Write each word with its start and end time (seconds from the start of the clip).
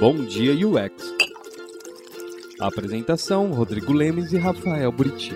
Bom 0.00 0.24
Dia 0.24 0.52
UX. 0.66 1.14
Apresentação: 2.58 3.52
Rodrigo 3.52 3.92
Lemes 3.92 4.32
e 4.32 4.38
Rafael 4.38 4.90
Buriti. 4.90 5.34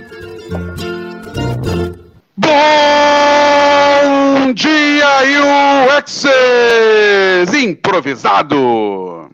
Bom 2.35 2.49
dia, 4.54 5.06
UXs! 5.99 6.24
Improvisado! 7.63 8.56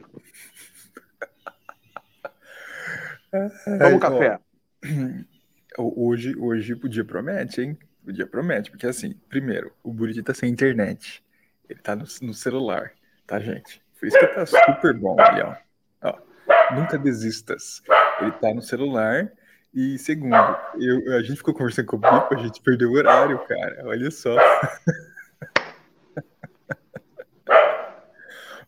Toma 3.30 3.94
um 3.94 4.00
café. 4.00 4.40
Hoje, 5.78 6.36
hoje 6.36 6.72
o 6.72 6.88
dia 6.88 7.04
promete, 7.04 7.60
hein? 7.60 7.78
O 8.04 8.10
dia 8.12 8.26
promete, 8.26 8.68
porque 8.72 8.88
assim, 8.88 9.14
primeiro, 9.28 9.70
o 9.84 9.92
Buriti 9.92 10.24
tá 10.24 10.34
sem 10.34 10.50
internet. 10.50 11.22
Ele 11.68 11.78
tá 11.78 11.94
no, 11.94 12.04
no 12.22 12.34
celular, 12.34 12.90
tá, 13.28 13.38
gente? 13.38 13.80
Por 14.00 14.06
isso 14.06 14.18
que 14.18 14.26
tá 14.28 14.46
super 14.46 14.94
bom 14.94 15.20
ali, 15.20 15.42
ó. 15.42 15.54
ó. 16.02 16.14
Nunca 16.74 16.98
desistas. 16.98 17.82
Ele 18.20 18.32
tá 18.32 18.54
no 18.54 18.62
celular. 18.62 19.30
E 19.72 19.98
segundo, 19.98 20.34
eu, 20.78 21.16
a 21.16 21.22
gente 21.22 21.36
ficou 21.36 21.54
conversando 21.54 21.86
com 21.86 21.96
o 21.96 22.00
Bico, 22.00 22.34
a 22.34 22.38
gente 22.38 22.60
perdeu 22.60 22.90
o 22.90 22.94
horário, 22.94 23.38
cara. 23.46 23.82
Olha 23.84 24.10
só. 24.10 24.34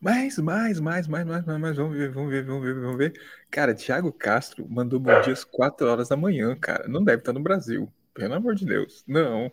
Mais, 0.02 0.37
mais, 0.37 0.80
mais, 0.80 1.06
mais, 1.06 1.24
mais, 1.24 1.45
mais, 1.46 1.60
mais, 1.60 1.76
vamos 1.76 1.96
ver, 1.96 2.10
vamos 2.10 2.28
ver, 2.28 2.45
vamos 2.45 2.64
ver, 2.64 2.74
vamos 2.74 2.98
ver. 2.98 3.12
Cara, 3.48 3.73
Thiago 3.73 4.12
Castro 4.12 4.66
mandou 4.68 4.98
bom 4.98 5.20
dia 5.20 5.32
às 5.32 5.45
4 5.45 5.87
horas 5.87 6.09
da 6.09 6.16
manhã, 6.16 6.56
cara. 6.56 6.88
Não 6.88 7.04
deve 7.04 7.18
estar 7.18 7.32
no 7.32 7.38
Brasil, 7.38 7.88
pelo 8.12 8.34
amor 8.34 8.56
de 8.56 8.66
Deus. 8.66 9.04
Não. 9.06 9.52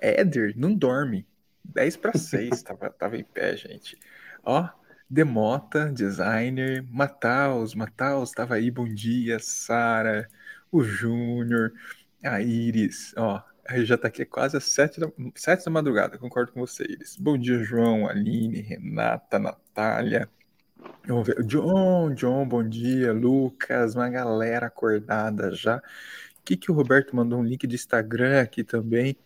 Éder, 0.00 0.52
não 0.56 0.72
dorme. 0.72 1.26
10 1.64 1.96
para 1.96 2.16
6, 2.16 2.62
tava, 2.62 2.90
tava 2.90 3.16
em 3.16 3.24
pé, 3.24 3.56
gente. 3.56 3.98
Ó, 4.44 4.68
Demota, 5.08 5.90
designer, 5.92 6.84
Mataus, 6.90 7.74
Mataus 7.74 8.32
tava 8.32 8.54
aí, 8.56 8.70
bom 8.70 8.88
dia, 8.88 9.38
Sara, 9.38 10.28
o 10.70 10.82
Júnior, 10.82 11.72
a 12.24 12.40
Iris, 12.40 13.14
ó, 13.16 13.40
já 13.84 13.96
tá 13.96 14.08
aqui 14.08 14.24
quase 14.24 14.56
às 14.56 14.64
sete 14.64 14.98
da, 14.98 15.06
sete 15.34 15.64
da 15.64 15.70
madrugada, 15.70 16.18
concordo 16.18 16.52
com 16.52 16.60
você, 16.60 16.84
Iris. 16.84 17.16
Bom 17.16 17.38
dia, 17.38 17.62
João, 17.62 18.08
Aline, 18.08 18.60
Renata, 18.60 19.38
Natália. 19.38 20.28
Vamos 21.06 21.26
ver. 21.26 21.42
John, 21.44 22.12
John, 22.14 22.46
bom 22.48 22.68
dia. 22.68 23.12
Lucas, 23.12 23.94
uma 23.94 24.08
galera 24.08 24.66
acordada 24.66 25.52
já. 25.54 25.78
O 25.78 25.82
que, 26.44 26.56
que 26.56 26.70
o 26.70 26.74
Roberto 26.74 27.14
mandou 27.14 27.40
um 27.40 27.44
link 27.44 27.66
de 27.66 27.74
Instagram 27.74 28.40
aqui 28.40 28.64
também? 28.64 29.16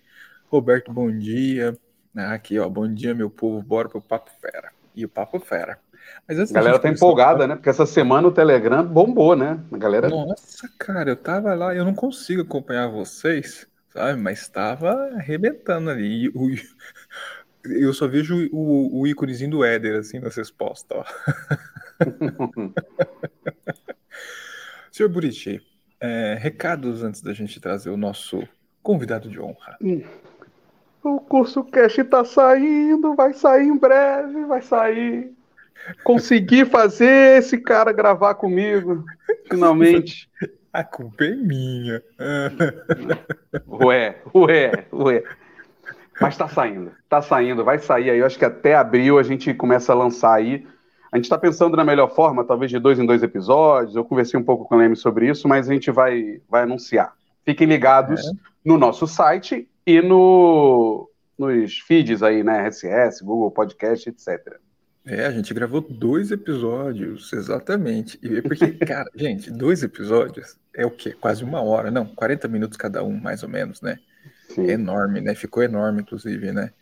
Roberto, 0.46 0.92
bom 0.92 1.10
dia. 1.10 1.76
Ah, 2.14 2.34
aqui, 2.34 2.58
ó, 2.58 2.68
bom 2.68 2.92
dia, 2.92 3.14
meu 3.14 3.30
povo, 3.30 3.62
bora 3.62 3.88
pro 3.88 4.00
Papo 4.00 4.30
Fera. 4.40 4.72
E 4.94 5.04
o 5.04 5.08
Papo 5.08 5.38
Fera. 5.38 5.78
Mas 6.26 6.50
a 6.50 6.54
galera 6.54 6.78
tá 6.78 6.88
empolgada, 6.88 7.46
né? 7.46 7.54
Porque 7.56 7.68
essa 7.68 7.86
semana 7.86 8.28
o 8.28 8.32
Telegram 8.32 8.84
bombou, 8.84 9.36
né? 9.36 9.60
A 9.70 9.76
galera. 9.76 10.08
Nossa, 10.08 10.68
cara, 10.78 11.10
eu 11.10 11.16
tava 11.16 11.54
lá, 11.54 11.74
eu 11.74 11.84
não 11.84 11.94
consigo 11.94 12.42
acompanhar 12.42 12.88
vocês, 12.88 13.66
sabe? 13.92 14.20
Mas 14.20 14.40
estava 14.40 14.92
arrebentando 15.14 15.90
ali. 15.90 16.28
O... 16.30 16.48
Eu 17.62 17.92
só 17.92 18.08
vejo 18.08 18.48
o, 18.52 19.00
o 19.02 19.06
íconezinho 19.06 19.50
do 19.50 19.62
Éder, 19.62 19.98
assim, 19.98 20.18
nas 20.18 20.34
respostas, 20.34 20.96
ó. 20.96 21.04
Senhor 24.90 25.10
Buriti, 25.10 25.60
é, 26.00 26.38
recados 26.40 27.02
antes 27.02 27.20
da 27.20 27.34
gente 27.34 27.60
trazer 27.60 27.90
o 27.90 27.98
nosso 27.98 28.48
convidado 28.82 29.28
de 29.28 29.38
honra. 29.38 29.76
Hum. 29.82 30.02
O 31.02 31.18
curso 31.20 31.64
Cash 31.64 31.96
tá 32.10 32.24
saindo, 32.24 33.14
vai 33.14 33.32
sair 33.32 33.66
em 33.66 33.76
breve, 33.76 34.44
vai 34.44 34.60
sair. 34.60 35.32
Consegui 36.04 36.64
fazer 36.64 37.38
esse 37.38 37.58
cara 37.58 37.92
gravar 37.92 38.34
comigo, 38.34 39.04
finalmente. 39.48 40.28
A 40.72 40.84
culpa 40.84 41.24
é 41.24 41.34
minha. 41.34 42.00
ué, 43.66 44.16
ué, 44.32 44.86
ué. 44.92 45.24
Mas 46.20 46.36
tá 46.36 46.46
saindo, 46.46 46.92
tá 47.08 47.20
saindo, 47.20 47.64
vai 47.64 47.78
sair 47.78 48.10
aí. 48.10 48.18
Eu 48.18 48.26
acho 48.26 48.38
que 48.38 48.44
até 48.44 48.76
abril 48.76 49.18
a 49.18 49.22
gente 49.24 49.52
começa 49.52 49.92
a 49.92 49.96
lançar 49.96 50.34
aí. 50.34 50.64
A 51.10 51.16
gente 51.16 51.24
está 51.24 51.36
pensando 51.36 51.76
na 51.76 51.84
melhor 51.84 52.14
forma, 52.14 52.44
talvez 52.44 52.70
de 52.70 52.78
dois 52.78 53.00
em 53.00 53.06
dois 53.06 53.22
episódios. 53.22 53.96
Eu 53.96 54.04
conversei 54.04 54.38
um 54.38 54.44
pouco 54.44 54.64
com 54.64 54.76
o 54.76 54.78
Leme 54.78 54.94
sobre 54.94 55.28
isso, 55.28 55.48
mas 55.48 55.68
a 55.68 55.72
gente 55.72 55.90
vai, 55.90 56.40
vai 56.48 56.62
anunciar. 56.62 57.14
Fiquem 57.44 57.66
ligados 57.66 58.24
é. 58.24 58.30
no 58.64 58.78
nosso 58.78 59.08
site 59.08 59.68
e 59.90 60.02
no, 60.02 61.10
nos 61.36 61.78
feeds 61.78 62.22
aí, 62.22 62.44
né? 62.44 62.68
RSS, 62.68 63.24
Google 63.24 63.50
Podcast, 63.50 64.08
etc. 64.08 64.58
É, 65.04 65.26
a 65.26 65.30
gente 65.32 65.52
gravou 65.52 65.80
dois 65.80 66.30
episódios, 66.30 67.32
exatamente. 67.32 68.18
E 68.22 68.36
é 68.36 68.42
porque, 68.42 68.68
cara, 68.86 69.10
gente, 69.16 69.50
dois 69.50 69.82
episódios 69.82 70.56
é 70.72 70.86
o 70.86 70.90
quê? 70.90 71.12
Quase 71.12 71.42
uma 71.42 71.60
hora, 71.60 71.90
não, 71.90 72.06
40 72.06 72.46
minutos 72.46 72.76
cada 72.76 73.02
um, 73.02 73.18
mais 73.18 73.42
ou 73.42 73.48
menos, 73.48 73.80
né? 73.80 73.98
Sim. 74.48 74.68
É 74.68 74.72
enorme, 74.72 75.20
né? 75.20 75.34
Ficou 75.34 75.62
enorme, 75.62 76.02
inclusive, 76.02 76.52
né? 76.52 76.72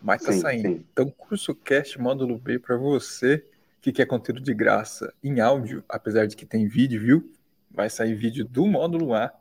Mas 0.00 0.22
tá 0.22 0.32
sim, 0.32 0.40
saindo. 0.40 0.68
Sim. 0.68 0.84
Então, 0.92 1.10
curso 1.10 1.54
cast 1.54 2.00
módulo 2.00 2.38
B 2.38 2.58
para 2.58 2.76
você 2.76 3.44
que 3.82 3.92
quer 3.92 4.06
conteúdo 4.06 4.40
de 4.40 4.54
graça 4.54 5.12
em 5.22 5.40
áudio, 5.40 5.84
apesar 5.88 6.26
de 6.26 6.36
que 6.36 6.46
tem 6.46 6.66
vídeo, 6.66 7.00
viu? 7.00 7.32
Vai 7.70 7.90
sair 7.90 8.14
vídeo 8.14 8.44
do 8.44 8.66
módulo 8.66 9.14
A 9.14 9.32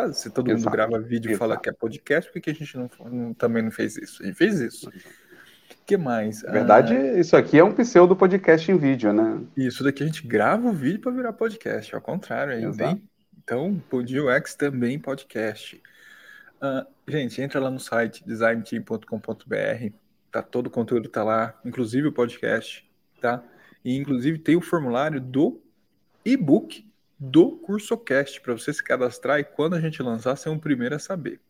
tá, 0.00 0.12
se 0.12 0.30
todo 0.30 0.50
Exato. 0.50 0.64
mundo 0.64 0.72
grava 0.72 1.00
vídeo 1.00 1.32
e 1.32 1.36
fala 1.36 1.56
que 1.56 1.68
é 1.68 1.72
podcast, 1.72 2.30
por 2.30 2.40
que 2.40 2.50
a 2.50 2.54
gente 2.54 2.76
não, 2.76 2.90
não, 3.10 3.34
também 3.34 3.62
não 3.62 3.70
fez 3.70 3.96
isso? 3.96 4.22
A 4.22 4.26
gente 4.26 4.36
fez 4.36 4.60
isso. 4.60 4.88
O 4.88 5.84
que 5.86 5.96
mais? 5.96 6.42
Na 6.42 6.52
verdade, 6.52 6.94
ah, 6.94 7.18
isso 7.18 7.36
aqui 7.36 7.58
é 7.58 7.64
um 7.64 7.72
pseudo 7.72 8.14
podcast 8.14 8.70
em 8.70 8.76
vídeo, 8.76 9.12
né? 9.12 9.40
Isso 9.56 9.82
daqui 9.82 10.02
a 10.02 10.06
gente 10.06 10.26
grava 10.26 10.68
o 10.68 10.72
vídeo 10.72 11.00
para 11.00 11.12
virar 11.12 11.32
podcast, 11.32 11.94
ao 11.94 12.00
contrário 12.00 12.54
ainda? 12.54 12.98
Então, 13.42 13.82
o 13.90 14.30
X 14.30 14.54
também 14.54 14.98
podcast. 14.98 15.80
Uh, 16.56 16.86
gente, 17.06 17.40
entra 17.40 17.60
lá 17.60 17.70
no 17.70 17.80
site 17.80 18.26
designteam.com.br, 18.26 19.94
tá 20.30 20.42
todo 20.42 20.66
o 20.66 20.70
conteúdo 20.70 21.08
tá 21.08 21.22
lá, 21.22 21.58
inclusive 21.64 22.08
o 22.08 22.12
podcast, 22.12 22.88
tá? 23.20 23.42
E 23.84 23.96
inclusive 23.96 24.38
tem 24.38 24.56
o 24.56 24.60
formulário 24.60 25.20
do 25.20 25.62
e-book 26.24 26.87
do 27.18 27.56
CursoCast, 27.58 28.40
para 28.40 28.52
você 28.52 28.72
se 28.72 28.82
cadastrar 28.82 29.40
e 29.40 29.44
quando 29.44 29.74
a 29.74 29.80
gente 29.80 30.02
lançar, 30.02 30.36
ser 30.36 30.48
o 30.50 30.58
primeiro 30.58 30.94
a 30.94 30.98
saber. 30.98 31.40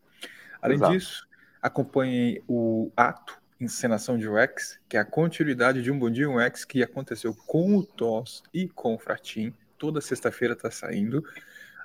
Além 0.61 0.77
Exato. 0.77 0.93
disso, 0.93 1.27
acompanhe 1.61 2.43
o 2.47 2.91
ato 2.95 3.39
Encenação 3.59 4.17
de 4.17 4.25
UX, 4.25 4.79
que 4.87 4.95
é 4.95 5.01
a 5.01 5.05
continuidade 5.05 5.81
de 5.83 5.91
um 5.91 5.99
Bom 5.99 6.09
Dia 6.09 6.29
UX 6.29 6.63
que 6.63 6.81
aconteceu 6.81 7.35
com 7.45 7.75
o 7.75 7.83
TOS 7.83 8.41
e 8.53 8.69
com 8.69 8.95
o 8.95 8.97
Fratim. 8.97 9.53
Toda 9.77 9.99
sexta-feira 9.99 10.53
está 10.53 10.71
saindo. 10.71 11.21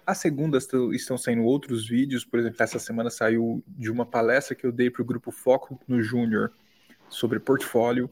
As 0.06 0.18
segundas 0.18 0.68
estão 0.92 1.18
saindo 1.18 1.42
outros 1.42 1.88
vídeos, 1.88 2.24
por 2.24 2.38
exemplo, 2.38 2.62
essa 2.62 2.78
semana 2.78 3.10
saiu 3.10 3.60
de 3.66 3.90
uma 3.90 4.06
palestra 4.06 4.54
que 4.54 4.64
eu 4.64 4.70
dei 4.70 4.88
para 4.88 5.02
o 5.02 5.04
Grupo 5.04 5.32
Foco 5.32 5.80
no 5.88 6.00
Júnior 6.00 6.52
sobre 7.08 7.40
portfólio. 7.40 8.08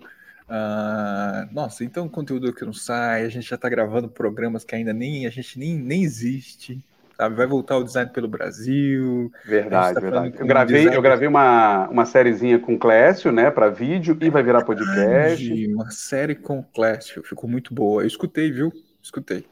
Uh, 0.52 1.48
nossa, 1.50 1.82
então 1.82 2.06
conteúdo 2.10 2.52
que 2.52 2.62
não 2.62 2.74
sai, 2.74 3.24
a 3.24 3.28
gente 3.30 3.48
já 3.48 3.56
está 3.56 3.70
gravando 3.70 4.06
programas 4.06 4.64
que 4.64 4.74
ainda 4.74 4.92
nem 4.92 5.26
a 5.26 5.30
gente 5.30 5.58
nem, 5.58 5.78
nem 5.78 6.02
existe. 6.02 6.78
Sabe? 7.16 7.36
Vai 7.36 7.46
voltar 7.46 7.78
o 7.78 7.84
design 7.84 8.10
pelo 8.12 8.28
Brasil. 8.28 9.32
Verdade, 9.46 9.94
tá 9.94 10.00
verdade. 10.00 10.34
Eu 10.38 10.46
gravei, 10.46 10.76
design... 10.76 10.96
eu 10.96 11.00
gravei 11.00 11.26
uma, 11.26 11.88
uma 11.88 12.04
sériezinha 12.04 12.58
com 12.58 12.78
Clécio, 12.78 13.32
né, 13.32 13.50
para 13.50 13.70
vídeo 13.70 14.18
e 14.20 14.28
vai 14.28 14.42
virar 14.42 14.62
podcast. 14.62 15.66
uma 15.68 15.90
série 15.90 16.34
com 16.34 16.62
Clécio, 16.62 17.22
ficou 17.22 17.48
muito 17.48 17.72
boa. 17.72 18.02
Eu 18.02 18.06
escutei, 18.06 18.52
viu? 18.52 18.70
Escutei. 19.02 19.46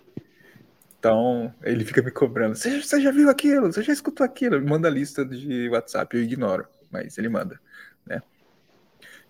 Então, 0.99 1.50
ele 1.62 1.83
fica 1.83 2.03
me 2.03 2.10
cobrando. 2.10 2.55
Você, 2.56 3.00
já 3.00 3.10
viu 3.10 3.31
aquilo? 3.31 3.72
Você 3.72 3.83
já 3.83 3.93
escutou 3.93 4.22
aquilo? 4.22 4.62
Manda 4.62 4.87
a 4.87 4.91
lista 4.91 5.25
de 5.25 5.66
WhatsApp, 5.71 6.15
eu 6.15 6.22
ignoro, 6.22 6.66
mas 6.91 7.16
ele 7.16 7.31
manda? 7.31 7.59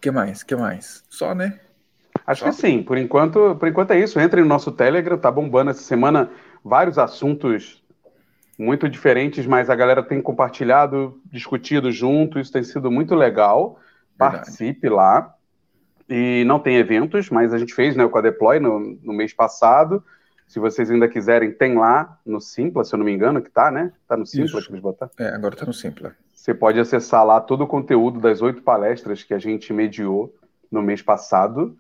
Que 0.01 0.11
mais? 0.11 0.43
que 0.43 0.57
mais? 0.57 1.05
Só, 1.09 1.35
né? 1.35 1.59
Acho 2.27 2.45
Só. 2.45 2.47
que 2.47 2.57
sim. 2.57 2.83
Por 2.83 2.97
enquanto, 2.97 3.57
por 3.57 3.69
enquanto 3.69 3.93
é 3.93 4.01
isso. 4.01 4.19
Entre 4.19 4.41
no 4.41 4.47
nosso 4.47 4.73
Telegram, 4.73 5.19
tá 5.19 5.31
bombando 5.31 5.71
essa 5.71 5.83
semana 5.83 6.31
vários 6.65 6.99
assuntos 6.99 7.83
muito 8.59 8.89
diferentes, 8.89 9.47
mas 9.47 9.71
a 9.71 9.75
galera 9.75 10.03
tem 10.03 10.21
compartilhado, 10.21 11.19
discutido 11.25 11.91
junto, 11.91 12.39
isso 12.39 12.53
tem 12.53 12.63
sido 12.63 12.91
muito 12.91 13.15
legal. 13.15 13.79
Verdade. 14.19 14.37
Participe 14.37 14.89
lá. 14.89 15.35
E 16.09 16.45
não 16.45 16.59
tem 16.59 16.77
eventos, 16.77 17.31
mas 17.31 17.55
a 17.55 17.59
gente 17.59 17.73
fez 17.73 17.97
né, 17.97 18.07
com 18.07 18.19
a 18.19 18.21
Deploy 18.21 18.59
no, 18.59 18.99
no 19.03 19.13
mês 19.13 19.33
passado. 19.33 20.05
Se 20.51 20.59
vocês 20.59 20.91
ainda 20.91 21.09
quiserem, 21.09 21.53
tem 21.53 21.79
lá 21.79 22.19
no 22.27 22.41
Simpla, 22.41 22.83
se 22.83 22.93
eu 22.93 22.99
não 22.99 23.05
me 23.05 23.13
engano, 23.13 23.41
que 23.41 23.49
tá, 23.49 23.71
né? 23.71 23.93
Tá 24.09 24.17
no 24.17 24.27
Simpla 24.27 24.61
que 24.61 24.69
eles 24.69 24.83
botaram. 24.83 25.13
É, 25.17 25.29
agora 25.29 25.55
tá 25.55 25.65
no 25.65 25.73
Simpla. 25.73 26.13
Você 26.35 26.53
pode 26.53 26.81
acessar 26.81 27.25
lá 27.25 27.41
todo 27.41 27.63
o 27.63 27.69
conteúdo 27.69 28.19
das 28.19 28.43
oito 28.43 28.61
palestras 28.61 29.23
que 29.23 29.33
a 29.33 29.39
gente 29.39 29.73
mediou 29.73 30.35
no 30.69 30.83
mês 30.83 31.03
passado. 31.03 31.79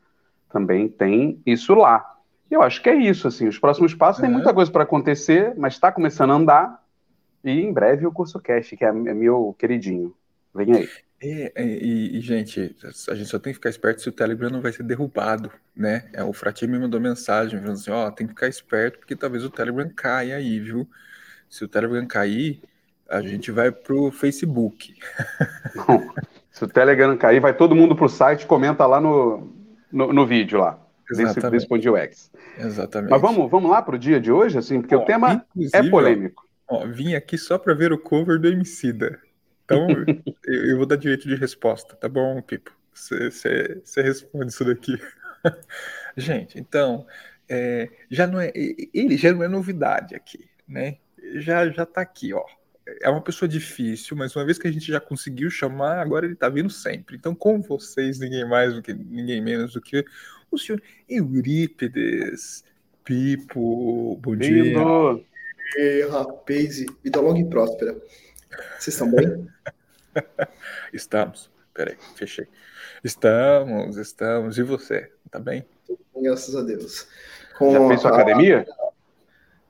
Também 0.49 0.89
tem 0.89 1.43
isso 1.45 1.75
lá. 1.75 2.17
Eu 2.49 2.63
acho 2.63 2.81
que 2.81 2.89
é 2.89 2.95
isso, 2.95 3.27
assim. 3.27 3.49
Os 3.49 3.59
próximos 3.59 3.93
passos 3.93 4.23
é. 4.23 4.27
tem 4.27 4.33
muita 4.33 4.55
coisa 4.55 4.71
para 4.71 4.85
acontecer, 4.85 5.53
mas 5.57 5.75
está 5.75 5.91
começando 5.91 6.31
a 6.31 6.35
andar. 6.35 6.85
E 7.43 7.51
em 7.51 7.73
breve 7.73 8.07
o 8.07 8.13
curso 8.13 8.39
Cash, 8.39 8.69
que 8.79 8.85
é, 8.85 8.89
é 8.89 8.93
meu 8.93 9.53
queridinho. 9.59 10.15
Vem 10.55 10.77
aí. 10.77 10.89
É, 11.23 11.53
é, 11.55 11.67
e, 11.67 12.17
e, 12.17 12.21
gente, 12.21 12.75
a 13.09 13.15
gente 13.15 13.29
só 13.29 13.39
tem 13.39 13.53
que 13.53 13.59
ficar 13.59 13.69
esperto 13.69 14.01
se 14.01 14.09
o 14.09 14.13
Telegram 14.13 14.49
não 14.49 14.63
vai 14.63 14.73
ser 14.73 14.83
derrubado, 14.83 15.53
né? 15.77 16.09
É, 16.15 16.25
o 16.25 16.33
Fratinho 16.33 16.71
me 16.71 16.79
mandou 16.79 16.99
mensagem 16.99 17.61
falando 17.61 17.75
assim, 17.75 17.91
ó, 17.91 18.11
tem 18.11 18.27
que 18.27 18.33
ficar 18.33 18.49
esperto 18.49 18.99
porque 18.99 19.15
talvez 19.15 19.45
o 19.45 19.51
Telegram 19.51 19.91
caia 19.95 20.37
aí, 20.37 20.59
viu? 20.59 20.89
Se 21.49 21.63
o 21.63 21.69
Telegram 21.69 22.07
cair, 22.07 22.63
a 23.07 23.21
gente 23.21 23.51
vai 23.51 23.71
pro 23.71 24.11
Facebook. 24.11 24.95
Bom, 25.87 26.09
se 26.51 26.65
o 26.65 26.69
Telegram 26.69 27.15
cair, 27.19 27.41
vai 27.41 27.55
todo 27.55 27.77
mundo 27.77 27.95
pro 27.95 28.09
site, 28.09 28.47
comenta 28.47 28.87
lá 28.87 28.99
no, 28.99 29.53
no, 29.93 30.13
no 30.15 30.27
vídeo 30.27 30.59
lá. 30.59 30.79
Exatamente. 31.11 31.35
Desse, 31.35 31.51
desse 31.51 31.67
Exatamente. 32.57 33.11
Mas 33.11 33.21
vamos, 33.21 33.51
vamos 33.51 33.71
lá 33.71 33.83
pro 33.83 33.99
dia 33.99 34.21
de 34.21 34.33
hoje, 34.33 34.57
assim, 34.57 34.81
porque 34.81 34.95
ó, 34.95 35.03
o 35.03 35.05
tema 35.05 35.45
é 35.75 35.83
polêmico. 35.83 36.49
Ó, 36.67 36.87
vim 36.87 37.15
aqui 37.15 37.37
só 37.37 37.59
para 37.59 37.75
ver 37.75 37.93
o 37.93 37.99
cover 37.99 38.39
do 38.39 38.49
Emicida. 38.49 39.19
Então, 39.71 39.87
eu, 40.45 40.65
eu, 40.71 40.77
vou 40.77 40.85
dar 40.87 40.97
direito 40.97 41.29
de 41.29 41.37
resposta, 41.37 41.95
tá 41.95 42.09
bom, 42.09 42.43
Pipo? 42.43 42.73
Você 42.93 44.03
responde 44.03 44.51
isso 44.51 44.65
daqui. 44.65 44.99
Gente, 46.17 46.59
então, 46.59 47.07
é, 47.49 47.89
já 48.11 48.27
não 48.27 48.41
é, 48.41 48.53
ele 48.55 49.17
já 49.17 49.33
não 49.33 49.45
é 49.45 49.49
novidade 49.49 50.17
aqui, 50.17 50.51
né? 50.67 50.97
Já 51.37 51.71
já 51.71 51.87
tá 51.87 52.01
aqui, 52.01 52.35
ó. 52.35 52.45
É 53.01 53.09
uma 53.09 53.23
pessoa 53.23 53.49
difícil, 53.49 54.17
mas 54.17 54.35
uma 54.35 54.45
vez 54.45 54.59
que 54.59 54.67
a 54.67 54.73
gente 54.73 54.87
já 54.87 54.99
conseguiu 54.99 55.49
chamar, 55.49 56.01
agora 56.01 56.27
ele 56.27 56.35
tá 56.35 56.49
vindo 56.49 56.71
sempre. 56.71 57.17
Então, 57.17 57.33
com 57.33 57.63
vocês, 57.63 58.19
ninguém 58.19 58.49
mais 58.49 58.75
do 58.75 58.83
que 58.83 58.93
ninguém 58.93 59.41
menos 59.41 59.75
do 59.75 59.81
que 59.81 60.05
o 60.51 60.59
senhor 60.59 60.83
Eurípides, 61.09 62.65
Pipo, 63.05 64.17
bom 64.17 64.35
dia. 64.35 64.75
Ei, 65.77 66.05
rapaz, 66.09 66.85
vida 67.03 67.21
longa 67.21 67.39
e 67.39 67.49
próspera. 67.49 67.97
Vocês 68.79 68.89
estão 68.95 69.11
bem? 69.11 69.49
estamos. 70.93 71.51
Peraí, 71.73 71.97
fechei. 72.17 72.47
Estamos, 73.03 73.97
estamos. 73.97 74.59
E 74.59 74.63
você? 74.63 75.11
Tá 75.31 75.39
bem? 75.39 75.65
Graças 76.17 76.55
a 76.55 76.63
Deus. 76.63 77.07
Com 77.59 77.73
Já 77.73 77.89
fez 77.89 78.01
sua 78.01 78.11
a... 78.11 78.15
academia? 78.15 78.67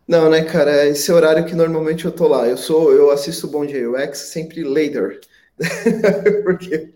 Não, 0.08 0.28
né, 0.28 0.42
cara? 0.42 0.86
Esse 0.86 1.10
é 1.10 1.14
horário 1.14 1.44
que 1.44 1.54
normalmente 1.54 2.04
eu 2.04 2.10
tô 2.10 2.26
lá. 2.26 2.48
Eu 2.48 2.56
sou, 2.56 2.92
eu 2.92 3.10
assisto 3.10 3.46
o 3.46 3.50
Bom 3.50 3.64
Dia 3.64 3.88
UX 3.88 4.18
sempre 4.18 4.64
later. 4.64 5.20
Porque 6.42 6.94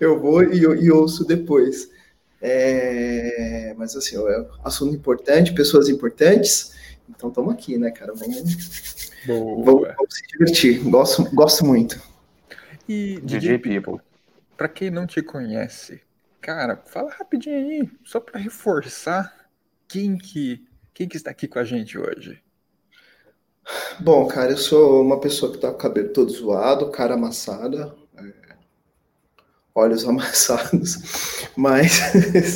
eu 0.00 0.18
vou 0.18 0.42
e, 0.42 0.60
e 0.60 0.90
ouço 0.90 1.26
depois. 1.26 1.90
É... 2.40 3.74
Mas 3.76 3.94
assim, 3.96 4.16
é 4.16 4.46
assunto 4.64 4.94
importante, 4.94 5.52
pessoas 5.52 5.88
importantes. 5.88 6.72
Então 7.08 7.28
estamos 7.28 7.52
aqui, 7.52 7.76
né, 7.76 7.90
cara? 7.90 8.14
Vamos, 8.14 9.05
vamos, 9.26 9.64
vamos, 9.64 10.14
se 10.14 10.26
divertir. 10.28 10.82
Gosto, 10.84 11.24
gosto 11.34 11.64
muito. 11.64 12.00
E 12.88 13.20
DJ 13.22 13.58
People, 13.58 14.00
para 14.56 14.68
quem 14.68 14.90
não 14.90 15.06
te 15.06 15.22
conhece, 15.22 16.00
cara, 16.40 16.80
fala 16.86 17.10
rapidinho 17.10 17.56
aí, 17.56 17.90
só 18.04 18.20
para 18.20 18.38
reforçar 18.38 19.50
quem 19.88 20.16
que 20.16 20.64
quem 20.94 21.08
que 21.08 21.16
está 21.16 21.30
aqui 21.30 21.46
com 21.46 21.58
a 21.58 21.64
gente 21.64 21.98
hoje. 21.98 22.40
Bom, 24.00 24.26
cara, 24.28 24.52
eu 24.52 24.56
sou 24.56 25.02
uma 25.02 25.20
pessoa 25.20 25.52
que 25.52 25.58
tá 25.58 25.68
com 25.68 25.74
o 25.74 25.78
cabelo 25.78 26.12
todo 26.12 26.30
zoado, 26.30 26.90
cara 26.90 27.14
amassada, 27.14 27.94
é, 28.16 28.32
olhos 29.74 30.04
amassados, 30.08 31.50
mas 31.56 32.00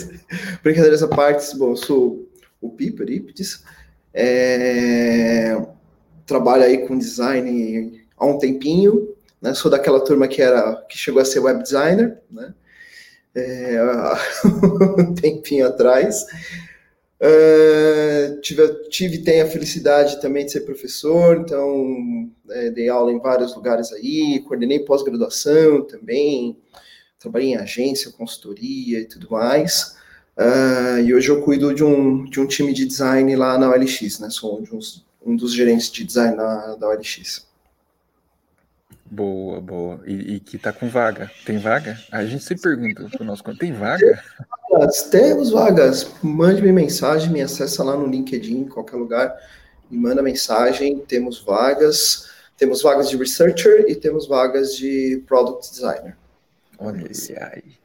brincadeiras 0.63 1.03
à 1.03 1.09
parte, 1.09 1.57
bom, 1.59 1.71
eu 1.71 1.77
sou 1.77 2.31
o 2.61 2.71
Piper 2.71 3.11
Iptis, 3.11 3.65
é, 4.15 5.57
trabalho 6.31 6.63
aí 6.63 6.87
com 6.87 6.97
design 6.97 8.01
há 8.17 8.25
um 8.25 8.39
tempinho, 8.39 9.15
né? 9.43 9.53
Sou 9.53 9.69
daquela 9.69 9.99
turma 9.99 10.29
que 10.29 10.41
era 10.41 10.77
que 10.89 10.97
chegou 10.97 11.21
a 11.21 11.25
ser 11.25 11.41
web 11.41 11.61
designer, 11.61 12.19
né? 12.31 12.55
É, 13.35 13.79
um 14.97 15.13
tempinho 15.13 15.67
atrás. 15.67 16.25
Uh, 17.21 18.41
tive, 18.41 18.67
tive 18.89 19.19
tem 19.19 19.43
a 19.43 19.47
felicidade 19.47 20.21
também 20.23 20.47
de 20.47 20.53
ser 20.53 20.61
professor, 20.61 21.37
então 21.37 22.31
é, 22.49 22.71
dei 22.71 22.89
aula 22.89 23.13
em 23.13 23.19
vários 23.19 23.55
lugares 23.55 23.93
aí, 23.93 24.43
coordenei 24.47 24.79
pós-graduação 24.79 25.83
também, 25.83 26.57
trabalhei 27.19 27.51
em 27.51 27.57
agência, 27.57 28.11
consultoria 28.13 29.01
e 29.01 29.05
tudo 29.05 29.29
mais. 29.31 29.97
Uh, 30.39 31.01
e 31.05 31.13
hoje 31.13 31.29
eu 31.29 31.43
cuido 31.43 31.75
de 31.75 31.85
um, 31.85 32.25
de 32.25 32.41
um 32.41 32.47
time 32.47 32.73
de 32.73 32.87
design 32.87 33.35
lá 33.37 33.59
na 33.59 33.69
OLX, 33.69 34.21
né? 34.21 34.31
Sou 34.31 34.59
um, 34.59 34.63
dos, 34.63 35.05
um 35.25 35.37
dos 35.37 35.53
gerentes 35.55 35.91
de 35.91 36.05
design 36.05 36.37
na, 36.37 36.77
da 36.77 36.89
OLX. 36.89 37.47
Boa, 39.11 39.61
boa. 39.61 40.01
E, 40.07 40.37
e, 40.37 40.41
que 40.41 40.57
tá 40.57 40.73
com 40.73 40.89
vaga. 40.89 41.31
Tem 41.45 41.59
vaga? 41.59 41.99
A 42.13 42.25
gente 42.25 42.45
sempre 42.45 42.63
pergunta 42.63 43.09
pro 43.11 43.25
nosso 43.25 43.43
tem 43.57 43.73
vaga? 43.73 44.23
Temos 45.11 45.51
vagas. 45.51 46.13
Mande-me 46.23 46.71
mensagem, 46.71 47.31
me 47.31 47.43
acessa 47.43 47.83
lá 47.83 47.97
no 47.97 48.07
LinkedIn, 48.07 48.61
em 48.61 48.69
qualquer 48.69 48.97
lugar, 48.97 49.37
me 49.91 49.99
manda 49.99 50.23
mensagem. 50.23 51.01
Temos 51.01 51.41
vagas. 51.41 52.31
Temos 52.57 52.83
vagas 52.83 53.11
de 53.11 53.17
researcher 53.17 53.87
e 53.89 53.97
temos 53.97 54.29
vagas 54.29 54.77
de 54.77 55.25
product 55.27 55.71
designer. 55.71 56.17
Olha 56.79 57.11
aí. 57.53 57.81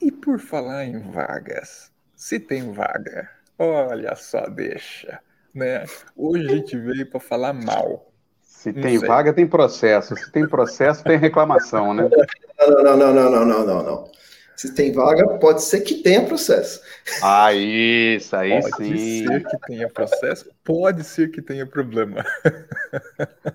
E 0.00 0.12
por 0.12 0.38
falar 0.38 0.84
em 0.84 0.98
vagas, 1.10 1.90
se 2.14 2.38
tem 2.38 2.72
vaga, 2.72 3.30
olha 3.58 4.14
só, 4.16 4.46
deixa. 4.48 5.20
Né? 5.54 5.84
Hoje 6.16 6.46
a 6.46 6.54
gente 6.56 6.76
veio 6.76 7.06
para 7.10 7.20
falar 7.20 7.52
mal. 7.52 8.10
Se 8.42 8.72
não 8.72 8.82
tem 8.82 8.98
sei. 8.98 9.08
vaga, 9.08 9.32
tem 9.32 9.46
processo. 9.46 10.14
Se 10.16 10.30
tem 10.30 10.46
processo, 10.46 11.02
tem 11.02 11.16
reclamação, 11.16 11.94
né? 11.94 12.08
Não, 12.58 12.82
não, 12.82 12.96
não, 12.96 13.14
não, 13.14 13.30
não, 13.30 13.44
não, 13.46 13.66
não, 13.66 13.82
não. 13.82 14.10
Se 14.54 14.74
tem 14.74 14.92
vaga, 14.92 15.26
pode 15.38 15.62
ser 15.62 15.80
que 15.80 15.94
tenha 15.94 16.22
processo. 16.22 16.82
Ah, 17.22 17.50
isso, 17.54 18.36
aí 18.36 18.60
pode 18.60 18.76
sim. 18.76 19.24
Pode 19.24 19.40
ser 19.40 19.48
que 19.48 19.66
tenha 19.66 19.88
processo, 19.88 20.50
pode 20.62 21.04
ser 21.04 21.30
que 21.30 21.40
tenha 21.40 21.64
problema. 21.64 22.22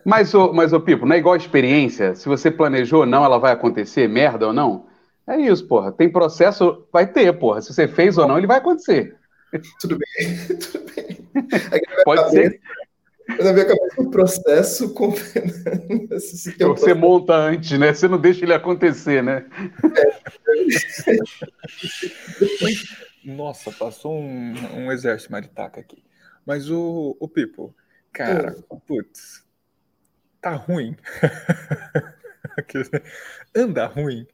Mas, 0.04 0.34
ô, 0.34 0.52
mas, 0.52 0.74
ô 0.74 0.80
Pipo, 0.80 1.06
não 1.06 1.16
é 1.16 1.20
igual 1.20 1.36
a 1.36 1.38
experiência? 1.38 2.16
Se 2.16 2.28
você 2.28 2.50
planejou 2.50 3.02
ou 3.02 3.06
não, 3.06 3.24
ela 3.24 3.38
vai 3.38 3.52
acontecer, 3.52 4.10
merda 4.10 4.48
ou 4.48 4.54
não? 4.54 4.88
É 5.28 5.38
isso, 5.38 5.68
porra. 5.68 5.92
Tem 5.92 6.12
processo, 6.12 6.88
vai 6.92 7.06
ter, 7.06 7.32
porra. 7.34 7.62
Se 7.62 7.72
você 7.72 7.88
fez 7.88 8.18
ou 8.18 8.28
não, 8.28 8.40
ele 8.40 8.48
vai 8.48 8.58
acontecer. 8.58 9.16
Tudo 9.80 9.98
bem, 9.98 10.38
tudo 10.60 10.86
bem. 10.94 11.28
Pode 12.04 12.22
cabeça, 12.24 12.50
ser. 12.50 12.62
Na 13.44 13.54
minha 13.54 13.66
cabeça, 13.66 14.02
o 14.02 14.12
processo. 14.12 14.94
Com... 14.96 15.16
Se 15.16 16.52
você 16.52 16.52
processo... 16.58 16.96
monta 16.96 17.34
antes, 17.34 17.78
né? 17.80 17.94
Você 17.94 18.08
não 18.08 18.20
deixa 18.20 18.44
ele 18.44 18.54
acontecer, 18.54 19.24
né? 19.24 19.46
É. 19.96 21.16
Nossa, 23.24 23.72
passou 23.72 24.14
um, 24.14 24.54
um 24.76 24.92
exército 24.92 25.32
maritaca 25.32 25.80
aqui. 25.80 26.04
Mas 26.46 26.70
o, 26.70 27.16
o 27.20 27.28
Pipo, 27.28 27.76
cara, 28.12 28.56
é. 28.58 28.76
putz, 28.88 29.44
tá 30.42 30.52
ruim. 30.52 30.96
Anda 33.56 33.86
ruim 33.88 34.28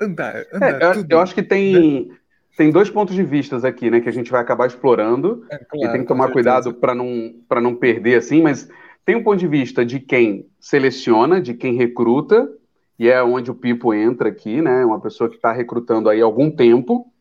andar. 0.00 0.44
andar 0.52 0.96
é, 0.96 0.98
eu, 0.98 1.06
eu, 1.08 1.20
acho 1.20 1.34
que 1.34 1.42
tem, 1.42 2.10
tem 2.56 2.70
dois 2.70 2.88
pontos 2.88 3.14
de 3.14 3.22
vistas 3.22 3.64
aqui, 3.64 3.90
né, 3.90 4.00
que 4.00 4.08
a 4.08 4.12
gente 4.12 4.30
vai 4.30 4.40
acabar 4.40 4.66
explorando 4.66 5.44
é, 5.50 5.58
claro, 5.58 5.88
e 5.88 5.92
tem 5.92 6.00
que 6.00 6.08
tomar 6.08 6.32
cuidado 6.32 6.72
para 6.72 6.94
não, 6.94 7.34
não 7.62 7.74
perder 7.74 8.16
assim, 8.16 8.40
mas 8.40 8.68
tem 9.04 9.14
um 9.14 9.22
ponto 9.22 9.38
de 9.38 9.46
vista 9.46 9.84
de 9.84 10.00
quem 10.00 10.48
seleciona, 10.58 11.40
de 11.40 11.54
quem 11.54 11.76
recruta, 11.76 12.50
e 12.98 13.08
é 13.08 13.22
onde 13.22 13.50
o 13.50 13.54
Pipo 13.54 13.92
entra 13.92 14.30
aqui, 14.30 14.62
né, 14.62 14.84
uma 14.84 15.00
pessoa 15.00 15.28
que 15.28 15.36
está 15.36 15.52
recrutando 15.52 16.08
aí 16.08 16.20
há 16.20 16.24
algum 16.24 16.50
tempo, 16.50 17.12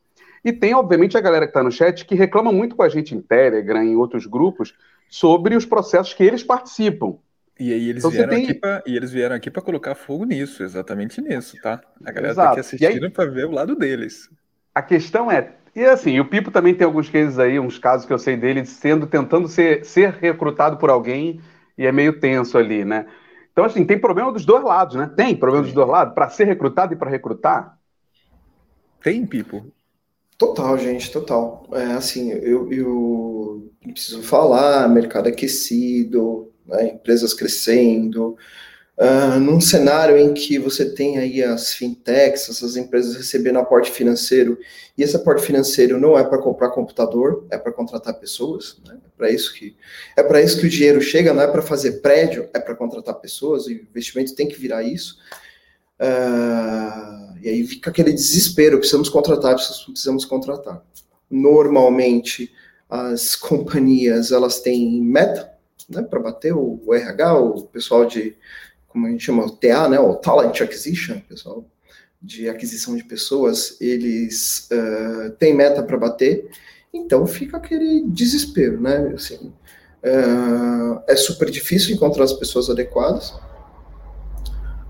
e 0.44 0.54
tem, 0.54 0.74
obviamente, 0.74 1.18
a 1.18 1.22
galera 1.22 1.46
que 1.46 1.50
está 1.50 1.64
no 1.64 1.72
chat 1.72 2.06
que 2.06 2.16
reclama 2.16 2.52
muito 2.52 2.76
com 2.76 2.84
a 2.84 2.90
gente 2.90 3.16
em 3.16 3.22
Telegram, 3.22 3.84
em 3.84 3.96
outros 3.96 4.26
grupos, 4.28 4.76
sobre 5.10 5.56
os 5.56 5.66
processos 5.66 6.14
que 6.14 6.24
eles 6.24 6.44
participam. 6.44 7.18
E 7.60 7.74
aí 7.74 7.90
eles 7.90 8.04
então, 8.04 8.12
vieram 8.12 8.30
tem... 8.30 8.44
aqui 8.44 8.54
pra, 8.54 8.84
e 8.86 8.96
eles 8.96 9.12
vieram 9.12 9.36
aqui 9.36 9.50
para 9.50 9.62
colocar 9.62 9.96
fogo 9.96 10.24
nisso, 10.24 10.62
exatamente 10.62 11.20
nisso, 11.20 11.58
tá? 11.62 11.82
A 12.04 12.12
galera 12.12 12.34
Exato. 12.34 12.48
tá 12.48 12.52
aqui 12.52 12.60
assistindo 12.60 13.10
para 13.10 13.26
ver 13.26 13.46
o 13.46 13.52
lado 13.52 13.76
deles. 13.76 14.30
A 14.76 14.82
questão 14.82 15.32
é, 15.32 15.54
e 15.76 15.84
assim, 15.84 16.20
o 16.20 16.26
Pipo 16.26 16.52
também 16.52 16.76
tem 16.76 16.86
alguns 16.86 17.10
cases 17.10 17.40
aí, 17.40 17.60
uns 17.60 17.80
casos 17.80 18.06
que 18.06 18.14
eu 18.14 18.20
sei 18.20 18.38
dele, 18.38 18.66
sendo 18.66 19.08
tentando 19.08 19.48
ser, 19.48 19.86
ser 19.86 20.12
recrutado 20.14 20.78
por 20.78 20.90
alguém 20.90 21.42
e 21.78 21.86
é 21.86 21.92
meio 21.92 22.20
tenso 22.20 22.58
ali, 22.58 22.86
né? 22.86 23.06
Então, 23.52 23.66
assim, 23.66 23.86
tem 23.86 23.98
problema 24.00 24.32
dos 24.32 24.46
dois 24.46 24.64
lados, 24.64 24.96
né? 24.96 25.10
Tem 25.16 25.36
problema 25.36 25.64
dos 25.66 25.74
dois 25.74 25.88
lados, 25.88 26.14
para 26.14 26.30
ser 26.30 26.46
recrutado 26.46 26.94
e 26.94 26.98
para 26.98 27.10
recrutar? 27.10 27.78
Tem, 29.02 29.26
Pipo. 29.26 29.66
Total, 30.38 30.78
gente, 30.78 31.12
total. 31.12 31.66
É 31.72 31.94
assim, 31.94 32.32
eu, 32.32 32.72
eu 32.72 33.72
preciso 33.82 34.22
falar, 34.24 34.90
mercado 34.90 35.28
aquecido, 35.28 36.52
né, 36.66 36.88
empresas 36.88 37.34
crescendo, 37.34 38.38
uh, 38.98 39.40
num 39.40 39.60
cenário 39.60 40.18
em 40.18 40.34
que 40.34 40.58
você 40.58 40.94
tem 40.94 41.18
aí 41.18 41.44
as 41.44 41.74
fintechs, 41.74 42.50
essas 42.50 42.76
empresas 42.76 43.16
recebendo 43.16 43.60
aporte 43.60 43.92
financeiro, 43.92 44.58
e 44.98 45.04
esse 45.04 45.16
aporte 45.16 45.46
financeiro 45.46 46.00
não 46.00 46.18
é 46.18 46.24
para 46.24 46.38
comprar 46.38 46.70
computador, 46.70 47.46
é 47.50 47.58
para 47.58 47.72
contratar 47.72 48.14
pessoas, 48.16 48.78
né, 48.86 48.98
é 49.06 49.10
para 49.18 49.30
isso 49.30 49.54
que 49.54 49.76
é 50.16 50.24
para 50.24 50.42
isso 50.42 50.60
que 50.60 50.68
o 50.68 50.70
dinheiro 50.70 51.02
chega, 51.02 51.34
não 51.34 51.42
é 51.42 51.48
para 51.48 51.62
fazer 51.62 52.02
prédio, 52.02 52.50
é 52.54 52.60
para 52.60 52.76
contratar 52.76 53.16
pessoas, 53.16 53.68
e 53.68 53.74
o 53.74 53.82
investimento 53.82 54.36
tem 54.36 54.48
que 54.48 54.60
virar 54.60 54.84
isso. 54.84 55.18
Uh, 56.00 57.38
e 57.42 57.50
aí 57.50 57.66
fica 57.66 57.90
aquele 57.90 58.12
desespero, 58.12 58.78
precisamos 58.78 59.08
contratar, 59.08 59.56
precisamos 59.56 60.26
contratar. 60.26 60.84
Normalmente, 61.30 62.52
as 62.90 63.36
companhias, 63.36 64.32
elas 64.32 64.60
têm 64.60 65.02
meta, 65.02 65.52
né, 65.90 66.02
para 66.02 66.20
bater 66.20 66.54
o, 66.54 66.94
RH, 66.94 67.40
o 67.40 67.62
pessoal 67.68 68.06
de, 68.06 68.36
como 68.96 69.08
a 69.08 69.10
gente 69.10 69.26
chama, 69.26 69.46
o 69.46 69.50
TA, 69.50 69.90
né, 69.90 70.00
o 70.00 70.16
Talent 70.16 70.62
Acquisition, 70.62 71.20
pessoal 71.28 71.66
de 72.22 72.48
aquisição 72.48 72.96
de 72.96 73.04
pessoas, 73.04 73.76
eles 73.82 74.70
uh, 74.72 75.32
têm 75.32 75.54
meta 75.54 75.84
para 75.84 75.98
bater, 75.98 76.50
então 76.94 77.28
fica 77.28 77.58
aquele 77.58 78.06
desespero, 78.08 78.80
né, 78.80 79.12
assim, 79.14 79.52
uh, 80.02 81.04
é 81.10 81.16
super 81.18 81.50
difícil 81.52 81.94
encontrar 81.94 82.24
as 82.24 82.32
pessoas 82.32 82.70
adequadas, 82.70 83.34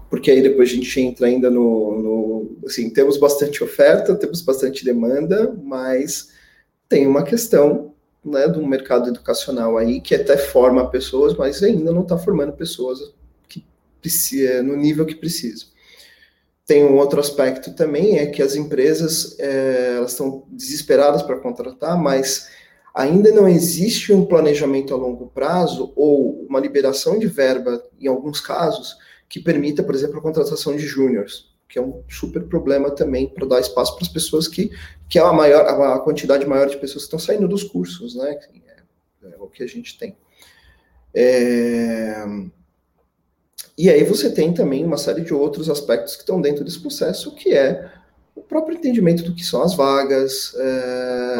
porque 0.07 0.29
aí 0.29 0.39
depois 0.39 0.69
a 0.69 0.74
gente 0.74 1.01
entra 1.01 1.25
ainda 1.25 1.50
no, 1.50 2.00
no 2.00 2.57
assim, 2.67 2.91
temos 2.91 3.17
bastante 3.17 3.63
oferta, 3.63 4.13
temos 4.13 4.41
bastante 4.41 4.85
demanda, 4.85 5.51
mas 5.63 6.29
tem 6.88 7.07
uma 7.07 7.24
questão 7.24 7.95
né, 8.24 8.47
do 8.47 8.65
mercado 8.65 9.09
educacional 9.09 9.79
aí 9.79 10.00
que 10.00 10.13
até 10.13 10.38
forma 10.38 10.91
pessoas, 10.91 11.35
mas 11.35 11.63
ainda 11.63 11.91
não 11.91 12.03
está 12.03 12.19
formando 12.19 12.53
pessoas 12.53 13.15
no 14.63 14.75
nível 14.75 15.05
que 15.05 15.15
precisa. 15.15 15.65
Tem 16.65 16.83
um 16.83 16.97
outro 16.97 17.19
aspecto 17.19 17.75
também, 17.75 18.17
é 18.17 18.25
que 18.25 18.41
as 18.41 18.55
empresas 18.55 19.38
é, 19.39 19.97
elas 19.97 20.12
estão 20.12 20.45
desesperadas 20.50 21.21
para 21.21 21.39
contratar, 21.39 21.95
mas 21.95 22.50
ainda 22.93 23.31
não 23.31 23.47
existe 23.47 24.12
um 24.12 24.25
planejamento 24.25 24.93
a 24.93 24.97
longo 24.97 25.27
prazo 25.27 25.93
ou 25.95 26.43
uma 26.50 26.59
liberação 26.59 27.19
de 27.19 27.27
verba, 27.27 27.83
em 28.00 28.07
alguns 28.07 28.41
casos, 28.41 28.97
que 29.29 29.39
permita, 29.39 29.83
por 29.83 29.93
exemplo, 29.93 30.17
a 30.17 30.21
contratação 30.21 30.75
de 30.75 30.88
júniores, 30.88 31.51
que 31.69 31.77
é 31.77 31.81
um 31.81 32.03
super 32.09 32.43
problema 32.43 32.89
também 32.89 33.27
para 33.27 33.45
dar 33.45 33.59
espaço 33.59 33.95
para 33.95 34.05
as 34.05 34.12
pessoas 34.12 34.47
que, 34.47 34.71
que 35.07 35.19
é 35.19 35.21
a 35.21 35.33
maior, 35.33 35.67
a 35.67 36.00
quantidade 36.00 36.47
maior 36.47 36.67
de 36.67 36.77
pessoas 36.77 37.03
que 37.03 37.07
estão 37.07 37.19
saindo 37.19 37.47
dos 37.47 37.63
cursos, 37.63 38.15
né? 38.15 38.39
É, 38.65 39.29
é 39.33 39.38
o 39.38 39.47
que 39.47 39.62
a 39.62 39.67
gente 39.67 39.97
tem. 40.00 40.17
É... 41.13 42.25
E 43.77 43.89
aí 43.89 44.03
você 44.03 44.29
tem 44.29 44.53
também 44.53 44.86
uma 44.86 44.98
série 44.98 45.22
de 45.22 45.34
outros 45.34 45.70
aspectos 45.70 46.15
que 46.15 46.22
estão 46.22 46.39
dentro 46.39 46.63
desse 46.63 46.79
processo, 46.79 47.36
que 47.36 47.53
é 47.53 47.91
o 48.36 48.41
próprio 48.41 48.77
entendimento 48.77 49.24
do 49.24 49.34
que 49.34 49.44
são 49.44 49.62
as 49.62 49.75
vagas, 49.75 50.53
é... 50.58 51.36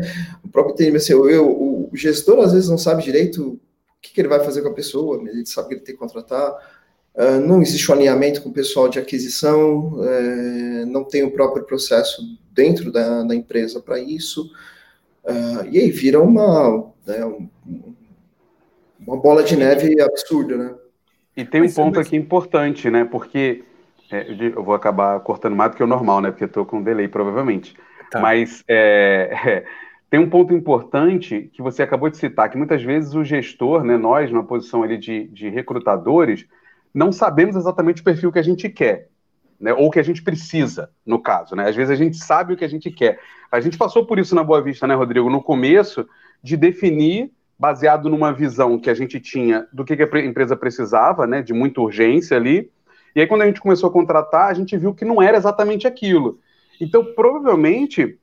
o 0.44 0.48
próprio 0.48 0.74
entendimento, 0.74 1.02
assim, 1.02 1.12
eu, 1.12 1.48
o 1.48 1.90
gestor 1.94 2.38
às 2.40 2.52
vezes 2.52 2.68
não 2.68 2.78
sabe 2.78 3.02
direito 3.02 3.48
o 3.48 3.60
que, 4.00 4.12
que 4.14 4.20
ele 4.20 4.28
vai 4.28 4.42
fazer 4.42 4.62
com 4.62 4.68
a 4.68 4.74
pessoa, 4.74 5.22
ele 5.28 5.44
sabe 5.44 5.68
que 5.68 5.74
ele 5.74 5.80
tem 5.82 5.94
que 5.94 6.00
contratar, 6.00 6.56
ah, 7.14 7.38
não 7.38 7.60
existe 7.60 7.90
um 7.90 7.94
alinhamento 7.94 8.40
com 8.42 8.48
o 8.48 8.52
pessoal 8.52 8.88
de 8.88 8.98
aquisição, 8.98 9.94
uh, 9.94 10.86
não 10.86 11.04
tem 11.04 11.22
o 11.22 11.32
próprio 11.32 11.64
processo 11.64 12.22
dentro 12.52 12.92
da, 12.92 13.22
da 13.24 13.34
empresa 13.34 13.80
para 13.80 13.98
isso, 13.98 14.50
uh, 15.24 15.66
e 15.70 15.78
aí 15.78 15.90
vira 15.90 16.20
uma, 16.20 16.90
né, 17.04 17.24
uma 18.98 19.16
bola 19.16 19.42
de 19.42 19.56
neve 19.56 20.00
absurda, 20.00 20.56
né? 20.56 20.74
E 21.36 21.44
tem 21.44 21.62
um 21.62 21.72
ponto 21.72 22.00
aqui 22.00 22.16
importante, 22.16 22.90
né? 22.90 23.04
Porque 23.04 23.64
é, 24.10 24.26
eu 24.54 24.62
vou 24.62 24.74
acabar 24.74 25.18
cortando 25.20 25.54
mais 25.54 25.70
do 25.70 25.76
que 25.76 25.82
o 25.82 25.86
normal, 25.86 26.20
né? 26.20 26.30
Porque 26.30 26.44
estou 26.44 26.66
com 26.66 26.78
um 26.78 26.82
delay, 26.82 27.08
provavelmente. 27.08 27.76
Tá. 28.10 28.20
Mas 28.20 28.64
é, 28.66 29.30
é, 29.46 29.64
tem 30.10 30.18
um 30.18 30.28
ponto 30.28 30.52
importante 30.52 31.48
que 31.52 31.62
você 31.62 31.82
acabou 31.82 32.10
de 32.10 32.16
citar, 32.16 32.50
que 32.50 32.58
muitas 32.58 32.82
vezes 32.82 33.14
o 33.14 33.22
gestor, 33.22 33.84
né, 33.84 33.96
nós, 33.96 34.30
na 34.32 34.42
posição 34.42 34.82
ali 34.82 34.98
de, 34.98 35.28
de 35.28 35.48
recrutadores, 35.48 36.44
não 36.92 37.12
sabemos 37.12 37.54
exatamente 37.54 38.00
o 38.00 38.04
perfil 38.04 38.32
que 38.32 38.38
a 38.40 38.42
gente 38.42 38.68
quer, 38.68 39.08
né? 39.60 39.72
Ou 39.72 39.88
que 39.90 40.00
a 40.00 40.02
gente 40.02 40.22
precisa, 40.22 40.90
no 41.06 41.20
caso, 41.20 41.54
né? 41.54 41.68
Às 41.68 41.76
vezes 41.76 41.92
a 41.92 41.94
gente 41.94 42.16
sabe 42.16 42.54
o 42.54 42.56
que 42.56 42.64
a 42.64 42.68
gente 42.68 42.90
quer. 42.90 43.20
A 43.52 43.60
gente 43.60 43.78
passou 43.78 44.04
por 44.04 44.18
isso 44.18 44.34
na 44.34 44.42
Boa 44.42 44.60
Vista, 44.60 44.86
né, 44.86 44.94
Rodrigo? 44.94 45.30
No 45.30 45.40
começo, 45.40 46.08
de 46.42 46.56
definir, 46.56 47.30
baseado 47.60 48.08
numa 48.08 48.32
visão 48.32 48.78
que 48.78 48.88
a 48.88 48.94
gente 48.94 49.20
tinha 49.20 49.68
do 49.70 49.84
que, 49.84 49.92
a 49.92 50.24
empresa 50.24 50.56
precisava, 50.56 51.26
né? 51.26 51.42
De 51.42 51.52
muita 51.52 51.82
urgência 51.82 52.34
ali. 52.34 52.72
E 53.14 53.20
aí, 53.20 53.26
quando 53.26 53.42
a 53.42 53.46
gente 53.46 53.60
começou 53.60 53.90
a 53.90 53.92
contratar, 53.92 54.48
a 54.50 54.54
gente 54.54 54.78
viu 54.78 54.94
que 54.94 55.04
não 55.04 55.20
era 55.20 55.36
exatamente 55.36 55.86
aquilo. 55.86 56.40
Então, 56.80 57.04
provavelmente, 57.14 58.18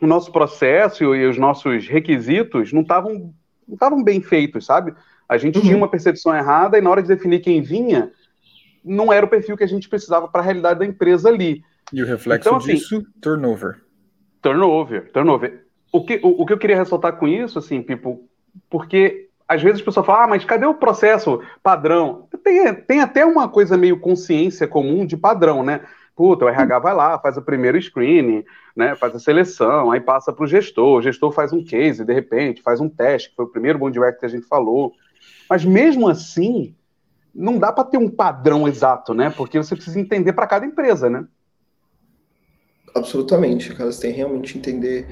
o 0.00 0.06
nosso 0.06 0.30
processo 0.30 1.12
e 1.12 1.26
os 1.26 1.36
nossos 1.36 1.88
requisitos 1.88 2.72
não 2.72 2.82
estavam 2.82 3.34
não 3.66 3.74
estavam 3.74 4.02
bem 4.02 4.22
feitos, 4.22 4.64
sabe? 4.64 4.94
A 5.28 5.36
gente 5.36 5.58
uhum. 5.58 5.64
tinha 5.64 5.76
uma 5.76 5.90
percepção 5.90 6.34
errada 6.34 6.78
e 6.78 6.80
na 6.80 6.88
hora 6.88 7.02
de 7.02 7.08
definir 7.08 7.40
quem 7.40 7.60
vinha, 7.60 8.12
não 8.82 9.12
era 9.12 9.26
o 9.26 9.28
perfil 9.28 9.56
que 9.56 9.64
a 9.64 9.68
gente 9.68 9.88
precisava 9.88 10.28
para 10.28 10.40
a 10.40 10.44
realidade 10.44 10.78
da 10.78 10.86
empresa 10.86 11.28
ali. 11.28 11.62
E 11.92 12.00
o 12.00 12.06
reflexo 12.06 12.48
então, 12.48 12.58
assim, 12.58 12.74
disso, 12.74 13.04
turnover. 13.20 13.82
Turnover, 14.40 15.10
turnover. 15.12 15.66
O 15.92 16.04
que, 16.04 16.20
o, 16.22 16.42
o, 16.42 16.46
que 16.46 16.52
eu 16.52 16.58
queria 16.58 16.76
ressaltar 16.76 17.16
com 17.16 17.26
isso, 17.26 17.58
assim, 17.58 17.82
Pipo, 17.82 18.27
porque 18.68 19.28
às 19.46 19.62
vezes 19.62 19.78
as 19.78 19.84
pessoas 19.84 20.04
falam, 20.04 20.22
ah, 20.22 20.28
mas 20.28 20.44
cadê 20.44 20.66
o 20.66 20.74
processo 20.74 21.40
padrão? 21.62 22.28
Tem, 22.44 22.74
tem 22.74 23.00
até 23.00 23.24
uma 23.24 23.48
coisa 23.48 23.76
meio 23.76 23.98
consciência 23.98 24.68
comum 24.68 25.06
de 25.06 25.16
padrão, 25.16 25.62
né? 25.62 25.80
Puta, 26.14 26.44
o 26.44 26.48
RH 26.48 26.78
vai 26.80 26.94
lá, 26.94 27.18
faz 27.18 27.36
o 27.36 27.42
primeiro 27.42 27.80
screening, 27.80 28.44
né, 28.74 28.96
faz 28.96 29.14
a 29.14 29.20
seleção, 29.20 29.92
aí 29.92 30.00
passa 30.00 30.32
para 30.32 30.42
o 30.42 30.48
gestor, 30.48 30.98
o 30.98 31.02
gestor 31.02 31.30
faz 31.30 31.52
um 31.52 31.62
case, 31.62 32.04
de 32.04 32.12
repente, 32.12 32.60
faz 32.60 32.80
um 32.80 32.88
teste, 32.88 33.30
que 33.30 33.36
foi 33.36 33.44
o 33.44 33.48
primeiro 33.48 33.78
bom 33.78 33.88
direct 33.88 34.18
que 34.18 34.26
a 34.26 34.28
gente 34.28 34.44
falou. 34.44 34.92
Mas 35.48 35.64
mesmo 35.64 36.08
assim, 36.08 36.74
não 37.32 37.56
dá 37.56 37.72
para 37.72 37.84
ter 37.84 37.98
um 37.98 38.10
padrão 38.10 38.66
exato, 38.66 39.14
né? 39.14 39.30
Porque 39.30 39.58
você 39.58 39.76
precisa 39.76 40.00
entender 40.00 40.32
para 40.32 40.48
cada 40.48 40.66
empresa, 40.66 41.08
né? 41.08 41.24
Absolutamente, 42.94 43.72
cara, 43.74 43.92
você 43.92 44.02
tem 44.02 44.12
realmente 44.12 44.58
entender. 44.58 45.06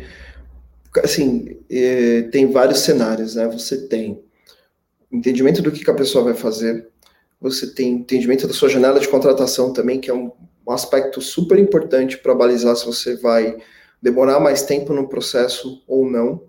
Assim, 1.03 1.59
é, 1.71 2.23
tem 2.23 2.51
vários 2.51 2.81
cenários, 2.81 3.35
né? 3.35 3.47
Você 3.49 3.87
tem 3.89 4.23
entendimento 5.11 5.63
do 5.63 5.71
que, 5.71 5.85
que 5.85 5.91
a 5.91 5.95
pessoa 5.95 6.25
vai 6.25 6.35
fazer, 6.35 6.89
você 7.41 7.73
tem 7.73 7.95
entendimento 7.95 8.47
da 8.47 8.53
sua 8.53 8.69
janela 8.69 9.01
de 9.01 9.09
contratação 9.09 9.73
também, 9.73 10.01
que 10.01 10.11
é 10.11 10.15
um, 10.15 10.33
um 10.67 10.73
aspecto 10.73 11.21
super 11.21 11.59
importante 11.59 12.19
para 12.19 12.35
balizar 12.35 12.75
se 12.77 12.85
você 12.85 13.17
vai 13.17 13.57
demorar 14.03 14.41
mais 14.41 14.63
tempo 14.63 14.93
no 14.93 15.09
processo 15.09 15.83
ou 15.87 16.09
não. 16.09 16.43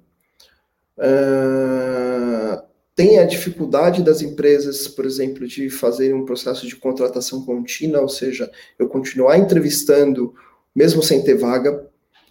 Uh, 0.97 2.61
tem 2.95 3.19
a 3.19 3.25
dificuldade 3.25 4.01
das 4.01 4.21
empresas, 4.21 4.87
por 4.87 5.05
exemplo, 5.05 5.47
de 5.47 5.69
fazerem 5.69 6.15
um 6.15 6.25
processo 6.25 6.67
de 6.67 6.75
contratação 6.75 7.45
contínua, 7.45 8.01
ou 8.01 8.09
seja, 8.09 8.51
eu 8.79 8.87
continuar 8.87 9.37
entrevistando 9.37 10.33
mesmo 10.75 11.01
sem 11.01 11.23
ter 11.23 11.35
vaga, 11.35 11.86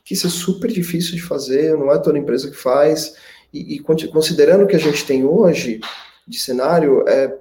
que 0.07 0.15
isso 0.15 0.29
é 0.29 0.31
super 0.31 0.71
difícil 0.71 1.17
de 1.17 1.23
fazer, 1.23 1.77
não 1.77 1.93
é 1.93 1.99
toda 1.99 2.17
empresa 2.17 2.49
que 2.49 2.57
faz, 2.57 3.17
e, 3.53 3.75
e 3.75 3.79
considerando 3.81 4.63
o 4.63 4.67
que 4.69 4.77
a 4.77 4.79
gente 4.79 5.05
tem 5.05 5.25
hoje 5.25 5.81
de 6.27 6.39
cenário, 6.39 7.07
é, 7.09 7.37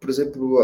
por 0.00 0.10
exemplo, 0.10 0.58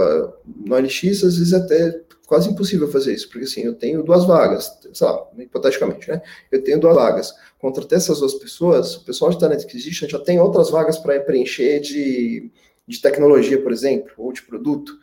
no 0.44 0.76
LX, 0.76 1.22
às 1.22 1.38
vezes 1.38 1.54
até 1.54 2.00
quase 2.26 2.50
impossível 2.50 2.90
fazer 2.90 3.14
isso, 3.14 3.28
porque 3.28 3.44
assim, 3.44 3.60
eu 3.60 3.74
tenho 3.74 4.02
duas 4.02 4.26
vagas, 4.26 4.76
sei 4.92 5.06
lá, 5.06 5.24
hipoteticamente, 5.38 6.08
né? 6.08 6.20
Eu 6.50 6.64
tenho 6.64 6.80
duas 6.80 6.96
vagas. 6.96 7.32
Contratei 7.60 7.96
essas 7.96 8.18
duas 8.18 8.34
pessoas, 8.34 8.96
o 8.96 9.04
pessoal 9.04 9.30
de 9.30 9.38
Talent 9.38 9.62
Acquisition 9.62 10.08
já 10.08 10.18
tem 10.18 10.40
outras 10.40 10.68
vagas 10.68 10.98
para 10.98 11.20
preencher 11.20 11.78
de, 11.78 12.50
de 12.88 13.00
tecnologia, 13.00 13.62
por 13.62 13.70
exemplo, 13.70 14.10
ou 14.16 14.32
de 14.32 14.42
produto, 14.42 14.98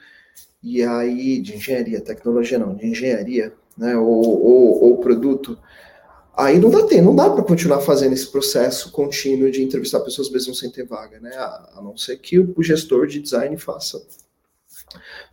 e 0.62 0.84
aí, 0.84 1.40
de 1.40 1.56
engenharia, 1.56 2.02
tecnologia 2.02 2.60
não, 2.60 2.76
de 2.76 2.86
engenharia, 2.86 3.54
né? 3.78 3.96
Ou, 3.96 4.44
ou, 4.44 4.84
ou 4.84 4.98
produto. 4.98 5.58
Aí 6.36 6.58
não 6.60 6.70
dá 6.70 6.84
tempo, 6.84 7.04
não 7.04 7.16
dá 7.16 7.30
para 7.30 7.44
continuar 7.44 7.82
fazendo 7.82 8.14
esse 8.14 8.28
processo 8.28 8.92
contínuo 8.92 9.52
de 9.52 9.62
entrevistar 9.62 10.00
pessoas 10.00 10.32
mesmo 10.32 10.56
sem 10.56 10.70
ter 10.70 10.86
vaga, 10.86 11.20
né? 11.20 11.36
A, 11.36 11.70
a 11.76 11.82
não 11.82 11.96
ser 11.96 12.18
que 12.18 12.40
o, 12.40 12.54
o 12.58 12.64
gestor 12.64 13.06
de 13.06 13.22
design 13.22 13.56
faça 13.58 14.02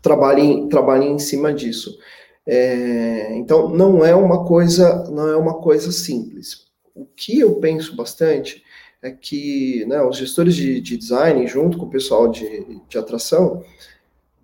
trabalhem, 0.02 0.69
trabalhem 0.69 1.14
em 1.14 1.19
cima 1.19 1.52
disso. 1.52 1.99
É, 2.47 3.35
então, 3.37 3.69
não 3.69 4.04
é 4.04 4.14
uma 4.14 4.45
coisa, 4.45 5.04
não 5.11 5.28
é 5.28 5.37
uma 5.37 5.54
coisa 5.61 5.92
simples. 5.92 6.66
O 6.95 7.04
que 7.04 7.38
eu 7.38 7.57
penso 7.57 7.95
bastante 7.95 8.62
é 9.02 9.11
que 9.11 9.85
né, 9.87 10.02
os 10.02 10.16
gestores 10.16 10.54
de, 10.54 10.80
de, 10.80 10.97
design, 10.97 11.47
junto 11.47 11.78
com 11.78 11.87
o 11.87 11.90
pessoal 11.90 12.28
de, 12.28 12.80
de 12.88 12.99
atração, 12.99 13.64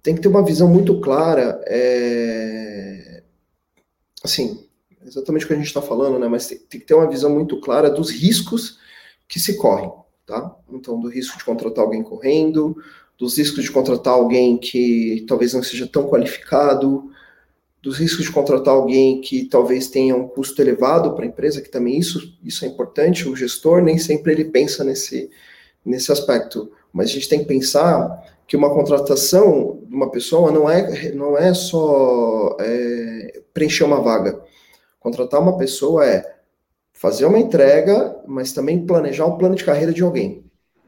tem 0.02 0.14
que 0.14 0.20
ter 0.20 0.28
uma 0.28 0.44
visão 0.44 0.68
muito 0.68 1.00
clara, 1.00 1.60
é, 1.66 3.22
assim, 4.22 4.65
exatamente 5.06 5.44
o 5.44 5.48
que 5.48 5.54
a 5.54 5.56
gente 5.56 5.66
está 5.66 5.80
falando, 5.80 6.18
né, 6.18 6.28
mas 6.28 6.46
tem, 6.46 6.58
tem, 6.58 6.80
que 6.80 6.86
ter 6.86 6.94
uma 6.94 7.08
visão 7.08 7.30
muito 7.30 7.60
clara 7.60 7.90
dos 7.90 8.10
riscos 8.10 8.78
que 9.28 9.38
se 9.38 9.56
correm, 9.56 9.90
tá? 10.26 10.54
Então, 10.70 10.98
do 11.00 11.08
risco 11.08 11.38
de 11.38 11.44
contratar 11.44 11.84
alguém 11.84 12.02
correndo, 12.02 12.76
dos 13.18 13.38
riscos 13.38 13.64
de 13.64 13.70
contratar 13.70 14.14
alguém 14.14 14.58
que 14.58 15.24
talvez 15.28 15.54
não 15.54 15.62
seja 15.62 15.86
tão 15.86 16.08
qualificado, 16.08 17.10
dos 17.82 17.98
riscos 17.98 18.24
de 18.24 18.32
contratar 18.32 18.74
alguém 18.74 19.20
que 19.20 19.44
talvez 19.44 19.88
tenha 19.88 20.16
um 20.16 20.26
custo 20.26 20.60
elevado 20.60 21.14
para 21.14 21.24
a 21.24 21.28
empresa, 21.28 21.62
que 21.62 21.70
também 21.70 21.98
isso, 21.98 22.36
isso 22.42 22.64
é 22.64 22.68
importante, 22.68 23.28
o 23.28 23.36
gestor 23.36 23.80
nem 23.80 23.96
sempre 23.96 24.32
ele 24.32 24.44
pensa 24.46 24.82
nesse, 24.82 25.30
nesse 25.84 26.10
aspecto, 26.10 26.70
mas 26.92 27.10
a 27.10 27.12
gente 27.12 27.28
tem 27.28 27.38
que 27.38 27.44
pensar 27.44 28.24
que 28.46 28.56
uma 28.56 28.74
contratação 28.74 29.80
de 29.88 29.94
uma 29.94 30.10
pessoa 30.10 30.50
não 30.50 30.68
é, 30.68 31.12
não 31.12 31.38
é 31.38 31.52
só 31.54 32.56
é, 32.60 33.40
preencher 33.52 33.84
uma 33.84 34.00
vaga. 34.00 34.40
Contratar 35.06 35.40
uma 35.40 35.56
pessoa 35.56 36.04
é 36.04 36.34
fazer 36.92 37.26
uma 37.26 37.38
entrega, 37.38 38.16
mas 38.26 38.52
também 38.52 38.84
planejar 38.84 39.24
um 39.24 39.38
plano 39.38 39.54
de 39.54 39.64
carreira 39.64 39.92
de 39.92 40.02
alguém. 40.02 40.42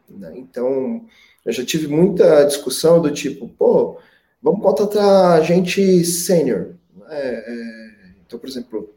Né? 0.09 0.33
Então, 0.35 1.07
eu 1.47 1.53
já 1.53 1.65
tive 1.65 1.87
muita 1.87 2.43
discussão 2.43 3.01
do 3.01 3.13
tipo, 3.13 3.49
pô, 3.51 3.97
vamos 4.43 4.61
contratar 4.61 5.41
gente 5.45 6.05
sênior. 6.05 6.75
É, 7.09 7.29
é, 7.29 7.91
então, 8.27 8.41
por 8.41 8.49
exemplo, 8.49 8.93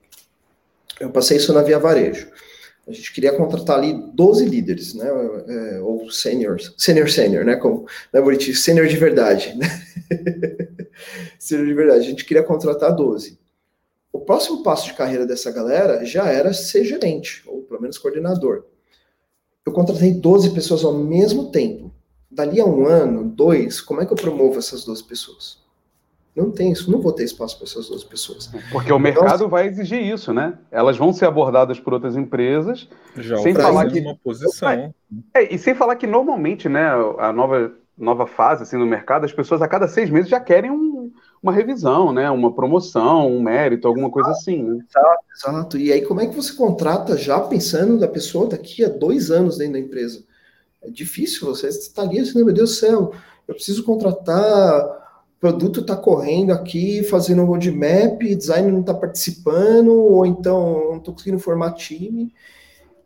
eu 1.00 1.12
passei 1.12 1.38
isso 1.38 1.54
na 1.54 1.62
Via 1.62 1.78
Varejo. 1.78 2.28
A 2.88 2.92
gente 2.92 3.14
queria 3.14 3.34
contratar 3.34 3.78
ali 3.78 3.94
12 4.16 4.44
líderes, 4.44 4.96
né? 4.96 5.08
É, 5.48 5.80
ou 5.82 6.10
seniors, 6.10 6.74
senior 6.80 7.08
senior, 7.08 7.46
né? 7.46 7.58
Como, 7.58 7.86
né, 8.12 8.20
Buriti? 8.20 8.56
Senior 8.56 8.88
de 8.88 8.98
verdade, 8.98 9.56
né? 9.56 9.68
senior 11.38 11.68
de 11.68 11.74
verdade. 11.76 12.00
A 12.00 12.10
gente 12.10 12.26
queria 12.26 12.42
contratar 12.42 12.96
12. 12.96 13.40
O 14.14 14.20
próximo 14.20 14.62
passo 14.64 14.88
de 14.88 14.94
carreira 14.94 15.26
dessa 15.26 15.52
galera 15.52 16.06
já 16.06 16.26
era 16.26 16.54
ser 16.54 16.84
gerente, 16.84 17.44
ou 17.48 17.62
pelo 17.62 17.82
menos 17.82 17.98
coordenador. 17.98 18.64
Eu 19.66 19.72
contratei 19.72 20.14
12 20.14 20.54
pessoas 20.54 20.84
ao 20.84 20.94
mesmo 20.94 21.52
tempo. 21.52 21.92
Dali 22.30 22.60
a 22.60 22.66
um 22.66 22.86
ano, 22.86 23.24
dois, 23.24 23.80
como 23.80 24.02
é 24.02 24.06
que 24.06 24.12
eu 24.12 24.18
promovo 24.18 24.58
essas 24.58 24.84
12 24.84 25.04
pessoas? 25.04 25.62
Não 26.36 26.50
tem 26.50 26.72
isso, 26.72 26.90
não 26.90 27.02
vou 27.02 27.12
ter 27.12 27.26
espaço 27.26 27.58
para 27.58 27.66
essas 27.66 27.90
duas 27.90 28.06
pessoas. 28.06 28.50
Porque 28.72 28.92
o 28.92 28.98
mercado 28.98 29.36
então, 29.36 29.50
vai 29.50 29.68
exigir 29.68 30.02
isso, 30.02 30.34
né? 30.34 30.58
Elas 30.72 30.96
vão 30.96 31.12
ser 31.12 31.26
abordadas 31.26 31.78
por 31.78 31.94
outras 31.94 32.16
empresas, 32.16 32.88
Já 33.18 33.38
sem 33.38 33.54
falar 33.54 33.90
que 33.90 34.00
uma 34.00 34.16
posição. 34.16 34.94
É, 35.34 35.54
e 35.54 35.58
sem 35.58 35.76
falar 35.76 35.98
que 35.98 36.08
normalmente, 36.08 36.70
né, 36.70 36.88
a 37.18 37.34
nova 37.34 37.74
nova 37.98 38.26
fase 38.26 38.64
assim 38.64 38.78
no 38.78 38.86
mercado, 38.86 39.26
as 39.26 39.34
pessoas 39.34 39.62
a 39.62 39.68
cada 39.68 39.88
seis 39.88 40.10
meses 40.10 40.30
já 40.30 40.40
querem 40.40 40.72
um, 40.72 40.91
uma 41.42 41.52
revisão, 41.52 42.14
né, 42.14 42.30
uma 42.30 42.54
promoção, 42.54 43.32
um 43.32 43.42
mérito, 43.42 43.88
alguma 43.88 44.10
coisa 44.12 44.30
assim. 44.30 44.64
Né? 44.64 44.84
Exato, 44.88 45.24
exato. 45.36 45.78
E 45.78 45.92
aí 45.92 46.02
como 46.02 46.22
é 46.22 46.28
que 46.28 46.36
você 46.36 46.54
contrata 46.54 47.18
já 47.18 47.40
pensando 47.40 47.98
da 47.98 48.08
pessoa 48.08 48.48
daqui 48.48 48.84
a 48.84 48.90
dois 48.90 49.32
anos 49.32 49.58
dentro 49.58 49.74
da 49.74 49.80
empresa? 49.80 50.24
É 50.82 50.90
difícil. 50.90 51.48
Você 51.48 51.68
está 51.68 52.04
ali 52.04 52.20
assim, 52.20 52.44
meu 52.44 52.54
Deus 52.54 52.72
do 52.72 52.76
céu, 52.76 53.14
eu 53.48 53.56
preciso 53.56 53.84
contratar 53.84 55.02
produto 55.42 55.80
está 55.80 55.98
correndo 55.98 56.54
aqui, 56.54 57.02
fazendo 57.04 57.42
um 57.42 57.46
roadmap, 57.46 58.22
design 58.22 58.72
não 58.72 58.82
está 58.82 58.94
participando, 58.94 59.92
ou 59.92 60.24
então 60.24 60.92
não 60.92 60.98
estou 60.98 61.16
conseguindo 61.16 61.40
formar 61.40 61.74
time. 61.74 62.32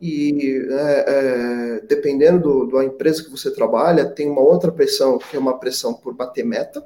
E 0.01 0.67
é, 0.69 1.05
é, 1.07 1.81
dependendo 1.87 2.41
do, 2.41 2.77
da 2.77 2.83
empresa 2.83 3.23
que 3.23 3.31
você 3.31 3.49
trabalha, 3.49 4.05
tem 4.05 4.29
uma 4.29 4.41
outra 4.41 4.69
pressão, 4.69 5.17
que 5.17 5.37
é 5.37 5.39
uma 5.39 5.57
pressão 5.57 5.93
por 5.93 6.13
bater 6.13 6.43
meta. 6.45 6.85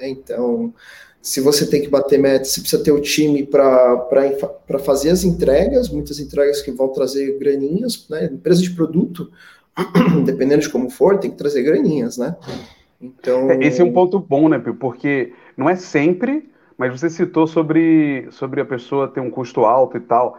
Né? 0.00 0.08
Então, 0.08 0.72
se 1.22 1.40
você 1.40 1.68
tem 1.68 1.82
que 1.82 1.88
bater 1.88 2.18
meta, 2.18 2.44
você 2.44 2.60
precisa 2.60 2.82
ter 2.82 2.92
o 2.92 3.00
time 3.00 3.44
para 3.44 4.78
fazer 4.82 5.10
as 5.10 5.22
entregas, 5.22 5.90
muitas 5.90 6.18
entregas 6.18 6.62
que 6.62 6.70
vão 6.70 6.88
trazer 6.88 7.38
graninhas, 7.38 8.06
né? 8.08 8.24
Empresa 8.24 8.62
de 8.62 8.70
produto, 8.70 9.30
dependendo 10.24 10.62
de 10.62 10.70
como 10.70 10.88
for, 10.88 11.18
tem 11.18 11.30
que 11.30 11.36
trazer 11.36 11.62
graninhas, 11.62 12.16
né? 12.16 12.36
Então... 13.00 13.50
É, 13.50 13.58
esse 13.64 13.80
é 13.80 13.84
um 13.84 13.92
ponto 13.92 14.18
bom, 14.18 14.48
né, 14.48 14.58
Porque 14.78 15.32
não 15.56 15.68
é 15.68 15.76
sempre, 15.76 16.50
mas 16.76 16.98
você 16.98 17.10
citou 17.10 17.46
sobre, 17.46 18.26
sobre 18.30 18.60
a 18.60 18.64
pessoa 18.64 19.08
ter 19.08 19.20
um 19.20 19.30
custo 19.30 19.64
alto 19.64 19.96
e 19.96 20.00
tal. 20.00 20.38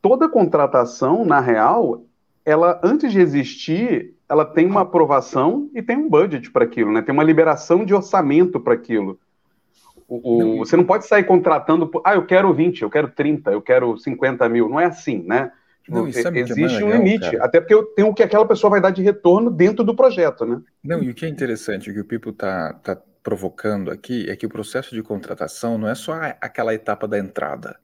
Toda 0.00 0.28
contratação, 0.28 1.24
na 1.24 1.40
real, 1.40 2.02
ela, 2.44 2.80
antes 2.82 3.12
de 3.12 3.20
existir, 3.20 4.14
ela 4.28 4.44
tem 4.44 4.66
uma 4.66 4.82
aprovação 4.82 5.70
e 5.74 5.82
tem 5.82 5.96
um 5.96 6.08
budget 6.08 6.50
para 6.50 6.64
aquilo, 6.64 6.92
né? 6.92 7.02
Tem 7.02 7.12
uma 7.12 7.22
liberação 7.22 7.84
de 7.84 7.94
orçamento 7.94 8.58
para 8.58 8.74
aquilo. 8.74 9.18
O, 10.08 10.56
o, 10.56 10.58
você 10.58 10.76
não 10.76 10.84
pode 10.84 11.06
sair 11.06 11.24
contratando, 11.24 11.90
ah, 12.04 12.14
eu 12.14 12.26
quero 12.26 12.52
20, 12.52 12.82
eu 12.82 12.90
quero 12.90 13.08
30, 13.08 13.50
eu 13.50 13.62
quero 13.62 13.96
50 13.96 14.48
mil. 14.48 14.68
Não 14.68 14.80
é 14.80 14.86
assim, 14.86 15.22
né? 15.22 15.52
Não, 15.88 16.08
tipo, 16.10 16.28
é 16.28 16.40
existe 16.40 16.80
é 16.80 16.84
um 16.84 16.88
legal, 16.88 17.02
limite, 17.02 17.30
cara. 17.32 17.44
até 17.44 17.60
porque 17.60 17.74
eu 17.74 17.82
tenho 17.82 18.08
o 18.08 18.14
que 18.14 18.22
aquela 18.22 18.46
pessoa 18.46 18.70
vai 18.70 18.80
dar 18.80 18.90
de 18.90 19.02
retorno 19.02 19.50
dentro 19.50 19.82
do 19.82 19.94
projeto, 19.94 20.44
né? 20.44 20.60
Não, 20.82 21.02
e 21.02 21.10
o 21.10 21.14
que 21.14 21.26
é 21.26 21.28
interessante, 21.28 21.90
o 21.90 21.94
que 21.94 22.00
o 22.00 22.04
Pipo 22.04 22.30
está 22.30 22.72
tá 22.74 22.96
provocando 23.22 23.90
aqui, 23.90 24.28
é 24.28 24.36
que 24.36 24.46
o 24.46 24.48
processo 24.48 24.94
de 24.94 25.02
contratação 25.02 25.78
não 25.78 25.88
é 25.88 25.94
só 25.94 26.12
aquela 26.40 26.74
etapa 26.74 27.06
da 27.08 27.18
entrada. 27.18 27.76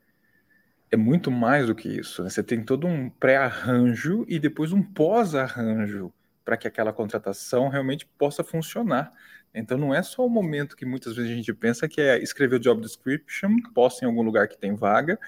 É 0.90 0.96
muito 0.96 1.30
mais 1.30 1.66
do 1.66 1.74
que 1.74 1.88
isso. 1.88 2.22
Né? 2.22 2.30
Você 2.30 2.42
tem 2.42 2.62
todo 2.62 2.86
um 2.86 3.10
pré-arranjo 3.10 4.24
e 4.28 4.38
depois 4.38 4.72
um 4.72 4.82
pós-arranjo 4.82 6.12
para 6.44 6.56
que 6.56 6.66
aquela 6.66 6.92
contratação 6.92 7.68
realmente 7.68 8.06
possa 8.18 8.42
funcionar. 8.42 9.12
Então 9.54 9.76
não 9.76 9.94
é 9.94 10.02
só 10.02 10.24
o 10.24 10.30
momento 10.30 10.76
que 10.76 10.86
muitas 10.86 11.14
vezes 11.14 11.30
a 11.30 11.34
gente 11.34 11.52
pensa 11.52 11.88
que 11.88 12.00
é 12.00 12.22
escrever 12.22 12.56
o 12.56 12.60
job 12.60 12.80
description, 12.80 13.56
posta 13.74 14.04
em 14.04 14.08
algum 14.08 14.22
lugar 14.22 14.48
que 14.48 14.56
tem 14.56 14.74
vaga, 14.74 15.18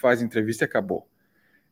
faz 0.00 0.22
entrevista 0.22 0.64
e 0.64 0.66
acabou. 0.66 1.06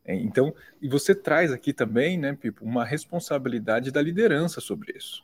É, 0.05 0.15
então, 0.15 0.55
e 0.81 0.89
você 0.89 1.15
traz 1.15 1.53
aqui 1.53 1.73
também, 1.73 2.19
né, 2.19 2.37
Pipo, 2.39 2.65
uma 2.65 2.85
responsabilidade 2.85 3.91
da 3.91 4.03
liderança 4.03 4.61
sobre 4.61 4.95
isso. 4.97 5.23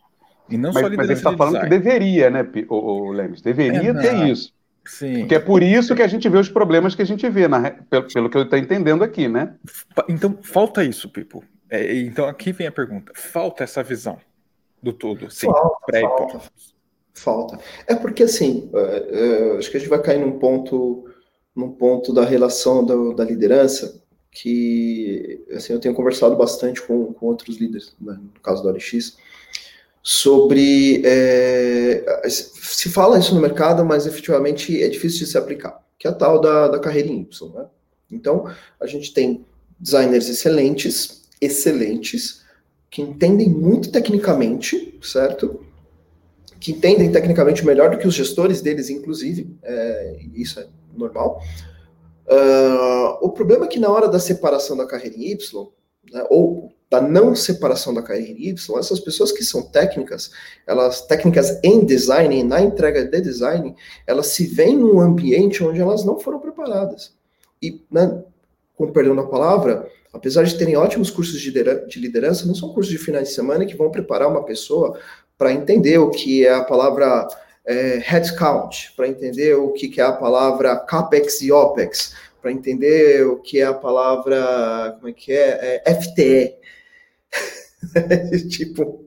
E 0.48 0.57
não 0.57 0.70
mas, 0.72 0.81
só 0.81 0.87
a 0.87 0.88
liderança 0.88 0.96
mas 0.96 1.11
ele 1.11 1.18
está 1.18 1.37
falando 1.37 1.55
design. 1.55 1.70
que 1.70 1.83
deveria, 1.83 2.31
né, 2.31 2.46
o, 2.68 2.74
o 2.74 3.12
Lemes? 3.12 3.42
Deveria 3.42 3.90
é, 3.90 3.94
ter 3.94 4.29
isso. 4.29 4.55
Sim. 4.87 5.20
Porque 5.20 5.35
é 5.35 5.40
por 5.40 5.62
isso 5.62 5.94
que 5.94 6.03
a 6.03 6.07
gente 6.07 6.29
vê 6.29 6.38
os 6.38 6.49
problemas 6.49 6.94
que 6.94 7.03
a 7.03 7.07
gente 7.07 7.29
vê, 7.29 7.49
na, 7.49 7.70
pelo, 7.70 8.09
pelo 8.09 8.31
que 8.31 8.37
eu 8.38 8.42
estou 8.42 8.59
entendendo 8.59 9.03
aqui, 9.03 9.29
né? 9.29 9.55
Então, 10.09 10.38
falta 10.42 10.85
isso, 10.85 11.09
Pipo. 11.09 11.44
É, 11.68 11.96
então, 11.96 12.27
aqui 12.27 12.53
vem 12.53 12.68
a 12.68 12.72
pergunta. 12.72 13.12
Falta 13.14 13.64
essa 13.64 13.83
visão 13.83 14.18
do 14.81 14.92
todo, 14.92 15.31
sim, 15.31 15.49
pré 15.85 16.03
e 16.03 16.09
pós. 16.09 16.51
Falta. 17.12 17.59
É 17.87 17.94
porque, 17.96 18.22
assim, 18.22 18.70
é, 18.72 19.55
é, 19.55 19.59
acho 19.59 19.70
que 19.70 19.77
a 19.77 19.81
gente 19.81 19.88
vai 19.88 20.01
cair 20.01 20.20
num 20.20 20.38
ponto, 20.38 21.09
num 21.55 21.72
ponto 21.72 22.12
da 22.12 22.25
relação 22.25 22.85
do, 22.85 23.12
da 23.14 23.25
liderança 23.25 24.05
que 24.31 25.42
assim, 25.51 25.72
eu 25.72 25.81
tenho 25.81 25.94
conversado 25.94 26.37
bastante 26.37 26.83
com, 26.83 27.14
com 27.14 27.27
outros 27.27 27.57
líderes, 27.57 27.96
né, 27.99 28.18
no 28.20 28.40
caso 28.42 28.62
do 28.62 28.68
OLX, 28.68 29.16
sobre. 30.09 31.03
É, 31.05 32.23
se 32.29 32.88
fala 32.88 33.19
isso 33.19 33.35
no 33.35 33.40
mercado, 33.40 33.85
mas 33.85 34.07
efetivamente 34.07 34.81
é 34.81 34.88
difícil 34.88 35.21
de 35.21 35.27
se 35.27 35.37
aplicar, 35.37 35.83
que 35.99 36.07
é 36.07 36.11
a 36.11 36.14
tal 36.14 36.40
da, 36.40 36.69
da 36.69 36.79
carreira 36.79 37.09
em 37.09 37.23
Y. 37.23 37.53
Né? 37.53 37.66
Então, 38.12 38.49
a 38.81 38.87
gente 38.87 39.12
tem 39.12 39.45
designers 39.81 40.29
excelentes, 40.29 41.25
excelentes, 41.40 42.45
que 42.88 43.03
entendem 43.03 43.49
muito 43.49 43.90
tecnicamente, 43.90 44.97
certo? 45.03 45.66
Que 46.61 46.71
entendem 46.71 47.11
tecnicamente 47.11 47.66
melhor 47.66 47.90
do 47.90 47.99
que 47.99 48.07
os 48.07 48.14
gestores 48.14 48.62
deles, 48.62 48.88
inclusive, 48.88 49.57
é, 49.64 50.21
isso 50.35 50.61
é 50.61 50.69
normal 50.97 51.42
Uh, 52.27 53.25
o 53.25 53.31
problema 53.31 53.66
é 53.66 53.69
que 53.69 53.79
na 53.79 53.88
hora 53.88 54.09
da 54.09 54.19
separação 54.19 54.77
da 54.77 54.87
carreira 54.87 55.16
em 55.16 55.31
Y, 55.31 55.69
né, 56.12 56.27
ou 56.29 56.73
da 56.88 57.01
não 57.01 57.35
separação 57.35 57.92
da 57.92 58.03
carreira 58.03 58.55
essas 58.79 59.01
pessoas 59.01 59.33
que 59.33 59.42
são 59.44 59.62
técnicas, 59.62 60.31
elas 60.66 61.03
técnicas 61.03 61.59
em 61.62 61.85
design, 61.85 62.42
na 62.44 62.61
entrega 62.61 63.05
de 63.05 63.20
design, 63.20 63.75
elas 64.07 64.29
se 64.29 64.46
veem 64.46 64.77
num 64.77 65.01
ambiente 65.01 65.64
onde 65.64 65.81
elas 65.81 66.05
não 66.05 66.18
foram 66.18 66.38
preparadas. 66.38 67.12
E, 67.61 67.83
né, 67.90 68.22
com 68.77 68.92
perdão 68.92 69.16
da 69.16 69.25
palavra, 69.25 69.88
apesar 70.12 70.44
de 70.44 70.57
terem 70.57 70.77
ótimos 70.77 71.11
cursos 71.11 71.40
de 71.40 71.99
liderança, 71.99 72.46
não 72.46 72.55
são 72.55 72.72
cursos 72.72 72.92
de 72.92 72.99
finais 72.99 73.29
de 73.29 73.35
semana 73.35 73.66
que 73.66 73.77
vão 73.77 73.90
preparar 73.90 74.29
uma 74.29 74.44
pessoa 74.44 74.99
para 75.37 75.53
entender 75.53 75.99
o 75.99 76.11
que 76.11 76.46
é 76.46 76.55
a 76.55 76.64
palavra 76.64 77.27
é, 77.64 77.99
headcount, 77.99 78.92
para 78.96 79.09
entender 79.09 79.55
o 79.55 79.72
que, 79.72 79.88
que 79.88 80.01
é 80.01 80.05
a 80.05 80.12
palavra 80.12 80.77
CAPEX 80.77 81.42
e 81.42 81.51
OPEX, 81.51 82.14
para 82.40 82.53
entender 82.53 83.27
o 83.27 83.38
que 83.38 83.61
é 83.61 83.64
a 83.64 83.75
palavra, 83.75 84.94
como 84.96 85.09
é 85.09 85.12
que 85.12 85.33
é, 85.33 85.83
é 85.85 85.94
FTE. 85.94 86.55
tipo, 88.48 89.04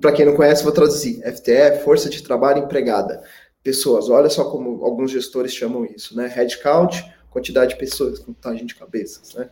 para 0.00 0.12
quem 0.12 0.26
não 0.26 0.36
conhece, 0.36 0.62
vou 0.62 0.72
traduzir. 0.72 1.20
FTE, 1.22 1.82
Força 1.84 2.08
de 2.08 2.22
Trabalho 2.22 2.64
Empregada. 2.64 3.22
Pessoas, 3.62 4.08
olha 4.08 4.30
só 4.30 4.50
como 4.50 4.84
alguns 4.84 5.10
gestores 5.10 5.52
chamam 5.52 5.84
isso, 5.84 6.16
né? 6.16 6.26
Headcount, 6.26 7.04
quantidade 7.30 7.72
de 7.74 7.78
pessoas, 7.78 8.18
contagem 8.18 8.64
de 8.64 8.74
cabeças, 8.74 9.34
né? 9.34 9.48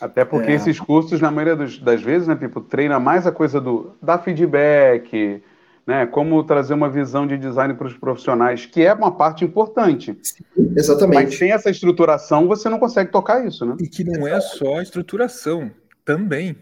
Até 0.00 0.24
porque 0.24 0.50
é... 0.50 0.54
esses 0.54 0.78
cursos, 0.78 1.20
na 1.20 1.30
maioria 1.30 1.56
dos, 1.56 1.78
das 1.78 2.02
vezes, 2.02 2.28
né, 2.28 2.36
tipo, 2.36 2.60
treina 2.60 2.98
mais 2.98 3.26
a 3.26 3.32
coisa 3.32 3.60
do 3.60 3.94
dar 4.02 4.18
feedback, 4.18 5.42
né? 5.86 6.06
Como 6.06 6.42
trazer 6.44 6.74
uma 6.74 6.90
visão 6.90 7.26
de 7.26 7.38
design 7.38 7.74
para 7.74 7.86
os 7.86 7.96
profissionais, 7.96 8.66
que 8.66 8.82
é 8.82 8.92
uma 8.92 9.12
parte 9.12 9.44
importante. 9.44 10.18
Sim, 10.22 10.44
exatamente. 10.76 11.24
Mas 11.24 11.38
sem 11.38 11.52
essa 11.52 11.70
estruturação, 11.70 12.48
você 12.48 12.68
não 12.68 12.78
consegue 12.78 13.10
tocar 13.10 13.46
isso, 13.46 13.64
né? 13.64 13.76
E 13.80 13.86
que 13.86 14.04
não 14.04 14.26
é 14.26 14.40
só 14.40 14.78
a 14.78 14.82
estruturação, 14.82 15.70
também, 16.04 16.56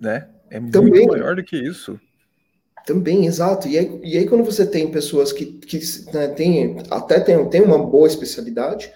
né? 0.00 0.28
É 0.50 0.58
também. 0.58 0.90
muito 0.90 1.08
maior 1.08 1.36
do 1.36 1.44
que 1.44 1.56
isso. 1.56 2.00
Também, 2.86 3.26
exato. 3.26 3.68
E 3.68 3.78
aí, 3.78 4.00
e 4.02 4.18
aí 4.18 4.26
quando 4.26 4.42
você 4.42 4.66
tem 4.66 4.90
pessoas 4.90 5.32
que, 5.32 5.44
que 5.44 5.78
né, 6.12 6.28
tem, 6.28 6.78
até 6.90 7.20
tem, 7.20 7.48
tem 7.48 7.60
uma 7.60 7.78
boa 7.78 8.08
especialidade, 8.08 8.90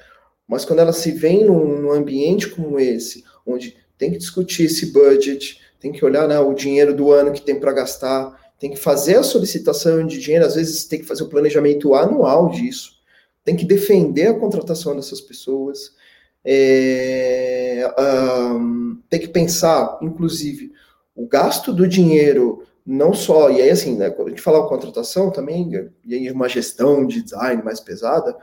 mas 0.49 0.65
quando 0.65 0.81
elas 0.81 0.97
se 0.97 1.13
veem 1.13 1.45
num, 1.45 1.81
num 1.81 1.93
ambiente 1.93 2.49
como 2.49 2.79
esse, 2.79 3.25
onde 3.47 3.77
tem 3.99 4.11
que 4.11 4.19
discutir 4.19 4.65
esse 4.65 4.93
budget, 4.93 5.61
tem 5.79 5.93
que 5.93 6.05
olhar 6.05 6.27
né, 6.27 6.39
o 6.39 6.55
dinheiro 6.55 6.95
do 6.95 7.13
ano 7.13 7.33
que 7.33 7.43
tem 7.43 7.61
para 7.61 7.73
gastar, 7.73 8.35
tem 8.59 8.71
que 8.71 8.77
fazer 8.77 9.17
a 9.17 9.23
solicitação 9.23 10.07
de 10.07 10.19
dinheiro, 10.19 10.47
às 10.47 10.55
vezes 10.55 10.85
tem 10.87 10.99
que 10.99 11.07
fazer 11.07 11.23
o 11.23 11.29
planejamento 11.29 11.95
anual 11.95 12.51
disso, 12.51 12.93
tem 13.45 13.55
que 13.55 13.65
defender 13.65 14.29
a 14.29 14.39
contratação 14.39 14.97
dessas 14.97 15.21
pessoas, 15.21 15.93
é, 16.45 17.91
um, 17.99 18.99
tem 19.09 19.21
que 19.21 19.29
pensar, 19.29 19.99
inclusive, 20.03 20.73
o 21.15 21.27
gasto 21.27 21.73
do 21.73 21.87
dinheiro, 21.87 22.65
não 22.85 23.15
só, 23.15 23.51
e 23.51 23.63
aí 23.63 23.71
assim, 23.71 23.97
né, 23.97 24.11
quando 24.11 24.29
a 24.29 24.31
gente 24.31 24.43
fala 24.43 24.69
contratação 24.69 25.31
também, 25.31 25.91
e 26.05 26.15
aí 26.15 26.31
uma 26.31 26.49
gestão 26.49 27.07
de 27.07 27.23
design 27.23 27.63
mais 27.63 27.81
pesada, 27.81 28.37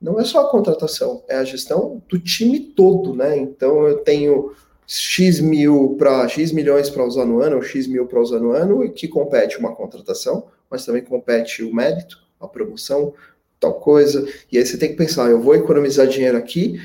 não 0.00 0.18
é 0.18 0.24
só 0.24 0.40
a 0.40 0.50
contratação, 0.50 1.22
é 1.28 1.36
a 1.36 1.44
gestão 1.44 2.02
do 2.08 2.18
time 2.18 2.58
todo, 2.58 3.14
né? 3.14 3.36
Então 3.36 3.86
eu 3.86 3.98
tenho 3.98 4.52
X 4.84 5.38
mil 5.38 5.94
para 5.96 6.26
X 6.26 6.50
milhões 6.50 6.90
para 6.90 7.04
usar 7.04 7.24
no 7.24 7.40
ano, 7.40 7.56
ou 7.56 7.62
X 7.62 7.86
mil 7.86 8.06
para 8.06 8.20
usar 8.20 8.40
no 8.40 8.50
ano, 8.50 8.84
e 8.84 8.90
que 8.90 9.06
compete 9.06 9.58
uma 9.58 9.74
contratação, 9.74 10.48
mas 10.68 10.84
também 10.84 11.04
compete 11.04 11.62
o 11.62 11.72
mérito, 11.72 12.18
a 12.40 12.48
promoção, 12.48 13.14
tal 13.62 13.74
coisa. 13.74 14.28
E 14.50 14.58
aí 14.58 14.66
você 14.66 14.76
tem 14.76 14.90
que 14.90 14.96
pensar, 14.96 15.30
eu 15.30 15.40
vou 15.40 15.54
economizar 15.54 16.06
dinheiro 16.08 16.36
aqui, 16.36 16.80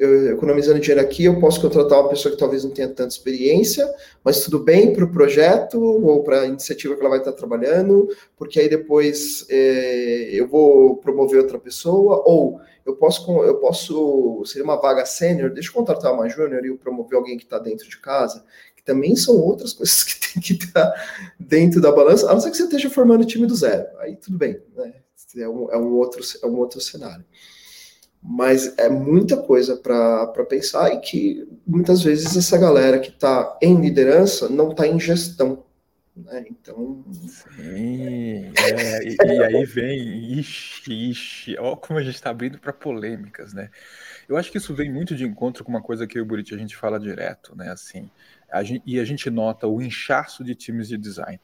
eu, 0.00 0.32
economizando 0.32 0.80
dinheiro 0.80 1.00
aqui, 1.00 1.26
eu 1.26 1.38
posso 1.38 1.60
contratar 1.60 2.00
uma 2.00 2.08
pessoa 2.08 2.32
que 2.32 2.38
talvez 2.38 2.64
não 2.64 2.70
tenha 2.70 2.88
tanta 2.88 3.12
experiência, 3.12 3.86
mas 4.24 4.40
tudo 4.40 4.58
bem 4.58 4.94
para 4.94 5.04
o 5.04 5.12
projeto 5.12 5.78
ou 5.78 6.24
para 6.24 6.40
a 6.40 6.46
iniciativa 6.46 6.94
que 6.94 7.00
ela 7.00 7.10
vai 7.10 7.18
estar 7.18 7.32
trabalhando, 7.32 8.08
porque 8.36 8.58
aí 8.58 8.68
depois 8.68 9.44
é, 9.50 10.30
eu 10.32 10.48
vou 10.48 10.96
promover 10.96 11.42
outra 11.42 11.58
pessoa, 11.58 12.22
ou 12.26 12.58
eu 12.86 12.96
posso, 12.96 13.30
eu 13.42 13.56
posso, 13.56 14.42
seria 14.46 14.64
uma 14.64 14.80
vaga 14.80 15.04
sênior, 15.04 15.50
deixa 15.50 15.68
eu 15.68 15.74
contratar 15.74 16.14
uma 16.14 16.28
júnior 16.28 16.64
e 16.64 16.68
eu 16.68 16.78
promover 16.78 17.18
alguém 17.18 17.36
que 17.36 17.44
está 17.44 17.58
dentro 17.58 17.88
de 17.88 17.98
casa, 17.98 18.42
que 18.74 18.82
também 18.82 19.14
são 19.14 19.36
outras 19.36 19.74
coisas 19.74 20.02
que 20.02 20.32
tem 20.32 20.42
que 20.42 20.64
estar 20.64 20.92
dentro 21.38 21.78
da 21.80 21.92
balança, 21.92 22.30
a 22.30 22.32
não 22.32 22.40
ser 22.40 22.50
que 22.50 22.56
você 22.56 22.64
esteja 22.64 22.88
formando 22.88 23.20
o 23.20 23.26
time 23.26 23.46
do 23.46 23.54
zero, 23.54 23.86
aí 23.98 24.16
tudo 24.16 24.38
bem, 24.38 24.58
né? 24.74 24.94
É 25.36 25.48
um, 25.48 25.70
é 25.70 25.76
um, 25.76 25.92
outro, 25.92 26.20
é 26.42 26.46
um 26.46 26.56
outro 26.56 26.80
cenário. 26.80 27.24
Mas 28.22 28.76
é 28.78 28.88
muita 28.88 29.36
coisa 29.36 29.76
para 29.76 30.46
pensar 30.48 30.92
e 30.94 31.00
que 31.00 31.48
muitas 31.66 32.02
vezes 32.02 32.36
essa 32.36 32.56
galera 32.56 33.00
que 33.00 33.10
está 33.10 33.58
em 33.60 33.80
liderança 33.80 34.48
não 34.48 34.70
está 34.70 34.86
em 34.86 34.98
gestão. 34.98 35.64
Né? 36.14 36.44
Então. 36.50 37.02
Sim, 37.56 38.52
é, 38.54 39.02
e, 39.02 39.16
e, 39.16 39.42
aí 39.42 39.64
vem, 39.64 40.38
ixi, 40.38 41.10
ixi, 41.10 41.56
ó, 41.58 41.74
como 41.74 41.98
a 41.98 42.02
gente 42.02 42.14
está 42.14 42.28
abrindo 42.28 42.58
para 42.58 42.72
polêmicas, 42.72 43.54
né? 43.54 43.70
Eu 44.28 44.36
acho 44.36 44.52
que 44.52 44.58
isso 44.58 44.74
vem 44.74 44.92
muito 44.92 45.16
de 45.16 45.24
encontro 45.24 45.64
com 45.64 45.70
uma 45.70 45.82
coisa 45.82 46.06
que 46.06 46.20
o 46.20 46.24
Buriti 46.24 46.54
a 46.54 46.58
gente 46.58 46.76
fala 46.76 47.00
direto, 47.00 47.56
né? 47.56 47.70
Assim, 47.70 48.10
a 48.50 48.62
gente, 48.62 48.82
e 48.86 49.00
a 49.00 49.04
gente 49.04 49.30
nota 49.30 49.66
o 49.66 49.80
inchaço 49.80 50.44
de 50.44 50.54
times 50.54 50.86
de 50.86 50.98
design, 50.98 51.40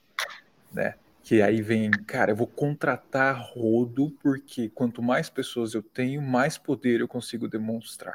né? 0.71 0.95
Que 1.29 1.43
aí 1.43 1.61
vem, 1.61 1.91
cara, 1.91 2.33
eu 2.33 2.37
vou 2.37 2.47
contratar 2.47 3.39
rodo, 3.55 4.11
porque 4.23 4.71
quanto 4.71 5.03
mais 5.03 5.29
pessoas 5.29 5.75
eu 5.75 5.83
tenho, 5.83 6.23
mais 6.23 6.57
poder 6.57 7.01
eu 7.01 7.07
consigo 7.07 7.47
demonstrar. 7.47 8.15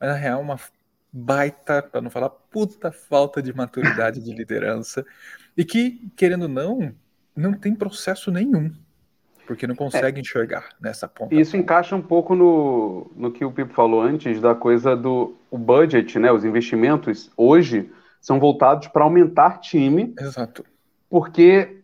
Mas 0.00 0.08
na 0.08 0.16
real, 0.16 0.40
uma 0.40 0.58
baita, 1.12 1.80
para 1.80 2.00
não 2.00 2.10
falar 2.10 2.30
puta 2.30 2.90
falta 2.90 3.40
de 3.40 3.52
maturidade 3.52 4.20
de 4.20 4.34
liderança, 4.34 5.06
e 5.56 5.64
que, 5.64 6.10
querendo 6.16 6.42
ou 6.42 6.48
não, 6.48 6.92
não 7.36 7.52
tem 7.52 7.72
processo 7.72 8.32
nenhum, 8.32 8.72
porque 9.46 9.64
não 9.64 9.76
consegue 9.76 10.18
é, 10.18 10.20
enxergar 10.20 10.70
nessa 10.80 11.06
ponta. 11.06 11.32
Isso 11.36 11.56
encaixa 11.56 11.94
um 11.94 12.02
pouco 12.02 12.34
no, 12.34 13.12
no 13.14 13.30
que 13.30 13.44
o 13.44 13.52
Pipo 13.52 13.72
falou 13.72 14.02
antes, 14.02 14.40
da 14.40 14.56
coisa 14.56 14.96
do 14.96 15.36
o 15.52 15.56
budget, 15.56 16.18
né? 16.18 16.32
Os 16.32 16.44
investimentos 16.44 17.30
hoje 17.36 17.92
são 18.20 18.40
voltados 18.40 18.88
para 18.88 19.04
aumentar 19.04 19.60
time. 19.60 20.12
Exato. 20.18 20.64
Porque 21.08 21.83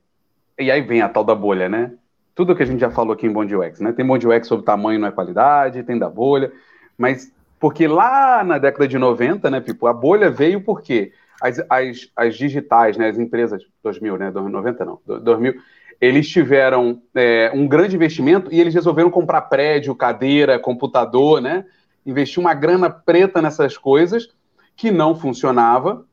e 0.60 0.70
aí 0.70 0.80
vem 0.82 1.02
a 1.02 1.08
tal 1.08 1.24
da 1.24 1.34
bolha, 1.34 1.68
né? 1.68 1.92
Tudo 2.34 2.54
que 2.54 2.62
a 2.62 2.66
gente 2.66 2.80
já 2.80 2.90
falou 2.90 3.12
aqui 3.12 3.26
em 3.26 3.32
Bond 3.32 3.54
UX, 3.54 3.80
né? 3.80 3.92
Tem 3.92 4.06
Bond 4.06 4.26
UX 4.26 4.46
sobre 4.46 4.64
tamanho 4.64 5.00
não 5.00 5.08
é 5.08 5.12
qualidade, 5.12 5.82
tem 5.82 5.98
da 5.98 6.08
bolha, 6.08 6.52
mas 6.96 7.32
porque 7.58 7.86
lá 7.86 8.42
na 8.42 8.56
década 8.56 8.88
de 8.88 8.98
90, 8.98 9.50
né, 9.50 9.60
Pipo, 9.60 9.86
a 9.86 9.92
bolha 9.92 10.30
veio 10.30 10.62
porque 10.62 11.12
as, 11.42 11.58
as, 11.68 12.10
as 12.16 12.34
digitais, 12.34 12.96
né, 12.96 13.08
as 13.08 13.18
empresas, 13.18 13.62
2000, 13.82 14.16
né, 14.16 14.30
90 14.30 14.84
não, 14.84 14.98
2000, 15.06 15.54
eles 16.00 16.28
tiveram 16.28 17.02
é, 17.14 17.50
um 17.54 17.68
grande 17.68 17.94
investimento 17.94 18.52
e 18.52 18.58
eles 18.58 18.72
resolveram 18.72 19.10
comprar 19.10 19.42
prédio, 19.42 19.94
cadeira, 19.94 20.58
computador, 20.58 21.42
né? 21.42 21.66
Investir 22.06 22.40
uma 22.40 22.54
grana 22.54 22.88
preta 22.88 23.42
nessas 23.42 23.76
coisas 23.76 24.28
que 24.74 24.90
não 24.90 25.14
funcionava, 25.14 26.06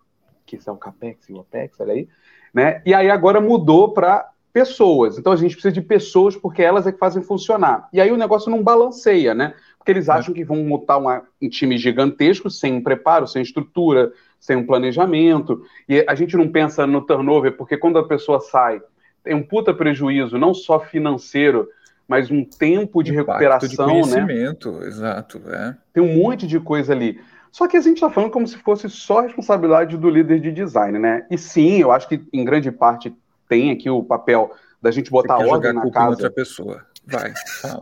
que 0.46 0.60
é 0.66 0.72
o 0.72 0.76
CAPEX 0.76 1.30
e 1.30 1.34
o 1.34 1.38
OPEX, 1.38 1.80
olha 1.80 1.94
aí, 1.94 2.10
né? 2.54 2.82
E 2.86 2.94
aí 2.94 3.10
agora 3.10 3.40
mudou 3.40 3.94
para 3.94 4.30
pessoas. 4.58 5.20
Então 5.20 5.32
a 5.32 5.36
gente 5.36 5.52
precisa 5.52 5.72
de 5.72 5.82
pessoas 5.82 6.36
porque 6.36 6.64
elas 6.64 6.88
é 6.88 6.92
que 6.92 6.98
fazem 6.98 7.22
funcionar. 7.22 7.88
E 7.94 8.02
aí 8.02 8.12
o 8.12 8.18
negócio 8.18 8.50
não 8.50 8.64
balanceia, 8.64 9.36
né? 9.36 9.54
Porque 9.78 9.92
eles 9.92 10.10
acham 10.10 10.34
que 10.34 10.44
vão 10.44 10.64
montar 10.64 10.98
uma, 10.98 11.22
um 11.40 11.48
time 11.48 11.78
gigantesco 11.78 12.50
sem 12.50 12.82
preparo, 12.82 13.28
sem 13.28 13.44
estrutura, 13.44 14.12
sem 14.40 14.58
um 14.58 14.66
planejamento. 14.66 15.62
E 15.88 16.04
a 16.08 16.16
gente 16.16 16.36
não 16.36 16.48
pensa 16.48 16.88
no 16.88 17.02
turnover, 17.02 17.56
porque 17.56 17.78
quando 17.78 18.00
a 18.00 18.08
pessoa 18.08 18.40
sai, 18.40 18.82
tem 19.24 19.36
um 19.36 19.44
puta 19.44 19.76
prejuízo, 19.76 20.40
não 20.40 20.56
só 20.56 20.80
financeiro, 20.80 21.70
mas 22.08 22.32
um 22.32 22.44
tempo 22.44 23.04
de 23.04 23.12
Impacto 23.12 23.28
recuperação, 23.28 23.70
de 23.70 23.78
né? 23.78 24.02
conhecimento, 24.02 24.72
né? 24.72 24.88
Exato, 24.88 25.40
é. 25.50 25.76
Tem 25.94 26.02
um 26.02 26.16
monte 26.16 26.48
de 26.48 26.60
coisa 26.60 26.94
ali. 26.94 27.22
Só 27.52 27.68
que 27.68 27.78
a 27.78 27.82
gente 27.82 27.98
está 27.98 28.10
falando 28.10 28.32
como 28.32 28.48
se 28.48 28.58
fosse 28.58 28.90
só 28.90 29.22
responsabilidade 29.22 29.96
do 29.98 30.10
líder 30.10 30.40
de 30.40 30.52
design, 30.52 30.98
né? 30.98 31.28
E 31.30 31.38
sim, 31.38 31.80
eu 31.80 31.92
acho 31.92 32.10
que 32.10 32.20
em 32.34 32.44
grande 32.44 32.72
parte 32.72 33.16
tem 33.48 33.72
aqui 33.72 33.90
o 33.90 34.04
papel 34.04 34.52
da 34.82 34.92
gente 34.92 35.10
botar 35.10 35.38
ordem 35.38 35.74
na 35.74 35.90
casa. 35.90 36.10
outra 36.10 36.30
pessoa. 36.32 36.86
Vai. 37.06 37.34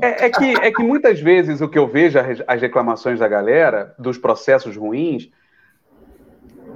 É, 0.02 0.26
é, 0.26 0.30
que, 0.30 0.54
é 0.62 0.72
que 0.72 0.84
muitas 0.84 1.20
vezes 1.20 1.60
o 1.60 1.68
que 1.68 1.80
eu 1.80 1.88
vejo 1.88 2.20
as 2.48 2.62
reclamações 2.62 3.20
da 3.20 3.28
galera 3.28 3.96
dos 3.98 4.20
processos 4.20 4.78
ruins, 4.78 5.32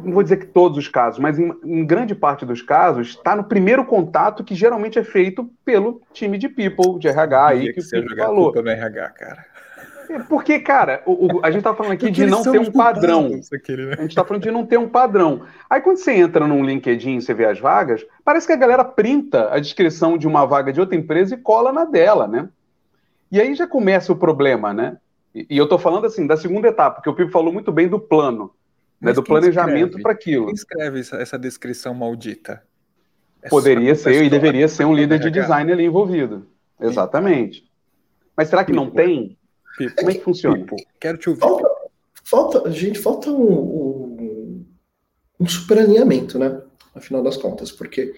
não 0.04 0.14
vou 0.14 0.24
dizer 0.24 0.38
que 0.38 0.48
todos 0.48 0.78
os 0.78 0.88
casos, 0.88 1.20
mas 1.20 1.38
em, 1.38 1.54
em 1.64 1.86
grande 1.86 2.16
parte 2.16 2.46
dos 2.46 2.62
casos, 2.62 3.10
está 3.10 3.36
no 3.36 3.44
primeiro 3.44 3.86
contato 3.86 4.44
que 4.44 4.56
geralmente 4.56 4.98
é 4.98 5.04
feito 5.04 5.52
pelo 5.64 6.02
time 6.12 6.40
de 6.40 6.50
people, 6.50 6.98
de 6.98 7.08
RH 7.08 7.48
aí 7.48 7.74
que, 7.74 7.82
que 7.82 7.98
o 7.98 8.02
Pipo 8.02 8.16
falou. 8.16 8.54
no 8.54 8.70
RH, 8.70 9.10
cara. 9.10 9.46
Porque, 10.28 10.60
cara, 10.60 11.04
o, 11.06 11.38
o, 11.38 11.46
a 11.46 11.52
gente 11.52 11.62
tá 11.62 11.76
falando 11.76 11.94
aqui 11.94 12.10
de 12.10 12.26
não 12.26 12.42
ter 12.42 12.60
um 12.60 12.72
padrão. 12.72 13.30
Aquele, 13.54 13.86
né? 13.86 13.96
A 14.00 14.02
gente 14.02 14.16
tá 14.16 14.26
falando 14.26 14.42
de 14.42 14.50
não 14.50 14.66
ter 14.66 14.78
um 14.78 14.90
padrão. 14.90 15.44
Aí 15.70 15.82
quando 15.82 15.98
você 15.98 16.14
entra 16.14 16.48
num 16.48 16.66
LinkedIn 16.66 17.18
e 17.18 17.22
você 17.22 17.34
vê 17.34 17.46
as 17.46 17.60
vagas, 17.60 18.06
parece 18.24 18.48
que 18.48 18.54
a 18.54 18.58
galera 18.58 18.84
printa 18.84 19.54
a 19.54 19.60
descrição 19.60 20.18
de 20.18 20.28
uma 20.28 20.46
vaga 20.46 20.74
de 20.74 20.80
outra 20.80 20.96
empresa 20.96 21.36
e 21.36 21.38
cola 21.38 21.72
na 21.72 21.86
dela, 21.86 22.28
né? 22.28 22.50
E 23.32 23.40
aí 23.40 23.54
já 23.54 23.68
começa 23.68 24.12
o 24.12 24.16
problema, 24.16 24.74
né? 24.74 24.98
E, 25.34 25.46
e 25.50 25.58
eu 25.58 25.68
tô 25.68 25.78
falando 25.78 26.06
assim, 26.06 26.26
da 26.26 26.36
segunda 26.36 26.68
etapa, 26.68 26.96
porque 26.96 27.10
o 27.10 27.16
Pipo 27.16 27.32
falou 27.32 27.54
muito 27.54 27.72
bem 27.72 27.88
do 27.88 28.00
plano, 28.00 28.52
né? 29.00 29.14
Do 29.14 29.24
planejamento 29.24 30.02
para 30.02 30.12
aquilo. 30.12 30.48
Quem 30.48 30.56
escreve 30.56 31.00
essa, 31.02 31.18
essa 31.18 31.38
descrição 31.38 31.94
maldita? 31.94 32.64
É 33.42 33.50
Poderia 33.50 33.96
ser 33.96 34.24
e 34.24 34.30
deveria 34.30 34.68
ser 34.68 34.86
um 34.86 34.94
líder 34.96 35.20
de 35.20 35.30
design 35.30 35.72
ali 35.72 35.86
envolvido. 35.86 36.48
Exatamente. 36.80 37.64
Mas 38.36 38.50
será 38.50 38.64
que 38.64 38.72
não 38.72 38.90
tem? 38.90 39.38
Pipo, 39.80 39.96
como 39.96 40.12
é 40.12 40.14
que 40.14 40.24
funciona? 40.24 40.58
Pipo, 40.58 40.76
quero 41.00 41.18
te 41.18 41.30
ouvir. 41.30 41.40
Falta, 41.40 41.70
falta 42.22 42.72
gente, 42.72 43.00
falta 43.00 43.32
um, 43.32 43.54
um, 43.54 44.66
um 45.40 45.48
superalinhamento, 45.48 46.38
né? 46.38 46.62
Afinal 46.94 47.24
das 47.24 47.38
contas, 47.38 47.72
porque 47.72 48.14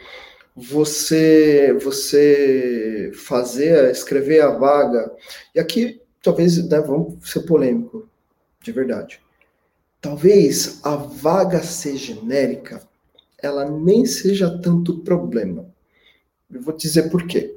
você 0.56 1.72
você 1.80 3.12
fazer, 3.14 3.92
escrever 3.92 4.42
a 4.42 4.50
vaga, 4.50 5.16
e 5.54 5.60
aqui 5.60 6.02
talvez, 6.24 6.68
né, 6.68 6.80
vamos 6.80 7.30
ser 7.30 7.42
polêmico, 7.42 8.10
de 8.60 8.72
verdade. 8.72 9.22
Talvez 10.02 10.80
a 10.84 10.96
vaga 10.96 11.62
ser 11.62 11.96
genérica, 11.96 12.82
ela 13.38 13.70
nem 13.70 14.04
seja 14.04 14.60
tanto 14.60 15.00
problema. 15.04 15.72
Eu 16.52 16.60
vou 16.62 16.76
dizer 16.76 17.12
por 17.12 17.28
quê. 17.28 17.56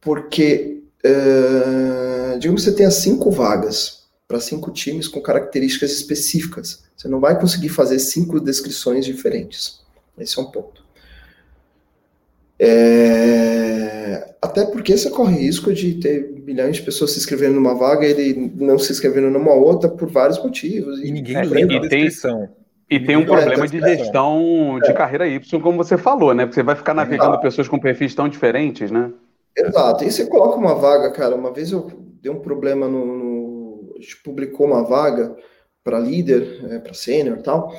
Porque 0.00 0.73
uh, 1.06 2.38
digamos 2.38 2.64
que 2.64 2.70
você 2.70 2.76
tenha 2.76 2.90
cinco 2.90 3.30
vagas 3.30 4.04
para 4.26 4.40
cinco 4.40 4.70
times 4.70 5.06
com 5.06 5.20
características 5.20 5.92
específicas. 5.92 6.84
Você 6.96 7.08
não 7.08 7.20
vai 7.20 7.38
conseguir 7.38 7.68
fazer 7.68 7.98
cinco 7.98 8.40
descrições 8.40 9.04
diferentes. 9.04 9.80
Esse 10.18 10.38
é 10.38 10.42
um 10.42 10.46
ponto. 10.46 10.82
É... 12.58 14.34
Até 14.40 14.64
porque 14.64 14.96
você 14.96 15.10
corre 15.10 15.38
risco 15.38 15.72
de 15.72 15.94
ter 15.94 16.30
milhões 16.44 16.76
de 16.76 16.82
pessoas 16.82 17.12
se 17.12 17.18
inscrevendo 17.18 17.54
numa 17.54 17.74
vaga 17.74 18.06
e 18.06 18.10
ele 18.10 18.52
não 18.56 18.78
se 18.78 18.92
inscrevendo 18.92 19.30
numa 19.30 19.52
outra 19.52 19.88
por 19.88 20.08
vários 20.08 20.42
motivos. 20.42 21.00
E, 21.00 21.10
ninguém 21.10 21.36
é, 21.36 21.42
lê 21.44 21.62
a 21.62 21.80
descrição. 21.80 22.48
E 22.88 23.00
tem 23.00 23.16
um 23.16 23.24
problema 23.24 23.66
de 23.66 23.80
gestão 23.80 24.78
de 24.84 24.92
carreira 24.92 25.26
Y, 25.26 25.60
como 25.60 25.76
você 25.76 25.96
falou, 25.96 26.34
né? 26.34 26.44
Porque 26.44 26.54
você 26.54 26.62
vai 26.62 26.76
ficar 26.76 26.94
navegando 26.94 27.40
pessoas 27.40 27.66
com 27.66 27.78
perfis 27.78 28.14
tão 28.14 28.28
diferentes, 28.28 28.90
né? 28.90 29.10
Exato. 29.56 30.04
E 30.04 30.10
você 30.10 30.26
coloca 30.26 30.56
uma 30.56 30.74
vaga, 30.74 31.10
cara. 31.10 31.34
Uma 31.34 31.52
vez 31.52 31.70
eu 31.70 31.90
dei 32.20 32.30
um 32.30 32.40
problema 32.40 32.88
no. 32.88 33.04
no 33.04 33.94
a 33.96 34.00
gente 34.00 34.22
publicou 34.22 34.66
uma 34.66 34.82
vaga 34.82 35.36
para 35.82 35.98
líder, 35.98 36.64
é, 36.70 36.78
para 36.78 36.94
sênior 36.94 37.38
e 37.38 37.42
tal. 37.42 37.74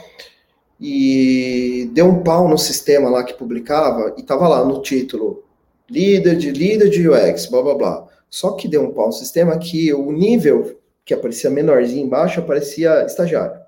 e 0.80 1.90
deu 1.94 2.06
um 2.06 2.24
pau 2.24 2.48
no 2.48 2.58
sistema 2.58 3.10
lá 3.10 3.24
que 3.24 3.34
publicava 3.34 4.14
e 4.18 4.24
tava 4.24 4.48
lá 4.48 4.64
no 4.64 4.82
título 4.82 5.44
líder 5.90 6.38
de 6.38 6.52
líder 6.52 6.90
de 6.90 7.08
UX, 7.08 7.48
blá 7.48 7.62
blá 7.62 7.76
blá. 7.76 8.08
Só 8.30 8.52
que 8.54 8.68
deu 8.68 8.84
um 8.84 8.94
pau 8.94 9.08
no 9.08 9.14
sistema 9.14 9.58
que 9.58 9.94
o 9.94 10.12
nível 10.12 10.80
que 11.04 11.14
aparecia 11.14 11.50
menorzinho 11.50 12.06
embaixo 12.06 12.40
aparecia 12.40 13.06
estagiário, 13.06 13.60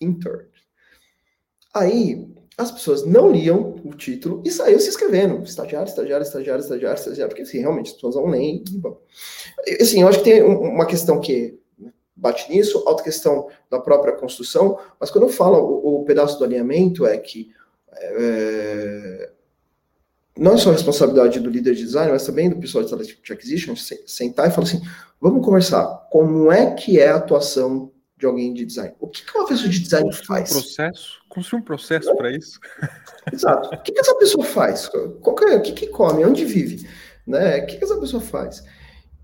intern. 0.00 0.44
Aí 1.74 2.26
as 2.56 2.70
pessoas 2.70 3.04
não 3.04 3.30
liam 3.30 3.76
o 3.84 3.94
título 3.94 4.42
e 4.44 4.50
saíam 4.50 4.78
se 4.78 4.88
escrevendo. 4.88 5.42
Estagiário, 5.42 5.88
estagiário, 5.88 6.22
estagiário, 6.22 6.62
estagiário, 6.62 6.98
estagiário, 6.98 7.28
porque 7.28 7.42
assim, 7.42 7.58
realmente 7.58 7.88
as 7.88 7.94
pessoas 7.94 8.16
não 8.16 8.26
leem. 8.26 8.62
E, 8.70 8.78
bom. 8.78 9.00
Assim, 9.80 10.02
eu 10.02 10.08
acho 10.08 10.18
que 10.18 10.24
tem 10.24 10.42
uma 10.42 10.86
questão 10.86 11.20
que 11.20 11.58
bate 12.14 12.50
nisso, 12.50 12.82
outra 12.86 13.04
questão 13.04 13.48
da 13.70 13.80
própria 13.80 14.14
construção, 14.14 14.78
mas 15.00 15.10
quando 15.10 15.24
eu 15.24 15.30
falo 15.30 15.58
o, 15.58 16.02
o 16.02 16.04
pedaço 16.04 16.38
do 16.38 16.44
alinhamento 16.44 17.04
é 17.04 17.18
que 17.18 17.50
é, 17.94 19.30
não 20.38 20.54
é 20.54 20.56
só 20.56 20.70
responsabilidade 20.70 21.40
do 21.40 21.50
líder 21.50 21.74
de 21.74 21.82
design, 21.82 22.10
mas 22.12 22.24
também 22.24 22.48
do 22.48 22.58
pessoal 22.58 22.84
de 22.84 22.90
talent 22.90 23.10
acquisition, 23.30 23.74
sentar 23.76 24.48
e 24.48 24.50
falar 24.50 24.66
assim, 24.66 24.80
vamos 25.20 25.44
conversar, 25.44 26.08
como 26.10 26.50
é 26.50 26.74
que 26.74 26.98
é 26.98 27.08
a 27.08 27.16
atuação 27.16 27.91
de 28.22 28.26
alguém 28.26 28.54
de 28.54 28.64
design? 28.64 28.94
O 29.00 29.08
que, 29.08 29.24
que 29.24 29.36
uma 29.36 29.48
pessoa 29.48 29.68
de 29.68 29.80
design 29.80 30.06
construir 30.06 30.26
faz? 30.26 30.50
Um 30.50 30.60
processo, 30.60 31.22
construir 31.28 31.60
um 31.60 31.64
processo 31.64 32.16
para 32.16 32.30
isso. 32.30 32.60
Exato. 33.32 33.74
O 33.74 33.82
que, 33.82 33.90
que 33.90 33.98
essa 33.98 34.14
pessoa 34.14 34.44
faz? 34.44 34.88
Qual 35.20 35.34
que 35.34 35.44
é, 35.44 35.56
o 35.56 35.62
que, 35.62 35.72
que 35.72 35.86
come? 35.88 36.24
Onde 36.24 36.44
vive? 36.44 36.88
Né? 37.26 37.58
O 37.58 37.66
que, 37.66 37.78
que 37.78 37.84
essa 37.84 37.98
pessoa 37.98 38.22
faz? 38.22 38.64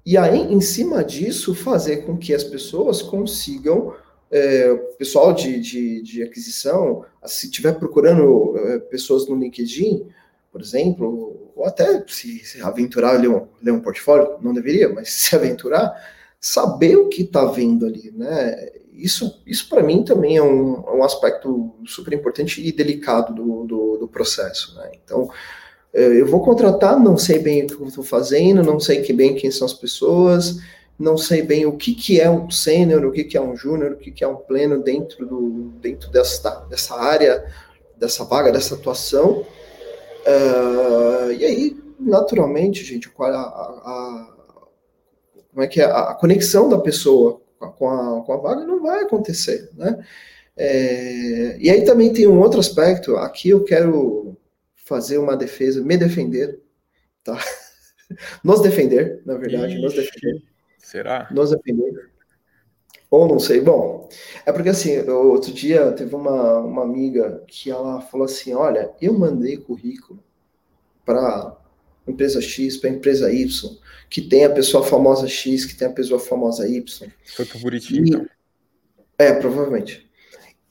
E 0.05 0.17
aí, 0.17 0.41
em 0.53 0.61
cima 0.61 1.05
disso, 1.05 1.55
fazer 1.55 1.99
com 1.99 2.19
que 2.19 2.35
as 2.35 2.43
pessoas 2.43 3.01
consigam, 3.01 3.95
é, 4.33 4.75
pessoal 4.99 5.33
de, 5.33 5.61
de, 5.61 6.03
de, 6.03 6.23
aquisição, 6.25 7.05
se 7.25 7.47
estiver 7.47 7.79
procurando 7.79 8.59
é, 8.59 8.79
pessoas 8.81 9.29
no 9.29 9.37
LinkedIn, 9.37 10.09
por 10.51 10.61
exemplo, 10.61 11.53
ou 11.55 11.65
até 11.65 12.05
se, 12.09 12.41
se 12.41 12.61
aventurar 12.63 13.13
ler 13.13 13.29
um, 13.29 13.47
ler 13.63 13.73
um 13.73 13.81
portfólio, 13.81 14.39
não 14.41 14.53
deveria, 14.53 14.89
mas 14.89 15.11
se 15.13 15.37
aventurar, 15.37 15.95
saber 16.41 16.97
o 16.97 17.09
que 17.09 17.23
está 17.23 17.45
vendo 17.45 17.87
ali, 17.87 18.11
né? 18.11 18.73
Isso, 18.99 19.41
isso 19.47 19.69
para 19.69 19.83
mim 19.83 20.03
também 20.03 20.37
é 20.37 20.43
um, 20.43 20.83
é 20.85 20.91
um, 20.91 21.05
aspecto 21.05 21.73
super 21.87 22.13
importante 22.13 22.61
e 22.61 22.73
delicado 22.73 23.33
do, 23.33 23.65
do, 23.65 23.97
do 23.99 24.09
processo, 24.09 24.75
né? 24.75 24.91
Então, 25.05 25.31
é, 25.95 26.21
eu 26.21 26.27
vou 26.27 26.43
contratar, 26.43 26.99
não 26.99 27.17
sei 27.17 27.39
bem 27.39 27.63
o 27.63 27.67
que 27.69 27.75
eu 27.75 27.87
estou 27.87 28.03
fazendo, 28.03 28.63
não 28.63 28.81
sei 28.81 29.01
que 29.01 29.13
bem 29.13 29.37
quem 29.37 29.53
são 29.53 29.67
as 29.67 29.73
pessoas, 29.73 30.59
não 30.99 31.17
sei 31.17 31.43
bem 31.43 31.65
o 31.65 31.77
que, 31.77 31.95
que 31.95 32.21
é 32.21 32.29
um 32.29 32.51
sênior, 32.51 33.05
o 33.05 33.13
que, 33.13 33.23
que 33.23 33.37
é 33.37 33.41
um 33.41 33.57
júnior, 33.57 33.93
o 33.93 33.97
que, 33.97 34.11
que 34.11 34.25
é 34.25 34.29
um 34.29 34.35
pleno 34.35 34.83
dentro, 34.83 35.25
do, 35.25 35.71
dentro 35.81 36.11
dessa, 36.11 36.67
dessa 36.69 36.97
área, 36.97 37.47
dessa 37.97 38.25
vaga, 38.25 38.51
dessa 38.51 38.75
atuação. 38.75 39.47
Uh, 40.27 41.31
e 41.39 41.45
aí, 41.45 41.77
naturalmente, 42.01 42.85
gente, 42.85 43.09
a, 43.17 43.25
a, 43.25 43.31
a, 43.31 44.39
como 45.53 45.63
é 45.63 45.69
que 45.69 45.81
é? 45.81 45.85
a 45.85 46.15
conexão 46.15 46.69
da 46.69 46.79
pessoa 46.79 47.41
com 47.59 47.89
a, 47.89 48.23
com 48.25 48.33
a 48.33 48.37
vaga 48.37 48.65
não 48.65 48.83
vai 48.83 49.01
acontecer, 49.01 49.71
né? 49.75 50.05
É, 50.57 51.57
e 51.59 51.71
aí 51.71 51.85
também 51.85 52.13
tem 52.13 52.27
um 52.27 52.41
outro 52.41 52.59
aspecto, 52.59 53.17
aqui 53.17 53.51
eu 53.51 53.63
quero 53.63 54.37
fazer 54.75 55.19
uma 55.19 55.37
defesa, 55.37 55.81
me 55.83 55.97
defender, 55.97 56.61
tá? 57.23 57.39
Nos 58.43 58.61
defender, 58.61 59.23
na 59.25 59.37
verdade, 59.37 59.75
Ixi, 59.75 59.83
nos 59.83 59.95
defender. 59.95 60.43
Será? 60.79 61.29
Nos 61.31 61.51
defender. 61.51 62.11
Ou 63.11 63.29
não 63.29 63.39
sei. 63.39 63.61
Bom, 63.61 64.09
é 64.47 64.53
porque 64.53 64.71
assim, 64.71 64.99
outro 65.09 65.53
dia 65.53 65.93
teve 65.93 66.15
uma, 66.15 66.59
uma 66.59 66.83
amiga 66.83 67.43
que 67.47 67.71
ela 67.71 68.01
falou 68.01 68.25
assim: 68.25 68.55
olha, 68.55 68.91
eu 69.01 69.13
mandei 69.13 69.59
currículo 69.59 70.23
para 71.05 71.55
empresa 72.09 72.41
X, 72.41 72.77
para 72.77 72.91
empresa 72.91 73.33
Y, 73.33 73.77
que 74.09 74.21
tem 74.21 74.45
a 74.45 74.51
pessoa 74.51 74.85
famosa 74.85 75.29
X, 75.29 75.65
que 75.65 75.75
tem 75.75 75.89
a 75.89 75.93
pessoa 75.93 76.19
famosa 76.19 76.69
Y. 76.69 77.11
Foi 77.37 77.45
por 77.45 77.61
Buriti, 77.61 77.99
então. 77.99 78.27
É, 79.19 79.33
provavelmente. 79.33 80.09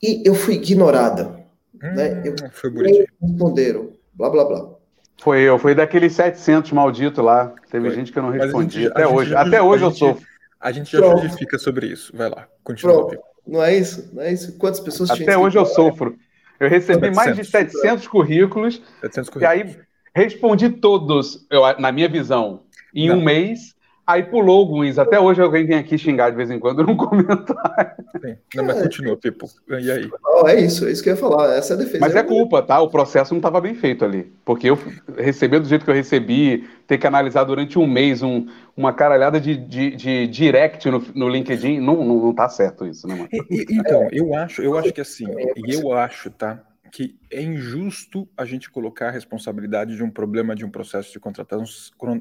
E 0.02 0.21
eu 0.26 0.34
fui 0.34 0.56
ignorada. 0.56 1.45
Hum, 1.76 1.95
né? 1.95 2.23
Eu, 2.26 2.36
foi 2.52 2.69
Buriti. 2.69 3.06
Responderam 3.21 3.97
blá 4.13 4.30
blá 4.30 4.45
blá. 4.45 4.78
Foi 5.19 5.41
eu, 5.41 5.58
foi 5.58 5.73
daqueles 5.73 6.13
700 6.13 6.71
maldito 6.71 7.21
lá. 7.21 7.54
Teve 7.71 7.88
foi. 7.88 7.95
gente 7.95 8.12
que 8.12 8.19
eu 8.19 8.23
não 8.23 8.30
respondi. 8.30 8.88
até 8.88 9.08
hoje, 9.08 9.36
até 9.36 9.62
hoje 9.62 9.84
eu 9.84 9.91
sofro. 9.91 10.26
A 10.60 10.71
gente 10.71 10.91
já 10.91 11.00
Pronto. 11.00 11.21
justifica 11.21 11.58
sobre 11.58 11.88
isso. 11.88 12.15
Vai 12.15 12.30
lá, 12.30 12.47
continua. 12.63 13.17
Não 13.45 13.63
é 13.63 13.76
isso? 13.76 14.10
Não 14.13 14.21
é 14.21 14.34
isso? 14.34 14.58
Quantas 14.58 14.80
pessoas 14.80 15.10
Até 15.10 15.38
hoje 15.38 15.58
eu 15.58 15.65
sofro. 15.65 16.17
Eu 16.60 16.67
recebi 16.67 17.08
700. 17.08 17.15
mais 17.15 17.36
de 17.36 17.43
700 17.45 18.08
currículos, 18.08 18.82
700 19.02 19.30
currículos. 19.30 19.41
E 19.41 19.69
aí 19.69 19.80
respondi 20.13 20.70
todos, 20.70 21.46
eu, 21.50 21.62
na 21.80 21.91
minha 21.91 22.10
visão, 22.10 22.62
em 22.93 23.10
não. 23.10 23.17
um 23.17 23.24
mês. 23.24 23.76
Aí 24.08 24.24
pulou 24.24 24.60
alguns. 24.60 24.98
Até 24.98 25.20
hoje 25.20 25.41
alguém 25.41 25.65
vem 25.65 25.78
aqui 25.78 25.98
xingar 25.98 26.30
de 26.30 26.38
vez 26.38 26.50
em 26.50 26.58
quando 26.58 26.82
num 26.88 26.96
comentário. 26.96 27.91
Sim. 28.22 28.38
Não, 28.56 28.63
mas 28.63 28.82
continua, 28.82 29.17
Pipo. 29.17 29.48
E 29.67 29.91
aí? 29.91 30.10
Não, 30.24 30.48
é 30.48 30.62
isso, 30.62 30.88
é 30.88 30.91
isso 30.91 31.04
que 31.04 31.10
eu 31.10 31.15
ia 31.15 31.20
falar. 31.20 31.54
Essa 31.54 31.74
é 31.74 31.76
a 31.76 31.80
defesa. 31.80 32.00
Mas 32.00 32.15
é 32.15 32.24
culpa, 32.24 32.62
tá? 32.62 32.80
O 32.80 32.89
processo 32.89 33.34
não 33.34 33.39
estava 33.39 33.60
bem 33.60 33.76
feito 33.76 34.06
ali. 34.06 34.32
Porque 34.46 34.70
eu 34.70 34.80
receber 35.17 35.60
do 35.60 35.67
jeito 35.67 35.84
que 35.84 35.91
eu 35.91 35.96
recebi, 35.96 36.65
ter 36.88 36.98
que 36.98 37.06
analisar 37.06 37.43
durante 37.43 37.78
um 37.78 37.86
mês 37.86 38.24
um, 38.24 38.48
uma 38.78 38.93
caralhada 38.93 39.41
de, 39.41 39.58
de, 39.58 39.93
de 39.98 40.28
direct 40.28 40.89
no, 40.89 41.04
no 41.13 41.28
LinkedIn, 41.28 41.82
não, 41.82 41.98
não, 42.06 42.15
não 42.15 42.34
tá 42.34 42.48
certo 42.48 42.88
isso, 42.88 43.06
né, 43.10 43.13
mano? 43.13 43.30
E, 43.32 43.65
então, 43.72 44.08
eu 44.13 44.34
acho, 44.34 44.62
eu 44.62 44.78
acho 44.78 44.93
que 44.93 45.02
assim, 45.02 45.26
e 45.58 45.74
eu 45.74 45.91
acho, 45.91 46.30
tá? 46.30 46.63
Que 46.91 47.19
é 47.32 47.41
injusto 47.41 48.28
a 48.36 48.45
gente 48.45 48.69
colocar 48.69 49.10
a 49.10 49.12
responsabilidade 49.12 49.95
de 49.95 50.04
um 50.04 50.10
problema 50.10 50.56
de 50.56 50.65
um 50.65 50.69
processo 50.69 51.12
de 51.12 51.19
contratação, 51.19 51.65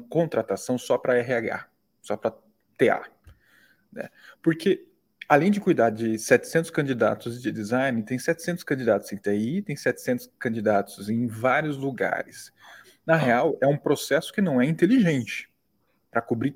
contratação 0.09 0.77
só 0.77 0.97
para 0.97 1.17
RH 1.17 1.67
só 2.07 2.15
para 2.15 2.33
TA. 2.77 3.03
Né? 3.91 4.09
Porque, 4.41 4.87
além 5.27 5.51
de 5.51 5.59
cuidar 5.59 5.89
de 5.89 6.17
700 6.17 6.71
candidatos 6.71 7.41
de 7.41 7.51
design, 7.51 8.01
tem 8.03 8.17
700 8.17 8.63
candidatos 8.63 9.11
em 9.11 9.17
TI, 9.17 9.61
tem 9.61 9.75
700 9.75 10.29
candidatos 10.39 11.09
em 11.09 11.27
vários 11.27 11.77
lugares. 11.77 12.53
Na 13.05 13.15
real, 13.15 13.57
é 13.61 13.67
um 13.67 13.77
processo 13.77 14.31
que 14.31 14.41
não 14.41 14.61
é 14.61 14.65
inteligente 14.65 15.49
para 16.09 16.21
cobrir 16.21 16.55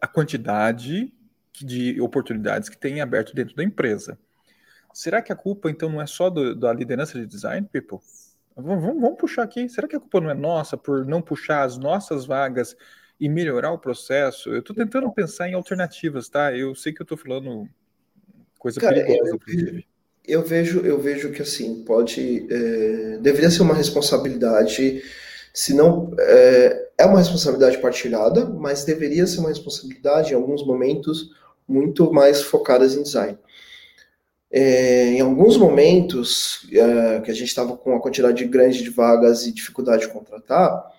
a 0.00 0.06
quantidade 0.06 1.12
de 1.52 2.00
oportunidades 2.00 2.68
que 2.68 2.76
tem 2.76 3.00
aberto 3.00 3.34
dentro 3.34 3.54
da 3.54 3.62
empresa. 3.62 4.18
Será 4.94 5.20
que 5.20 5.32
a 5.32 5.36
culpa, 5.36 5.68
então, 5.68 5.90
não 5.90 6.00
é 6.00 6.06
só 6.06 6.30
do, 6.30 6.54
da 6.54 6.72
liderança 6.72 7.18
de 7.18 7.26
design, 7.26 7.68
people? 7.70 7.98
Vamos, 8.56 8.84
vamos, 8.84 9.02
vamos, 9.02 9.18
puxar 9.18 9.42
aqui. 9.42 9.68
Será 9.68 9.88
que 9.88 9.96
a 9.96 10.00
culpa 10.00 10.20
não 10.20 10.30
é 10.30 10.34
nossa 10.34 10.76
por 10.76 11.04
não 11.04 11.20
puxar 11.20 11.64
as 11.64 11.76
nossas 11.76 12.24
vagas 12.24 12.76
e 13.18 13.28
melhorar 13.28 13.72
o 13.72 13.78
processo. 13.78 14.50
Eu 14.50 14.60
estou 14.60 14.74
tentando 14.74 15.10
pensar 15.10 15.48
em 15.48 15.54
alternativas, 15.54 16.28
tá? 16.28 16.56
Eu 16.56 16.74
sei 16.74 16.92
que 16.92 17.02
eu 17.02 17.04
estou 17.04 17.18
falando 17.18 17.68
coisa 18.58 18.80
Cara, 18.80 18.94
perigosa, 18.94 19.36
eu. 19.48 19.82
Eu 20.26 20.42
vejo, 20.42 20.80
eu 20.80 20.98
vejo 20.98 21.32
que 21.32 21.42
assim 21.42 21.84
pode, 21.84 22.46
é, 22.50 23.18
deveria 23.18 23.50
ser 23.50 23.60
uma 23.60 23.74
responsabilidade, 23.74 25.02
se 25.52 25.74
não 25.74 26.14
é, 26.18 26.88
é 26.96 27.04
uma 27.04 27.18
responsabilidade 27.18 27.76
partilhada, 27.76 28.46
mas 28.46 28.84
deveria 28.84 29.26
ser 29.26 29.40
uma 29.40 29.50
responsabilidade 29.50 30.32
em 30.32 30.34
alguns 30.34 30.66
momentos 30.66 31.30
muito 31.68 32.10
mais 32.10 32.40
focadas 32.40 32.94
em 32.94 33.02
design. 33.02 33.38
É, 34.56 35.08
em 35.08 35.20
alguns 35.20 35.56
momentos 35.56 36.68
é, 36.70 37.20
que 37.22 37.30
a 37.30 37.34
gente 37.34 37.48
estava 37.48 37.76
com 37.76 37.90
uma 37.90 38.00
quantidade 38.00 38.44
grande 38.44 38.84
de 38.84 38.90
vagas 38.90 39.46
e 39.46 39.52
dificuldade 39.52 40.02
de 40.02 40.12
contratar, 40.12 40.94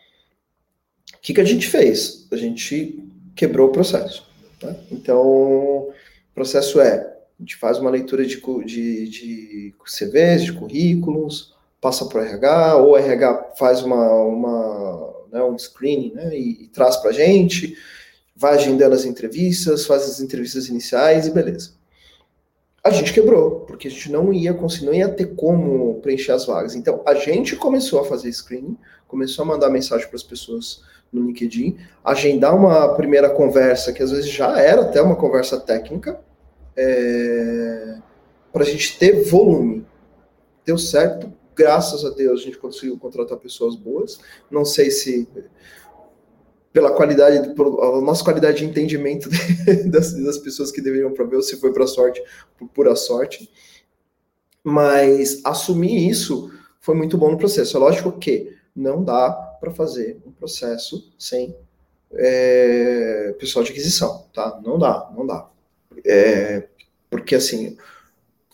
que, 1.26 1.34
que 1.34 1.42
a 1.42 1.46
gente 1.46 1.68
fez? 1.68 2.28
A 2.32 2.38
gente 2.38 3.04
quebrou 3.36 3.70
o 3.70 3.72
processo. 3.72 4.28
Né? 4.62 4.76
Então, 4.92 5.24
o 5.26 5.92
processo 6.36 6.80
é: 6.80 7.00
a 7.00 7.42
gente 7.42 7.56
faz 7.56 7.80
uma 7.80 7.90
leitura 7.90 8.24
de, 8.24 8.40
de, 8.64 9.10
de 9.10 9.74
CVs, 9.84 10.44
de 10.44 10.54
currículos, 10.54 11.56
passa 11.82 12.06
para 12.06 12.22
o 12.22 12.24
RH, 12.24 12.76
ou 12.76 12.92
o 12.92 12.98
RH 12.98 13.54
faz 13.58 13.82
uma, 13.82 14.08
uma, 14.24 15.14
né, 15.32 15.42
um 15.42 15.58
screening 15.58 16.14
né, 16.14 16.38
e, 16.38 16.66
e 16.66 16.68
traz 16.68 16.98
para 16.98 17.10
a 17.10 17.14
gente, 17.14 17.76
vai 18.36 18.54
agendando 18.54 18.94
as 18.94 19.04
entrevistas, 19.04 19.88
faz 19.88 20.04
as 20.04 20.20
entrevistas 20.20 20.68
iniciais 20.68 21.26
e 21.26 21.32
beleza. 21.32 21.72
A 22.86 22.92
gente 22.92 23.12
quebrou, 23.12 23.62
porque 23.62 23.88
a 23.88 23.92
gente 23.92 24.12
não 24.12 24.32
ia 24.32 24.54
conseguir, 24.54 24.86
não 24.86 24.94
ia 24.94 25.10
ter 25.10 25.36
como 25.36 26.00
preencher 26.02 26.34
as 26.34 26.46
vagas. 26.46 26.76
Então, 26.76 27.02
a 27.04 27.16
gente 27.16 27.56
começou 27.56 28.00
a 28.00 28.06
fazer 28.06 28.32
screening, 28.32 28.78
começou 29.08 29.42
a 29.44 29.48
mandar 29.48 29.72
mensagem 29.72 30.08
para 30.08 30.16
as 30.16 30.22
pessoas 30.22 30.84
no 31.12 31.26
LinkedIn, 31.26 31.80
agendar 32.04 32.56
uma 32.56 32.94
primeira 32.94 33.28
conversa, 33.28 33.92
que 33.92 34.04
às 34.04 34.12
vezes 34.12 34.30
já 34.30 34.60
era 34.60 34.82
até 34.82 35.02
uma 35.02 35.16
conversa 35.16 35.60
técnica, 35.60 36.20
é, 36.78 37.98
para 38.54 38.62
a 38.62 38.68
gente 38.68 39.00
ter 39.00 39.24
volume. 39.24 39.84
Deu 40.64 40.78
certo, 40.78 41.34
graças 41.56 42.06
a 42.06 42.12
Deus 42.12 42.42
a 42.42 42.44
gente 42.44 42.60
conseguiu 42.60 43.00
contratar 43.00 43.40
pessoas 43.40 43.76
boas. 43.76 44.20
Não 44.52 44.64
sei 44.64 44.92
se 44.92 45.28
pela 46.76 46.92
qualidade, 46.92 47.38
a 47.38 48.02
nossa 48.02 48.22
qualidade 48.22 48.58
de 48.58 48.66
entendimento 48.66 49.30
das, 49.90 50.14
das 50.14 50.38
pessoas 50.38 50.74
que 50.74 50.82
deveriam 50.82 51.14
prover, 51.14 51.38
ou 51.38 51.42
se 51.42 51.56
foi 51.56 51.72
para 51.72 51.88
sorte, 51.88 52.22
por 52.60 52.68
pura 52.68 52.94
sorte. 52.98 53.50
Mas 54.62 55.40
assumir 55.46 56.10
isso 56.10 56.52
foi 56.82 56.94
muito 56.94 57.18
bom 57.18 57.32
no 57.32 57.38
processo. 57.38 57.78
É 57.78 57.80
lógico 57.80 58.12
que 58.20 58.58
não 58.76 59.02
dá 59.06 59.32
para 59.32 59.72
fazer 59.72 60.22
um 60.28 60.32
processo 60.32 61.14
sem 61.18 61.56
é, 62.12 63.34
pessoal 63.40 63.64
de 63.64 63.72
aquisição, 63.72 64.26
tá? 64.34 64.60
Não 64.62 64.78
dá, 64.78 65.10
não 65.16 65.26
dá. 65.26 65.48
É, 66.06 66.68
porque 67.10 67.36
assim, 67.36 67.78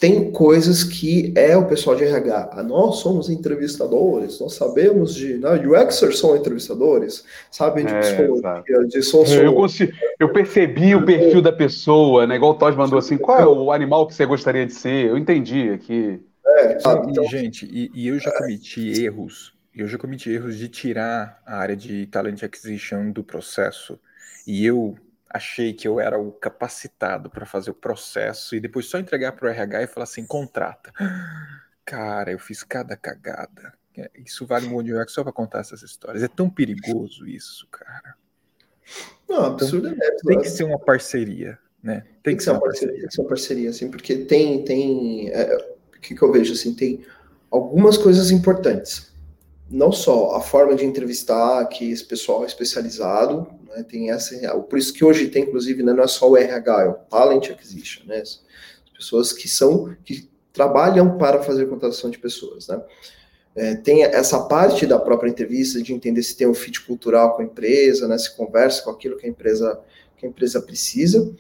tem 0.02 0.32
coisas 0.32 0.84
que 0.84 1.32
é 1.38 1.56
o 1.56 1.68
pessoal 1.68 1.96
de 1.96 2.04
RH. 2.04 2.50
Ah, 2.54 2.64
nós 2.64 2.96
somos 2.96 3.30
entrevistadores, 3.30 4.40
nós 4.40 4.56
sabemos 4.56 5.14
de. 5.14 5.38
Né, 5.38 5.50
UXers 5.64 6.18
são 6.18 6.36
entrevistadores, 6.36 7.24
sabem 7.52 7.86
de 7.86 7.94
é, 7.94 8.00
psicologia, 8.00 8.88
de 8.88 9.04
social. 9.04 9.44
Eu, 9.44 9.54
consigo, 9.54 9.94
eu 10.20 10.34
percebi 10.34 10.96
o 10.96 11.06
perfil 11.06 11.40
da 11.40 11.52
pessoa, 11.54 12.26
né? 12.26 12.36
Igual 12.36 12.54
o 12.54 12.56
Todd 12.56 12.76
mandou 12.76 12.98
assim: 12.98 13.16
qual 13.16 13.40
é 13.40 13.46
o 13.46 13.72
animal 13.72 14.08
que 14.08 14.16
você 14.16 14.26
gostaria 14.26 14.66
de 14.66 14.74
ser? 14.74 15.06
Eu 15.06 15.20
entendi 15.20 15.70
aqui. 15.70 16.20
É, 16.44 16.78
então... 16.80 17.24
Gente, 17.30 17.70
e, 17.72 17.92
e 17.94 18.08
eu 18.08 18.18
já 18.18 18.32
cometi 18.32 19.04
erros. 19.04 19.54
Eu 19.74 19.88
já 19.88 20.00
cometi 20.00 20.32
erros 20.32 20.58
de 20.58 20.68
tirar 20.68 21.40
a 21.46 21.58
área 21.58 21.76
de 21.76 22.08
talent 22.08 22.42
acquisition 22.42 23.12
do 23.12 23.24
processo. 23.24 24.00
E 24.48 24.66
eu 24.66 24.96
achei 25.34 25.74
que 25.74 25.88
eu 25.88 26.00
era 26.00 26.20
o 26.20 26.32
capacitado 26.32 27.30
para 27.30 27.46
fazer 27.46 27.72
o 27.72 27.76
processo 27.76 28.56
e 28.56 28.60
depois 28.60 28.86
só 28.86 29.00
entregar 29.00 29.32
para 29.32 29.48
o 29.48 29.50
RH 29.50 29.84
e 29.84 29.88
falar 29.88 30.04
assim, 30.04 30.26
contrata. 30.26 30.92
Cara, 31.86 32.32
eu 32.32 32.40
fiz 32.40 32.64
cada 32.64 32.96
cagada. 32.96 33.74
É, 33.98 34.10
isso 34.16 34.46
vale 34.46 34.68
um 34.68 34.72
monte 34.72 34.88
de 34.88 35.12
só 35.12 35.24
para 35.24 35.32
contar 35.32 35.60
essas 35.60 35.82
histórias. 35.82 36.24
É 36.24 36.28
tão 36.28 36.50
perigoso 36.50 37.28
isso, 37.28 37.68
cara. 37.70 38.16
Não, 39.28 39.46
absurdamente. 39.46 40.02
Então, 40.04 40.18
tem 40.26 40.40
que 40.40 40.50
ser 40.50 40.64
uma 40.64 40.80
parceria, 40.80 41.58
né? 41.82 42.02
Tem, 42.02 42.14
tem 42.24 42.38
que, 42.38 42.44
ser 42.44 42.52
uma 42.52 42.60
parceria, 42.60 42.88
parceria. 42.88 43.02
Tem 43.02 43.08
que 43.08 43.16
ser 43.16 43.22
uma 43.22 43.30
parceria, 43.30 43.70
assim, 43.70 43.92
porque 43.92 44.16
tem, 44.18 44.64
tem, 44.64 45.30
é, 45.30 45.56
o 45.96 46.00
que, 46.00 46.16
que 46.16 46.22
eu 46.22 46.32
vejo 46.32 46.54
assim, 46.54 46.74
tem 46.74 47.06
algumas 47.50 47.98
coisas 47.98 48.32
importantes. 48.32 49.12
Não 49.70 49.92
só 49.92 50.36
a 50.36 50.42
forma 50.42 50.76
de 50.76 50.86
entrevistar, 50.86 51.66
que 51.68 51.92
esse 51.92 52.04
pessoal 52.04 52.44
é 52.44 52.48
especializado, 52.48 53.48
né? 53.72 53.84
Tem 53.84 54.12
essa, 54.12 54.58
por 54.58 54.78
isso 54.78 54.94
que 54.94 55.04
hoje 55.04 55.28
tem, 55.30 55.44
inclusive, 55.44 55.84
né, 55.84 55.94
não 55.94 56.04
é 56.04 56.08
só 56.08 56.30
o 56.30 56.38
RH, 56.38 56.84
é 56.84 56.88
o 56.90 56.94
Talent 56.94 57.50
Acquisition, 57.50 58.06
né? 58.06 58.20
As 58.20 58.42
pessoas 58.96 59.34
que 59.34 59.48
são, 59.48 59.96
que 60.06 60.30
trabalham 60.54 61.18
para 61.18 61.42
fazer 61.42 61.68
contratação 61.68 62.10
de 62.10 62.20
pessoas, 62.20 62.68
né? 62.68 62.82
É, 63.54 63.76
tem 63.76 64.04
essa 64.04 64.40
parte 64.44 64.86
da 64.86 64.98
própria 64.98 65.30
entrevista 65.30 65.82
de 65.82 65.94
entender 65.94 66.24
se 66.24 66.38
tem 66.38 66.48
um 66.48 66.54
fit 66.54 66.80
cultural 66.82 67.36
com 67.36 67.42
a 67.42 67.46
empresa, 67.46 68.08
né? 68.08 68.18
Se 68.18 68.36
conversa 68.36 68.82
com 68.84 68.92
aquilo 68.92 69.18
que 69.18 69.26
a 69.26 69.30
empresa, 69.30 69.80
que 70.18 70.26
a 70.26 70.30
empresa 70.30 70.62
precisa. 70.62 71.34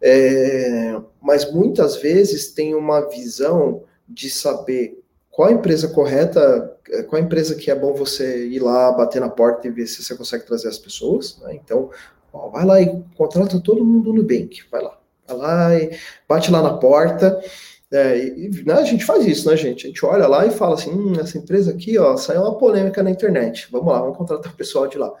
É, 0.00 1.00
mas 1.22 1.50
muitas 1.50 1.96
vezes 1.96 2.52
tem 2.52 2.74
uma 2.74 3.08
visão 3.08 3.84
de 4.06 4.28
saber 4.28 5.02
qual 5.34 5.48
a 5.48 5.52
empresa 5.52 5.88
correta, 5.88 6.78
é, 6.90 7.02
qual 7.02 7.20
a 7.20 7.24
empresa 7.24 7.56
que 7.56 7.68
é 7.68 7.74
bom 7.74 7.92
você 7.92 8.46
ir 8.46 8.60
lá, 8.60 8.92
bater 8.92 9.20
na 9.20 9.28
porta 9.28 9.66
e 9.66 9.70
ver 9.70 9.86
se 9.88 10.02
você 10.02 10.14
consegue 10.14 10.46
trazer 10.46 10.68
as 10.68 10.78
pessoas. 10.78 11.38
Né? 11.40 11.56
Então, 11.56 11.90
ó, 12.32 12.48
vai 12.50 12.64
lá 12.64 12.80
e 12.80 13.02
contrata 13.16 13.58
todo 13.60 13.84
mundo 13.84 14.12
no 14.12 14.22
Nubank, 14.22 14.62
vai 14.70 14.80
lá. 14.80 14.96
Vai 15.26 15.36
lá 15.36 15.74
e 15.74 15.98
bate 16.28 16.52
lá 16.52 16.62
na 16.62 16.74
porta. 16.74 17.42
É, 17.90 18.16
e, 18.18 18.62
né, 18.64 18.74
a 18.74 18.84
gente 18.84 19.04
faz 19.04 19.26
isso, 19.26 19.50
né, 19.50 19.56
gente? 19.56 19.86
A 19.86 19.88
gente 19.88 20.06
olha 20.06 20.28
lá 20.28 20.46
e 20.46 20.50
fala 20.50 20.74
assim: 20.74 20.92
hum, 20.92 21.14
essa 21.18 21.36
empresa 21.36 21.72
aqui, 21.72 21.98
ó, 21.98 22.16
saiu 22.16 22.42
uma 22.42 22.56
polêmica 22.56 23.02
na 23.02 23.10
internet. 23.10 23.68
Vamos 23.72 23.92
lá, 23.92 24.00
vamos 24.00 24.16
contratar 24.16 24.52
o 24.52 24.56
pessoal 24.56 24.86
de 24.86 24.98
lá. 24.98 25.12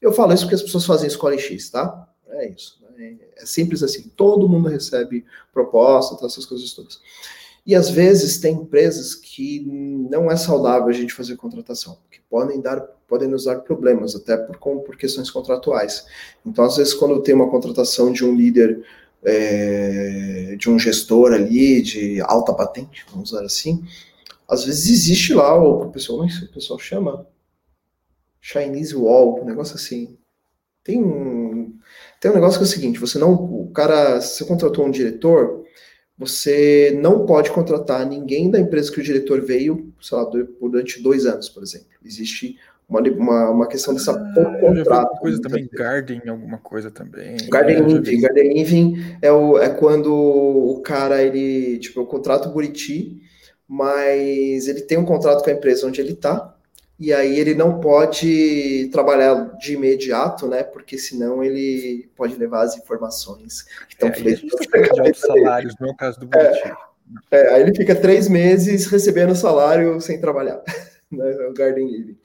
Eu 0.00 0.12
falo 0.12 0.34
isso 0.34 0.44
porque 0.44 0.56
as 0.56 0.62
pessoas 0.62 0.84
fazem 0.84 1.06
escola 1.06 1.34
em 1.34 1.38
X, 1.38 1.70
tá? 1.70 2.06
É 2.28 2.50
isso. 2.50 2.78
Né? 2.82 3.16
É 3.36 3.46
simples 3.46 3.82
assim. 3.82 4.10
Todo 4.14 4.48
mundo 4.48 4.68
recebe 4.68 5.24
proposta, 5.52 6.16
tá, 6.16 6.26
essas 6.26 6.44
coisas 6.44 6.70
todas. 6.72 7.00
E 7.66 7.74
às 7.74 7.88
vezes 7.88 8.38
tem 8.38 8.54
empresas 8.54 9.14
que 9.14 9.64
não 9.66 10.30
é 10.30 10.36
saudável 10.36 10.88
a 10.88 10.92
gente 10.92 11.14
fazer 11.14 11.36
contratação, 11.36 11.98
que 12.10 12.20
podem 12.28 12.60
dar, 12.60 12.80
podem 13.08 13.28
nos 13.28 13.44
dar 13.44 13.60
problemas, 13.60 14.14
até 14.14 14.36
por, 14.36 14.58
por 14.58 14.96
questões 14.96 15.30
contratuais. 15.30 16.04
Então, 16.44 16.64
às 16.64 16.76
vezes, 16.76 16.92
quando 16.92 17.22
tem 17.22 17.34
uma 17.34 17.50
contratação 17.50 18.12
de 18.12 18.24
um 18.24 18.34
líder, 18.34 18.84
é, 19.24 20.56
de 20.58 20.68
um 20.68 20.78
gestor 20.78 21.32
ali, 21.32 21.80
de 21.80 22.20
alta 22.20 22.52
patente, 22.52 23.06
vamos 23.10 23.32
usar 23.32 23.44
assim, 23.44 23.82
às 24.46 24.64
vezes 24.64 24.88
existe 24.90 25.32
lá, 25.32 25.54
o 25.54 25.90
pessoal, 25.90 26.20
o 26.26 26.48
pessoal 26.52 26.78
chama 26.78 27.26
Chinese 28.40 28.94
Wall, 28.94 29.40
um 29.40 29.46
negócio 29.46 29.74
assim. 29.74 30.18
Tem 30.82 31.02
um, 31.02 31.78
tem 32.20 32.30
um 32.30 32.34
negócio 32.34 32.58
que 32.58 32.64
é 32.64 32.68
o 32.68 32.70
seguinte, 32.70 32.98
você 32.98 33.18
não, 33.18 33.32
o 33.32 33.70
cara, 33.70 34.20
você 34.20 34.44
contratou 34.44 34.84
um 34.84 34.90
diretor, 34.90 35.63
você 36.16 36.96
não 37.00 37.26
pode 37.26 37.50
contratar 37.50 38.06
ninguém 38.06 38.50
da 38.50 38.60
empresa 38.60 38.92
que 38.92 39.00
o 39.00 39.02
diretor 39.02 39.40
veio, 39.40 39.92
sei 40.00 40.16
lá, 40.16 40.24
durante 40.60 41.02
dois 41.02 41.26
anos, 41.26 41.48
por 41.48 41.62
exemplo. 41.62 41.88
Existe 42.04 42.56
uma, 42.88 43.00
uma, 43.00 43.50
uma 43.50 43.68
questão 43.68 43.94
dessa 43.94 44.12
ah, 44.12 44.60
contrato. 44.60 45.18
coisa 45.18 45.40
também, 45.40 45.68
Garden, 45.72 46.22
alguma 46.28 46.58
coisa 46.58 46.90
também. 46.90 47.36
Garden 47.48 47.76
é, 47.76 47.80
Living. 47.80 48.20
Garden 48.20 48.54
Living 48.54 49.16
é, 49.20 49.32
o, 49.32 49.58
é 49.58 49.68
quando 49.70 50.14
o 50.14 50.80
cara, 50.82 51.22
ele, 51.22 51.78
tipo, 51.78 52.00
eu 52.00 52.06
contrato 52.06 52.48
o 52.48 52.52
Buriti, 52.52 53.20
mas 53.66 54.68
ele 54.68 54.82
tem 54.82 54.98
um 54.98 55.04
contrato 55.04 55.42
com 55.42 55.50
a 55.50 55.52
empresa 55.52 55.86
onde 55.86 56.00
ele 56.00 56.12
está, 56.12 56.53
e 56.98 57.12
aí 57.12 57.38
ele 57.38 57.54
não 57.54 57.80
pode 57.80 58.88
trabalhar 58.92 59.56
de 59.58 59.74
imediato, 59.74 60.46
né? 60.46 60.62
Porque 60.62 60.96
senão 60.96 61.42
ele 61.42 62.08
pode 62.16 62.36
levar 62.36 62.62
as 62.62 62.76
informações 62.76 63.62
que 63.88 63.94
estão 63.94 64.08
é, 64.08 64.12
feitas. 64.12 65.18
salários, 65.18 65.74
não 65.80 65.88
é 65.88 65.90
o 65.90 65.96
caso 65.96 66.20
do 66.20 66.26
Buriti. 66.26 66.72
É, 67.30 67.36
é, 67.36 67.54
aí 67.54 67.62
ele 67.62 67.74
fica 67.74 67.94
três 67.96 68.28
meses 68.28 68.86
recebendo 68.86 69.34
salário 69.34 70.00
sem 70.00 70.20
trabalhar, 70.20 70.62
né? 71.10 71.30
O 71.48 71.52
Garden 71.52 71.90
Living. 71.90 72.18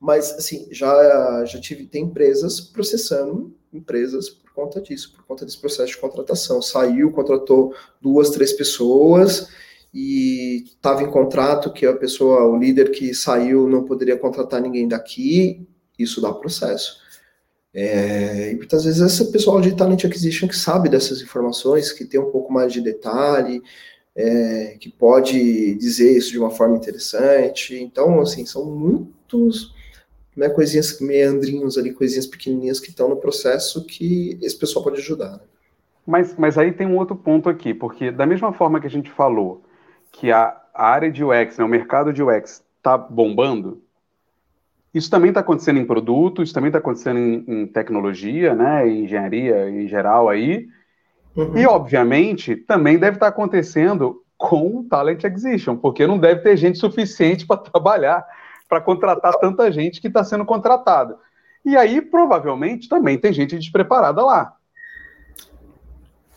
Mas, 0.00 0.32
assim, 0.32 0.66
já, 0.70 1.44
já 1.44 1.60
tive, 1.60 1.86
tem 1.86 2.04
empresas 2.04 2.58
processando 2.58 3.54
empresas 3.70 4.30
por 4.30 4.50
conta 4.52 4.80
disso, 4.80 5.12
por 5.14 5.24
conta 5.24 5.44
desse 5.44 5.60
processo 5.60 5.92
de 5.92 5.98
contratação. 5.98 6.62
Saiu, 6.62 7.12
contratou 7.12 7.74
duas, 8.00 8.30
três 8.30 8.52
pessoas 8.54 9.48
e 9.92 10.64
estava 10.66 11.02
em 11.02 11.10
contrato 11.10 11.72
que 11.72 11.84
a 11.84 11.96
pessoa, 11.96 12.44
o 12.44 12.56
líder 12.56 12.90
que 12.90 13.12
saiu, 13.12 13.68
não 13.68 13.84
poderia 13.84 14.16
contratar 14.16 14.60
ninguém 14.60 14.86
daqui, 14.86 15.66
isso 15.98 16.20
dá 16.20 16.32
processo. 16.32 17.00
É, 17.72 18.50
e 18.52 18.56
muitas 18.56 18.84
vezes 18.84 19.00
esse 19.00 19.30
pessoal 19.30 19.60
de 19.60 19.76
talent 19.76 20.04
acquisition 20.04 20.48
que 20.48 20.56
sabe 20.56 20.88
dessas 20.88 21.20
informações, 21.22 21.92
que 21.92 22.04
tem 22.04 22.20
um 22.20 22.30
pouco 22.30 22.52
mais 22.52 22.72
de 22.72 22.80
detalhe, 22.80 23.62
é, 24.14 24.76
que 24.80 24.90
pode 24.90 25.74
dizer 25.76 26.16
isso 26.16 26.30
de 26.30 26.38
uma 26.38 26.50
forma 26.50 26.76
interessante. 26.76 27.74
Então, 27.80 28.20
assim, 28.20 28.44
são 28.46 28.64
muitos 28.64 29.74
né, 30.36 30.48
coisinhas, 30.48 31.00
meandrinhos 31.00 31.78
ali, 31.78 31.92
coisinhas 31.92 32.26
pequenininhas 32.26 32.80
que 32.80 32.90
estão 32.90 33.08
no 33.08 33.16
processo 33.16 33.84
que 33.84 34.38
esse 34.42 34.56
pessoal 34.56 34.84
pode 34.84 35.00
ajudar. 35.00 35.32
Né? 35.32 35.40
Mas, 36.06 36.34
mas 36.36 36.58
aí 36.58 36.72
tem 36.72 36.86
um 36.86 36.96
outro 36.96 37.14
ponto 37.14 37.48
aqui, 37.48 37.72
porque 37.72 38.10
da 38.10 38.26
mesma 38.26 38.52
forma 38.52 38.80
que 38.80 38.86
a 38.86 38.90
gente 38.90 39.10
falou 39.10 39.62
que 40.12 40.32
a, 40.32 40.56
a 40.74 40.88
área 40.88 41.10
de 41.10 41.24
UX, 41.24 41.58
né, 41.58 41.64
o 41.64 41.68
mercado 41.68 42.12
de 42.12 42.22
UX 42.22 42.64
está 42.78 42.96
bombando, 42.96 43.82
isso 44.92 45.10
também 45.10 45.30
está 45.30 45.40
acontecendo 45.40 45.78
em 45.78 45.86
produtos, 45.86 46.48
isso 46.48 46.54
também 46.54 46.68
está 46.68 46.78
acontecendo 46.78 47.18
em, 47.18 47.44
em, 47.46 47.66
tecnologia, 47.66 48.54
né, 48.54 48.88
em 48.88 49.04
engenharia 49.04 49.70
em 49.70 49.86
geral 49.86 50.28
aí, 50.28 50.68
uhum. 51.36 51.56
e 51.56 51.66
obviamente 51.66 52.56
também 52.56 52.98
deve 52.98 53.16
estar 53.16 53.26
tá 53.26 53.30
acontecendo 53.30 54.22
com 54.36 54.82
talent 54.88 55.22
acquisition, 55.24 55.76
porque 55.76 56.06
não 56.06 56.18
deve 56.18 56.40
ter 56.40 56.56
gente 56.56 56.78
suficiente 56.78 57.46
para 57.46 57.58
trabalhar, 57.58 58.26
para 58.68 58.80
contratar 58.80 59.34
tanta 59.34 59.70
gente 59.70 60.00
que 60.00 60.08
está 60.08 60.24
sendo 60.24 60.44
contratada. 60.44 61.16
E 61.64 61.76
aí 61.76 62.00
provavelmente 62.00 62.88
também 62.88 63.18
tem 63.18 63.32
gente 63.32 63.56
despreparada 63.56 64.24
lá. 64.24 64.54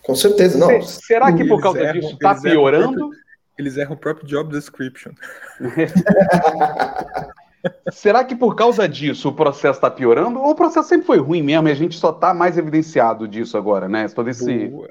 Com 0.03 0.15
certeza, 0.15 0.57
não. 0.57 0.81
Será 0.81 1.31
que 1.31 1.45
por 1.45 1.61
causa 1.61 1.93
disso 1.93 2.13
está 2.13 2.35
piorando? 2.35 3.09
Eles 3.57 3.77
erram 3.77 3.93
o 3.93 3.97
próprio 3.97 4.27
job 4.27 4.51
description. 4.51 5.13
Será 7.91 8.25
que 8.25 8.35
por 8.35 8.55
causa 8.55 8.87
disso 8.89 9.29
o 9.29 9.35
processo 9.35 9.77
está 9.77 9.89
piorando? 9.89 10.39
Ou 10.39 10.51
o 10.51 10.55
processo 10.55 10.89
sempre 10.89 11.05
foi 11.05 11.17
ruim 11.17 11.41
mesmo 11.41 11.67
e 11.67 11.71
a 11.71 11.75
gente 11.75 11.97
só 11.97 12.09
está 12.09 12.33
mais 12.33 12.57
evidenciado 12.57 13.27
disso 13.27 13.57
agora, 13.57 13.87
né? 13.87 14.09
Todo 14.09 14.29
esse. 14.29 14.67
Boa. 14.67 14.89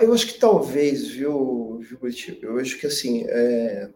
Eu 0.00 0.14
acho 0.14 0.26
que 0.26 0.38
talvez, 0.38 1.08
viu, 1.08 1.80
viu 1.80 1.98
Eu 2.42 2.58
acho 2.58 2.78
que 2.78 2.86
assim. 2.86 3.24
É... 3.26 3.90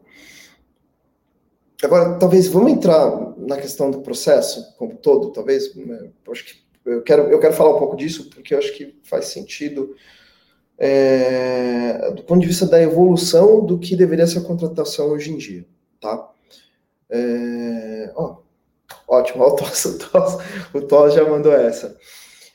Agora, 1.84 2.18
talvez 2.18 2.48
vamos 2.48 2.72
entrar 2.72 3.36
na 3.36 3.56
questão 3.56 3.88
do 3.88 4.00
processo 4.00 4.74
como 4.76 4.96
todo, 4.96 5.30
talvez. 5.30 5.72
Eu 5.76 6.32
acho 6.32 6.44
que 6.44 6.54
eu 6.84 7.02
quero, 7.02 7.22
eu 7.24 7.38
quero 7.38 7.54
falar 7.54 7.76
um 7.76 7.78
pouco 7.78 7.96
disso, 7.96 8.28
porque 8.30 8.54
eu 8.54 8.58
acho 8.58 8.76
que 8.76 8.98
faz 9.04 9.26
sentido 9.26 9.94
é, 10.78 12.12
do 12.12 12.22
ponto 12.22 12.40
de 12.40 12.46
vista 12.46 12.64
da 12.64 12.80
evolução 12.80 13.64
do 13.64 13.78
que 13.78 13.96
deveria 13.96 14.26
ser 14.26 14.38
a 14.38 14.44
contratação 14.44 15.08
hoje 15.08 15.32
em 15.32 15.36
dia, 15.36 15.66
tá? 16.00 16.30
É, 17.10 18.12
ó, 18.14 18.36
ótimo, 19.08 19.42
ó, 19.42 19.48
o 19.48 19.56
Tos, 19.56 19.84
o 19.84 19.98
Tos, 19.98 20.34
o 20.72 21.10
já 21.10 21.28
mandou 21.28 21.52
essa. 21.52 21.96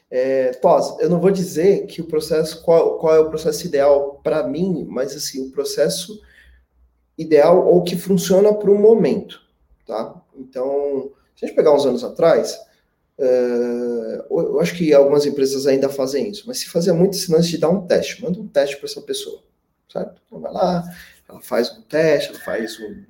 É, 0.10 0.52
Tos, 0.52 0.98
eu 1.00 1.10
não 1.10 1.20
vou 1.20 1.32
dizer 1.32 1.86
que 1.88 2.00
o 2.00 2.06
processo, 2.06 2.64
qual, 2.64 2.98
qual 2.98 3.16
é 3.16 3.20
o 3.20 3.30
processo 3.30 3.68
ideal 3.68 4.22
para 4.24 4.48
mim, 4.48 4.86
mas 4.90 5.14
assim, 5.16 5.48
o 5.48 5.52
processo 5.52 6.18
ideal 7.18 7.68
ou 7.68 7.84
que 7.84 7.98
funciona 7.98 8.54
para 8.54 8.72
o 8.72 8.80
momento, 8.80 9.42
tá? 9.86 10.22
Então, 10.38 11.12
se 11.36 11.44
a 11.44 11.48
gente 11.48 11.56
pegar 11.56 11.74
uns 11.74 11.86
anos 11.86 12.04
atrás, 12.04 12.58
uh, 13.20 14.26
eu 14.30 14.60
acho 14.60 14.76
que 14.76 14.94
algumas 14.94 15.26
empresas 15.26 15.68
ainda 15.68 15.90
fazem 15.90 16.30
isso, 16.30 16.44
mas 16.48 16.60
se 16.60 16.70
fazia 16.70 16.94
muito 16.94 17.16
esse 17.16 17.32
lance 17.32 17.50
de 17.50 17.58
dar 17.58 17.70
um 17.70 17.86
teste, 17.86 18.22
manda 18.22 18.40
um 18.40 18.48
teste 18.48 18.78
para 18.78 18.86
essa 18.86 19.02
pessoa, 19.02 19.42
certo? 19.92 20.22
Então 20.26 20.40
vai 20.40 20.52
lá, 20.52 20.84
ela 21.28 21.42
faz 21.42 21.72
um 21.72 21.82
teste, 21.82 22.30
ela 22.30 22.40
faz 22.40 22.80
um 22.80 23.04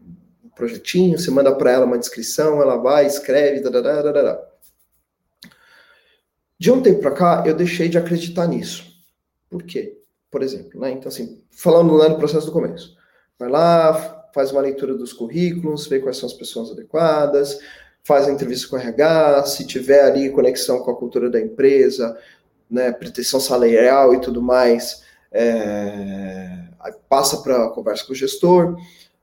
projetinho, 0.56 1.18
você 1.18 1.32
manda 1.32 1.54
para 1.56 1.72
ela 1.72 1.86
uma 1.86 1.98
descrição, 1.98 2.62
ela 2.62 2.78
vai, 2.78 3.06
escreve, 3.06 3.62
dadadadadada. 3.62 4.54
De 6.60 6.72
um 6.72 6.82
tempo 6.82 7.02
para 7.02 7.12
cá, 7.12 7.44
eu 7.46 7.54
deixei 7.54 7.90
de 7.90 7.98
acreditar 7.98 8.48
nisso. 8.48 8.86
Por 9.50 9.64
quê? 9.64 10.00
Por 10.32 10.42
exemplo, 10.42 10.80
né? 10.80 10.92
Então, 10.92 11.10
assim, 11.10 11.44
falando 11.52 11.94
lá 11.94 12.10
no 12.10 12.18
processo 12.18 12.46
do 12.46 12.52
começo. 12.52 12.96
Vai 13.38 13.50
lá, 13.50 14.30
faz 14.34 14.52
uma 14.52 14.62
leitura 14.62 14.96
dos 14.96 15.14
currículos, 15.14 15.88
vê 15.88 16.00
quais 16.00 16.18
são 16.18 16.28
as 16.28 16.34
pessoas 16.34 16.72
adequadas, 16.72 17.60
faz 18.04 18.28
a 18.28 18.32
entrevista 18.32 18.68
com 18.68 18.76
o 18.76 18.80
RH, 18.80 19.46
se 19.46 19.66
tiver 19.66 20.04
ali 20.04 20.30
conexão 20.30 20.80
com 20.80 20.92
a 20.92 20.96
cultura 20.96 21.30
da 21.30 21.40
empresa, 21.40 22.18
né, 22.70 22.92
pretensão 22.92 23.40
salarial 23.40 24.14
e 24.14 24.20
tudo 24.20 24.42
mais, 24.42 25.04
é, 25.32 26.64
passa 27.10 27.38
para 27.38 27.70
conversa 27.70 28.06
com 28.06 28.12
o 28.14 28.16
gestor. 28.16 28.78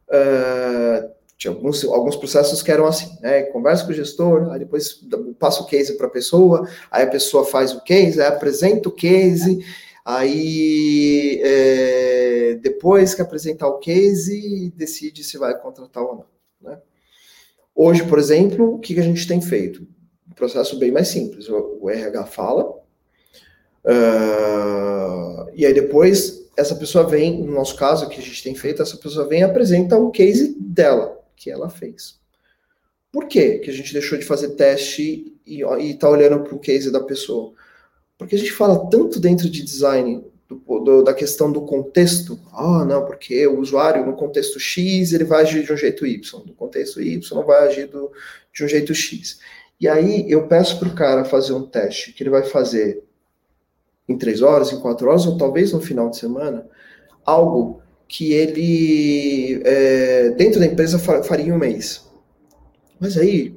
Uh, 0.08 1.10
tinha 1.36 1.52
alguns, 1.52 1.84
alguns 1.84 2.16
processos 2.16 2.62
que 2.62 2.70
eram 2.70 2.86
assim, 2.86 3.16
né? 3.22 3.44
Conversa 3.44 3.84
com 3.84 3.90
o 3.90 3.94
gestor, 3.94 4.52
aí 4.52 4.58
depois 4.58 5.00
passa 5.38 5.62
o 5.62 5.66
case 5.66 5.96
para 5.96 6.06
a 6.06 6.10
pessoa, 6.10 6.68
aí 6.90 7.04
a 7.04 7.10
pessoa 7.10 7.46
faz 7.46 7.72
o 7.72 7.82
case, 7.82 8.20
aí 8.20 8.26
apresenta 8.26 8.90
o 8.90 8.92
case, 8.92 9.64
aí 10.04 11.40
é, 11.42 12.58
depois 12.60 13.14
que 13.14 13.22
apresentar 13.22 13.68
o 13.68 13.78
case, 13.78 14.70
decide 14.76 15.24
se 15.24 15.38
vai 15.38 15.58
contratar 15.58 16.02
ou 16.02 16.16
não. 16.16 16.70
Né? 16.70 16.78
Hoje, 17.82 18.04
por 18.04 18.18
exemplo, 18.18 18.74
o 18.74 18.78
que, 18.78 19.00
a 19.00 19.02
gente 19.02 19.26
tem 19.26 19.40
feito? 19.40 19.88
Um 20.30 20.34
processo 20.34 20.78
bem 20.78 20.92
mais 20.92 21.08
simples. 21.08 21.48
O, 21.48 21.88
RH 21.88 22.26
fala, 22.26 22.68
uh, 23.86 25.50
e 25.54 25.64
aí 25.64 25.72
depois 25.72 26.46
essa 26.58 26.76
pessoa 26.76 27.06
vem, 27.06 27.42
no 27.42 27.54
nosso 27.54 27.74
caso 27.76 28.06
que 28.10 28.20
a 28.20 28.22
gente 28.22 28.42
tem 28.42 28.54
feito, 28.54 28.82
essa 28.82 28.98
pessoa 28.98 29.26
vem 29.26 29.40
e 29.40 29.44
apresenta 29.44 29.96
o 29.96 30.10
case 30.10 30.54
dela 30.60 31.24
que 31.34 31.50
ela 31.50 31.70
fez. 31.70 32.20
Por 33.10 33.26
que 33.26 33.60
que 33.60 33.70
a 33.70 33.72
gente 33.72 33.94
deixou 33.94 34.18
de 34.18 34.26
fazer 34.26 34.50
teste 34.50 35.34
e 35.46 35.62
está 35.90 36.10
olhando 36.10 36.44
para 36.44 36.54
o 36.54 36.60
case 36.60 36.92
da 36.92 37.00
pessoa? 37.00 37.54
Porque 38.18 38.34
a 38.34 38.38
gente 38.38 38.52
fala 38.52 38.90
tanto 38.90 39.18
dentro 39.18 39.48
de 39.48 39.64
design 39.64 40.22
do, 40.50 40.80
do, 40.80 41.02
da 41.04 41.14
questão 41.14 41.52
do 41.52 41.62
contexto. 41.62 42.38
Ah, 42.52 42.84
não, 42.84 43.04
porque 43.04 43.46
o 43.46 43.60
usuário 43.60 44.04
no 44.04 44.14
contexto 44.14 44.58
X 44.58 45.12
ele 45.12 45.24
vai 45.24 45.42
agir 45.42 45.64
de 45.64 45.72
um 45.72 45.76
jeito 45.76 46.04
Y, 46.04 46.44
no 46.44 46.54
contexto 46.54 47.00
Y 47.00 47.44
vai 47.44 47.68
agir 47.68 47.86
do, 47.86 48.10
de 48.52 48.64
um 48.64 48.68
jeito 48.68 48.94
X. 48.94 49.38
E 49.80 49.88
aí 49.88 50.30
eu 50.30 50.48
peço 50.48 50.78
para 50.78 50.88
o 50.88 50.94
cara 50.94 51.24
fazer 51.24 51.52
um 51.52 51.62
teste 51.62 52.12
que 52.12 52.22
ele 52.22 52.30
vai 52.30 52.42
fazer 52.42 53.02
em 54.08 54.18
três 54.18 54.42
horas, 54.42 54.72
em 54.72 54.80
quatro 54.80 55.08
horas, 55.08 55.24
ou 55.24 55.38
talvez 55.38 55.72
no 55.72 55.80
final 55.80 56.10
de 56.10 56.16
semana, 56.16 56.66
algo 57.24 57.80
que 58.08 58.32
ele, 58.32 59.62
é, 59.64 60.30
dentro 60.30 60.58
da 60.58 60.66
empresa, 60.66 60.98
faria 60.98 61.46
em 61.46 61.52
um 61.52 61.58
mês. 61.58 62.04
Mas 62.98 63.16
aí, 63.16 63.56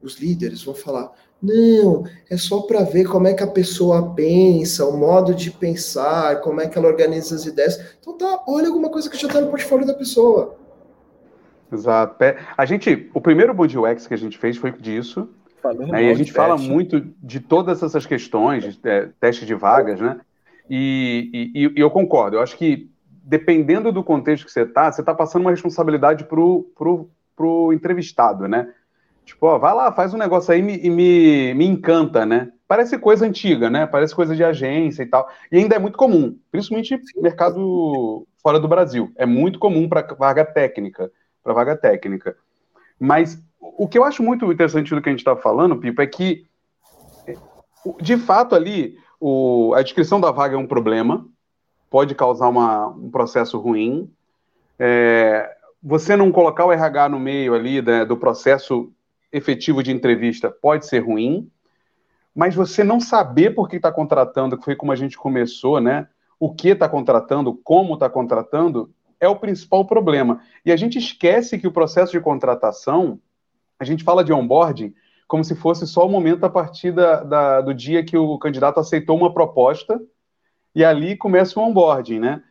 os 0.00 0.16
líderes 0.16 0.62
vão 0.62 0.74
falar: 0.74 1.12
não, 1.42 2.04
é 2.30 2.36
só 2.36 2.60
para 2.62 2.84
ver 2.84 3.04
como 3.04 3.26
é 3.26 3.34
que 3.34 3.42
a 3.42 3.48
pessoa 3.48 4.14
pensa, 4.14 4.86
o 4.86 4.96
modo 4.96 5.34
de 5.34 5.50
pensar, 5.50 6.40
como 6.40 6.60
é 6.60 6.68
que 6.68 6.78
ela 6.78 6.86
organiza 6.86 7.34
as 7.34 7.44
ideias. 7.44 7.96
Então 8.00 8.16
tá, 8.16 8.44
olha 8.46 8.68
alguma 8.68 8.88
coisa 8.88 9.10
que 9.10 9.18
já 9.18 9.26
está 9.26 9.40
no 9.40 9.48
portfólio 9.48 9.84
da 9.84 9.94
pessoa. 9.94 10.56
Exato. 11.72 12.22
É, 12.22 12.38
a 12.56 12.64
gente, 12.64 13.10
o 13.12 13.20
primeiro 13.20 13.52
Body 13.52 13.76
UX 13.76 14.06
que 14.06 14.14
a 14.14 14.18
gente 14.18 14.38
fez 14.38 14.56
foi 14.56 14.70
disso. 14.70 15.28
Né, 15.88 16.04
e 16.04 16.10
a 16.10 16.14
gente 16.14 16.32
fala 16.32 16.56
muito 16.56 17.00
de 17.22 17.38
todas 17.38 17.82
essas 17.82 18.04
questões, 18.04 18.76
de, 18.76 18.88
é, 18.88 19.08
teste 19.20 19.46
de 19.46 19.54
vagas, 19.54 20.00
né? 20.00 20.20
E, 20.68 21.52
e, 21.54 21.66
e, 21.66 21.80
eu 21.80 21.90
concordo. 21.90 22.36
Eu 22.36 22.42
acho 22.42 22.56
que 22.56 22.90
dependendo 23.24 23.92
do 23.92 24.02
contexto 24.02 24.44
que 24.44 24.52
você 24.52 24.62
está, 24.62 24.90
você 24.90 25.00
está 25.02 25.14
passando 25.14 25.42
uma 25.42 25.52
responsabilidade 25.52 26.24
pro, 26.24 26.68
pro 27.36 27.72
entrevistado, 27.72 28.48
né? 28.48 28.72
Tipo, 29.32 29.46
ó, 29.46 29.58
vai 29.58 29.74
lá, 29.74 29.90
faz 29.90 30.12
um 30.12 30.18
negócio 30.18 30.52
aí 30.52 30.60
e 30.60 30.62
me, 30.62 30.90
me, 30.90 31.54
me 31.54 31.66
encanta, 31.66 32.26
né? 32.26 32.52
Parece 32.68 32.98
coisa 32.98 33.24
antiga, 33.24 33.70
né? 33.70 33.86
Parece 33.86 34.14
coisa 34.14 34.36
de 34.36 34.44
agência 34.44 35.02
e 35.02 35.06
tal. 35.06 35.26
E 35.50 35.56
ainda 35.56 35.74
é 35.74 35.78
muito 35.78 35.96
comum, 35.96 36.38
principalmente 36.50 37.00
no 37.16 37.22
mercado 37.22 38.26
fora 38.42 38.60
do 38.60 38.68
Brasil. 38.68 39.10
É 39.16 39.24
muito 39.24 39.58
comum 39.58 39.88
para 39.88 40.02
vaga 40.14 40.44
técnica, 40.44 41.10
para 41.42 41.54
vaga 41.54 41.74
técnica. 41.74 42.36
Mas 43.00 43.42
o 43.58 43.88
que 43.88 43.96
eu 43.96 44.04
acho 44.04 44.22
muito 44.22 44.52
interessante 44.52 44.94
do 44.94 45.00
que 45.00 45.08
a 45.08 45.12
gente 45.12 45.20
está 45.20 45.34
falando, 45.34 45.78
Pipo, 45.78 46.02
é 46.02 46.06
que 46.06 46.44
de 48.00 48.18
fato 48.18 48.54
ali 48.54 48.98
o, 49.18 49.72
a 49.74 49.82
descrição 49.82 50.20
da 50.20 50.30
vaga 50.30 50.56
é 50.56 50.58
um 50.58 50.66
problema, 50.66 51.26
pode 51.88 52.14
causar 52.14 52.48
uma, 52.48 52.88
um 52.88 53.10
processo 53.10 53.58
ruim. 53.58 54.10
É, 54.78 55.56
você 55.82 56.16
não 56.16 56.30
colocar 56.30 56.66
o 56.66 56.72
RH 56.72 57.08
no 57.08 57.18
meio 57.18 57.54
ali 57.54 57.80
né, 57.80 58.04
do 58.04 58.16
processo 58.16 58.92
efetivo 59.32 59.82
de 59.82 59.90
entrevista 59.90 60.50
pode 60.50 60.86
ser 60.86 61.00
ruim, 61.00 61.50
mas 62.34 62.54
você 62.54 62.84
não 62.84 63.00
saber 63.00 63.54
por 63.54 63.68
que 63.68 63.76
está 63.76 63.90
contratando, 63.90 64.56
que 64.58 64.64
foi 64.64 64.76
como 64.76 64.92
a 64.92 64.96
gente 64.96 65.16
começou, 65.16 65.80
né? 65.80 66.08
O 66.38 66.54
que 66.54 66.68
está 66.68 66.88
contratando, 66.88 67.54
como 67.54 67.94
está 67.94 68.08
contratando, 68.08 68.92
é 69.20 69.28
o 69.28 69.36
principal 69.36 69.86
problema. 69.86 70.40
E 70.64 70.72
a 70.72 70.76
gente 70.76 70.98
esquece 70.98 71.58
que 71.58 71.66
o 71.66 71.72
processo 71.72 72.12
de 72.12 72.20
contratação, 72.20 73.20
a 73.78 73.84
gente 73.84 74.04
fala 74.04 74.24
de 74.24 74.32
onboarding 74.32 74.94
como 75.32 75.42
se 75.42 75.54
fosse 75.54 75.86
só 75.86 76.06
o 76.06 76.10
momento 76.10 76.44
a 76.44 76.50
partir 76.50 76.92
da, 76.92 77.22
da, 77.22 77.60
do 77.62 77.72
dia 77.72 78.04
que 78.04 78.18
o 78.18 78.38
candidato 78.38 78.78
aceitou 78.78 79.16
uma 79.16 79.32
proposta 79.32 79.98
e 80.74 80.84
ali 80.84 81.16
começa 81.16 81.58
o 81.58 81.62
onboarding, 81.62 82.18
né? 82.18 82.42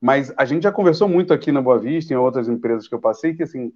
Mas 0.00 0.32
a 0.36 0.44
gente 0.44 0.64
já 0.64 0.72
conversou 0.72 1.08
muito 1.08 1.32
aqui 1.32 1.52
na 1.52 1.62
Boa 1.62 1.78
Vista, 1.78 2.12
em 2.12 2.16
outras 2.16 2.48
empresas 2.48 2.88
que 2.88 2.94
eu 2.94 3.00
passei, 3.00 3.34
que 3.34 3.44
assim, 3.44 3.72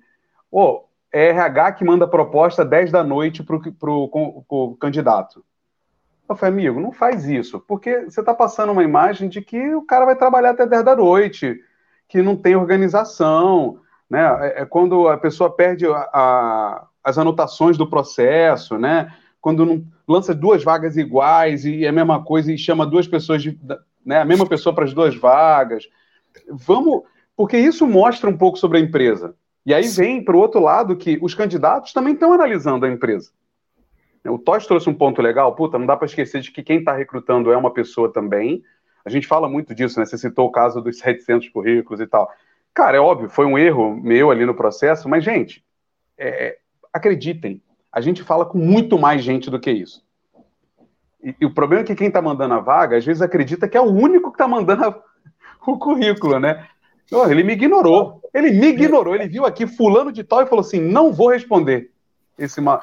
oh, 0.51 0.84
é 1.12 1.28
RH 1.28 1.72
que 1.72 1.84
manda 1.84 2.06
proposta 2.06 2.64
10 2.64 2.92
da 2.92 3.02
noite 3.02 3.42
para 3.42 3.56
o 3.90 4.76
candidato. 4.80 5.44
Eu 6.28 6.36
falei, 6.36 6.54
amigo, 6.54 6.80
não 6.80 6.92
faz 6.92 7.24
isso, 7.24 7.58
porque 7.61 8.04
você 8.04 8.20
está 8.20 8.32
passando 8.32 8.70
uma 8.70 8.84
imagem 8.84 9.28
de 9.28 9.42
que 9.42 9.74
o 9.74 9.82
cara 9.82 10.04
vai 10.04 10.14
trabalhar 10.14 10.50
até 10.50 10.64
10 10.64 10.84
da 10.84 10.94
noite, 10.94 11.61
que 12.08 12.22
não 12.22 12.36
tem 12.36 12.54
organização, 12.54 13.80
né? 14.08 14.22
É, 14.40 14.62
é 14.62 14.64
quando 14.64 15.08
a 15.08 15.16
pessoa 15.16 15.50
perde 15.50 15.86
a, 15.86 16.08
a, 16.12 16.86
as 17.02 17.18
anotações 17.18 17.76
do 17.76 17.88
processo, 17.88 18.78
né? 18.78 19.12
quando 19.40 19.64
não 19.64 19.84
lança 20.06 20.34
duas 20.34 20.62
vagas 20.62 20.96
iguais 20.96 21.64
e 21.64 21.84
é 21.84 21.88
a 21.88 21.92
mesma 21.92 22.22
coisa 22.22 22.52
e 22.52 22.58
chama 22.58 22.86
duas 22.86 23.08
pessoas 23.08 23.42
de, 23.42 23.58
né, 24.04 24.20
a 24.20 24.24
mesma 24.24 24.46
pessoa 24.46 24.74
para 24.74 24.84
as 24.84 24.92
duas 24.92 25.16
vagas. 25.16 25.88
Vamos, 26.48 27.02
porque 27.36 27.56
isso 27.56 27.86
mostra 27.86 28.28
um 28.28 28.36
pouco 28.36 28.58
sobre 28.58 28.78
a 28.78 28.80
empresa. 28.80 29.34
E 29.70 29.74
aí 29.74 29.86
vem 29.86 30.20
para 30.20 30.34
o 30.34 30.40
outro 30.40 30.60
lado 30.60 30.96
que 30.96 31.16
os 31.22 31.32
candidatos 31.32 31.92
também 31.92 32.14
estão 32.14 32.32
analisando 32.32 32.84
a 32.84 32.88
empresa. 32.88 33.30
O 34.26 34.36
Tosh 34.36 34.66
trouxe 34.66 34.90
um 34.90 34.94
ponto 34.94 35.22
legal, 35.22 35.54
puta, 35.54 35.78
não 35.78 35.86
dá 35.86 35.96
para 35.96 36.06
esquecer 36.06 36.40
de 36.40 36.50
que 36.50 36.60
quem 36.60 36.80
está 36.80 36.92
recrutando 36.92 37.52
é 37.52 37.56
uma 37.56 37.72
pessoa 37.72 38.12
também. 38.12 38.64
A 39.04 39.08
gente 39.08 39.28
fala 39.28 39.48
muito 39.48 39.72
disso, 39.72 40.00
né? 40.00 40.04
Você 40.04 40.18
citou 40.18 40.48
o 40.48 40.50
caso 40.50 40.80
dos 40.80 40.98
700 40.98 41.50
currículos 41.50 42.00
e 42.00 42.06
tal. 42.08 42.28
Cara, 42.74 42.96
é 42.96 43.00
óbvio, 43.00 43.30
foi 43.30 43.46
um 43.46 43.56
erro 43.56 43.94
meu 43.94 44.32
ali 44.32 44.44
no 44.44 44.56
processo, 44.56 45.08
mas, 45.08 45.22
gente, 45.22 45.64
é, 46.18 46.58
acreditem, 46.92 47.62
a 47.92 48.00
gente 48.00 48.24
fala 48.24 48.44
com 48.44 48.58
muito 48.58 48.98
mais 48.98 49.22
gente 49.22 49.48
do 49.52 49.60
que 49.60 49.70
isso. 49.70 50.04
E, 51.22 51.32
e 51.42 51.46
o 51.46 51.54
problema 51.54 51.84
é 51.84 51.86
que 51.86 51.94
quem 51.94 52.08
está 52.08 52.20
mandando 52.20 52.54
a 52.54 52.60
vaga, 52.60 52.96
às 52.96 53.06
vezes 53.06 53.22
acredita 53.22 53.68
que 53.68 53.76
é 53.76 53.80
o 53.80 53.84
único 53.84 54.32
que 54.32 54.34
está 54.34 54.48
mandando 54.48 54.84
a, 54.84 55.02
o 55.64 55.78
currículo, 55.78 56.40
né? 56.40 56.66
Ele 57.30 57.42
me 57.42 57.52
ignorou. 57.54 58.22
Ele 58.32 58.50
me 58.50 58.68
ignorou. 58.68 59.14
Ele 59.14 59.28
viu 59.28 59.44
aqui 59.44 59.66
fulano 59.66 60.12
de 60.12 60.22
tal 60.22 60.42
e 60.42 60.46
falou 60.46 60.61
assim: 60.61 60.80
não 60.80 61.12
vou 61.12 61.30
responder. 61.30 61.90
Esse 62.38 62.61
ma... 62.61 62.80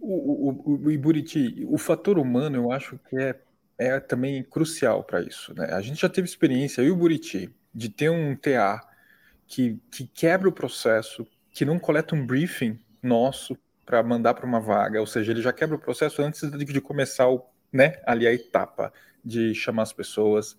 o, 0.00 0.50
o, 0.50 0.86
o 0.86 0.90
Iburiti, 0.90 1.66
o 1.68 1.76
fator 1.76 2.18
humano, 2.18 2.56
eu 2.56 2.72
acho 2.72 2.98
que 3.08 3.16
é, 3.16 3.36
é 3.76 4.00
também 4.00 4.42
crucial 4.42 5.02
para 5.02 5.20
isso. 5.20 5.52
Né? 5.54 5.66
A 5.72 5.80
gente 5.80 6.00
já 6.00 6.08
teve 6.08 6.28
experiência, 6.28 6.80
eu 6.80 6.88
e 6.88 6.90
o 6.90 6.96
Buriti, 6.96 7.52
de 7.74 7.88
ter 7.88 8.10
um 8.10 8.34
TA 8.34 8.80
que, 9.46 9.80
que 9.90 10.06
quebra 10.06 10.48
o 10.48 10.52
processo, 10.52 11.26
que 11.52 11.64
não 11.64 11.78
coleta 11.78 12.14
um 12.14 12.24
briefing 12.24 12.78
nosso 13.02 13.56
para 13.84 14.02
mandar 14.02 14.34
para 14.34 14.44
uma 14.44 14.60
vaga, 14.60 15.00
ou 15.00 15.06
seja, 15.06 15.32
ele 15.32 15.40
já 15.40 15.52
quebra 15.52 15.74
o 15.74 15.80
processo 15.80 16.20
antes 16.20 16.42
de, 16.42 16.64
de 16.64 16.80
começar 16.80 17.26
o, 17.28 17.42
né, 17.72 17.94
ali 18.06 18.26
a 18.26 18.32
etapa 18.34 18.92
de 19.24 19.54
chamar 19.54 19.84
as 19.84 19.92
pessoas. 19.92 20.56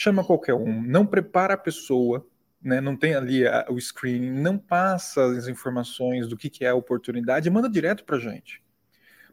Chama 0.00 0.22
qualquer 0.22 0.54
um, 0.54 0.80
não 0.80 1.04
prepara 1.04 1.54
a 1.54 1.58
pessoa, 1.58 2.24
né, 2.62 2.80
não 2.80 2.96
tem 2.96 3.14
ali 3.16 3.44
a, 3.44 3.66
o 3.68 3.76
screening, 3.80 4.30
não 4.30 4.56
passa 4.56 5.24
as 5.24 5.48
informações 5.48 6.28
do 6.28 6.36
que, 6.36 6.48
que 6.48 6.64
é 6.64 6.68
a 6.68 6.74
oportunidade, 6.76 7.50
manda 7.50 7.68
direto 7.68 8.04
para 8.04 8.16
gente. 8.16 8.62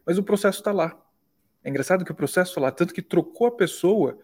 Mas 0.04 0.18
o 0.18 0.24
processo 0.24 0.58
está 0.58 0.72
lá. 0.72 1.00
É 1.62 1.70
engraçado 1.70 2.04
que 2.04 2.10
o 2.10 2.16
processo 2.16 2.58
lá, 2.58 2.72
tanto 2.72 2.92
que 2.92 3.00
trocou 3.00 3.46
a 3.46 3.56
pessoa 3.56 4.18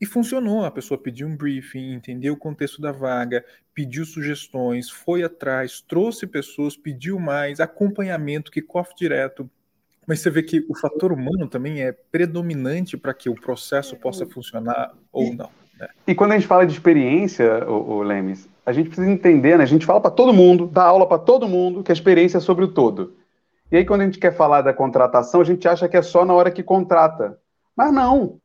e 0.00 0.06
funcionou. 0.06 0.64
A 0.64 0.70
pessoa 0.70 0.96
pediu 0.96 1.28
um 1.28 1.36
briefing, 1.36 1.92
entendeu 1.92 2.32
o 2.32 2.38
contexto 2.38 2.80
da 2.80 2.90
vaga, 2.90 3.44
pediu 3.74 4.06
sugestões, 4.06 4.88
foi 4.88 5.22
atrás, 5.22 5.82
trouxe 5.82 6.26
pessoas, 6.26 6.74
pediu 6.74 7.18
mais, 7.18 7.60
acompanhamento, 7.60 8.50
que 8.50 8.62
cofre 8.62 8.94
direto. 8.96 9.50
Mas 10.06 10.20
você 10.20 10.30
vê 10.30 10.42
que 10.42 10.64
o 10.70 10.74
fator 10.74 11.12
humano 11.12 11.46
também 11.46 11.82
é 11.82 11.92
predominante 11.92 12.96
para 12.96 13.12
que 13.12 13.28
o 13.28 13.34
processo 13.34 13.94
possa 13.94 14.24
funcionar 14.24 14.96
ou 15.12 15.34
não. 15.34 15.60
E 16.06 16.14
quando 16.14 16.32
a 16.32 16.34
gente 16.34 16.46
fala 16.46 16.66
de 16.66 16.72
experiência, 16.72 17.68
o, 17.68 17.94
o 17.94 18.02
Lemes, 18.02 18.48
a 18.64 18.72
gente 18.72 18.88
precisa 18.88 19.10
entender, 19.10 19.56
né? 19.58 19.64
A 19.64 19.66
gente 19.66 19.86
fala 19.86 20.00
para 20.00 20.10
todo 20.10 20.32
mundo, 20.32 20.66
dá 20.66 20.84
aula 20.84 21.06
para 21.06 21.18
todo 21.18 21.48
mundo, 21.48 21.82
que 21.82 21.90
a 21.90 21.94
experiência 21.94 22.38
é 22.38 22.40
sobre 22.40 22.64
o 22.64 22.68
todo. 22.68 23.14
E 23.70 23.76
aí, 23.76 23.84
quando 23.84 24.02
a 24.02 24.04
gente 24.04 24.18
quer 24.18 24.36
falar 24.36 24.62
da 24.62 24.72
contratação, 24.72 25.40
a 25.40 25.44
gente 25.44 25.66
acha 25.66 25.88
que 25.88 25.96
é 25.96 26.02
só 26.02 26.24
na 26.24 26.34
hora 26.34 26.50
que 26.50 26.62
contrata. 26.62 27.38
Mas 27.76 27.92
não. 27.92 28.38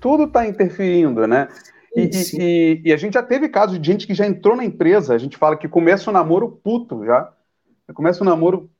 Tudo 0.00 0.24
está 0.24 0.46
interferindo, 0.46 1.26
né? 1.26 1.48
E, 1.94 2.10
e, 2.38 2.82
e, 2.86 2.92
a 2.92 2.96
gente 2.96 3.14
já 3.14 3.22
teve 3.22 3.48
casos 3.48 3.80
de 3.80 3.86
gente 3.86 4.06
que 4.06 4.14
já 4.14 4.26
entrou 4.26 4.56
na 4.56 4.64
empresa, 4.64 5.14
a 5.14 5.18
gente 5.18 5.36
fala 5.36 5.56
que 5.56 5.68
começa 5.68 6.10
o 6.10 6.12
namoro 6.12 6.60
puto 6.62 7.04
já. 7.04 7.32
Começa 7.94 8.22
o 8.22 8.26
namoro 8.26 8.70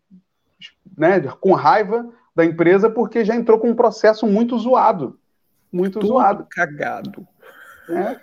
né, 0.96 1.20
com 1.40 1.52
raiva 1.52 2.08
da 2.34 2.44
empresa 2.44 2.90
porque 2.90 3.24
já 3.24 3.34
entrou 3.34 3.58
com 3.58 3.70
um 3.70 3.74
processo 3.74 4.26
muito 4.26 4.58
zoado. 4.58 5.18
Muito 5.72 5.98
Tudo 5.98 6.08
zoado. 6.08 6.46
cagado. 6.50 7.26
É. 7.90 8.20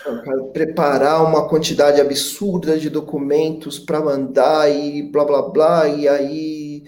Então, 0.00 0.52
preparar 0.52 1.24
uma 1.24 1.48
quantidade 1.48 2.00
absurda 2.00 2.78
de 2.78 2.90
documentos 2.90 3.78
para 3.78 4.00
mandar 4.00 4.70
e 4.70 5.02
blá 5.02 5.24
blá 5.24 5.42
blá, 5.42 5.88
e 5.88 6.08
aí, 6.08 6.84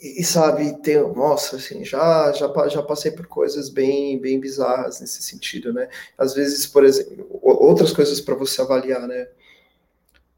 e, 0.00 0.22
sabe, 0.22 0.80
tem, 0.82 0.96
nossa, 1.14 1.56
assim, 1.56 1.84
já, 1.84 2.32
já, 2.32 2.68
já 2.68 2.82
passei 2.82 3.10
por 3.10 3.26
coisas 3.26 3.68
bem, 3.68 4.20
bem 4.20 4.38
bizarras 4.38 5.00
nesse 5.00 5.22
sentido, 5.22 5.72
né? 5.72 5.88
Às 6.16 6.34
vezes, 6.34 6.66
por 6.66 6.84
exemplo, 6.84 7.26
outras 7.42 7.92
coisas 7.92 8.20
para 8.20 8.34
você 8.34 8.60
avaliar, 8.60 9.06
né? 9.08 9.26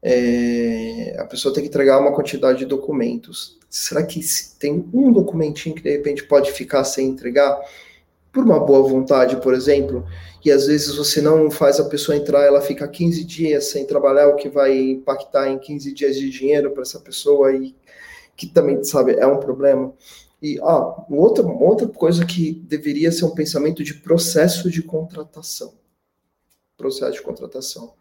É, 0.03 1.15
a 1.19 1.25
pessoa 1.25 1.53
tem 1.53 1.61
que 1.61 1.69
entregar 1.69 1.99
uma 1.99 2.15
quantidade 2.15 2.59
de 2.59 2.65
documentos. 2.65 3.59
Será 3.69 4.03
que 4.03 4.19
tem 4.57 4.89
um 4.93 5.11
documentinho 5.11 5.75
que 5.75 5.83
de 5.83 5.91
repente 5.91 6.23
pode 6.23 6.51
ficar 6.51 6.83
sem 6.83 7.09
entregar? 7.09 7.59
Por 8.31 8.43
uma 8.43 8.59
boa 8.59 8.87
vontade, 8.87 9.35
por 9.41 9.53
exemplo, 9.53 10.05
e 10.43 10.51
às 10.51 10.65
vezes 10.65 10.95
você 10.95 11.21
não 11.21 11.51
faz 11.51 11.79
a 11.79 11.85
pessoa 11.85 12.15
entrar, 12.15 12.43
ela 12.45 12.61
fica 12.61 12.87
15 12.87 13.23
dias 13.25 13.65
sem 13.65 13.85
trabalhar, 13.85 14.29
o 14.29 14.35
que 14.35 14.47
vai 14.47 14.77
impactar 14.77 15.49
em 15.49 15.59
15 15.59 15.93
dias 15.93 16.15
de 16.15 16.29
dinheiro 16.29 16.71
para 16.71 16.83
essa 16.83 16.99
pessoa 16.99 17.53
e 17.53 17.75
que 18.35 18.47
também, 18.47 18.83
sabe, 18.83 19.13
é 19.15 19.27
um 19.27 19.39
problema. 19.39 19.93
E 20.41 20.59
ah, 20.61 21.05
outra, 21.09 21.45
outra 21.45 21.87
coisa 21.87 22.25
que 22.25 22.53
deveria 22.53 23.11
ser 23.11 23.25
um 23.25 23.35
pensamento 23.35 23.83
de 23.83 23.93
processo 23.93 24.71
de 24.71 24.81
contratação. 24.81 25.75
Processo 26.75 27.13
de 27.13 27.21
contratação. 27.21 27.93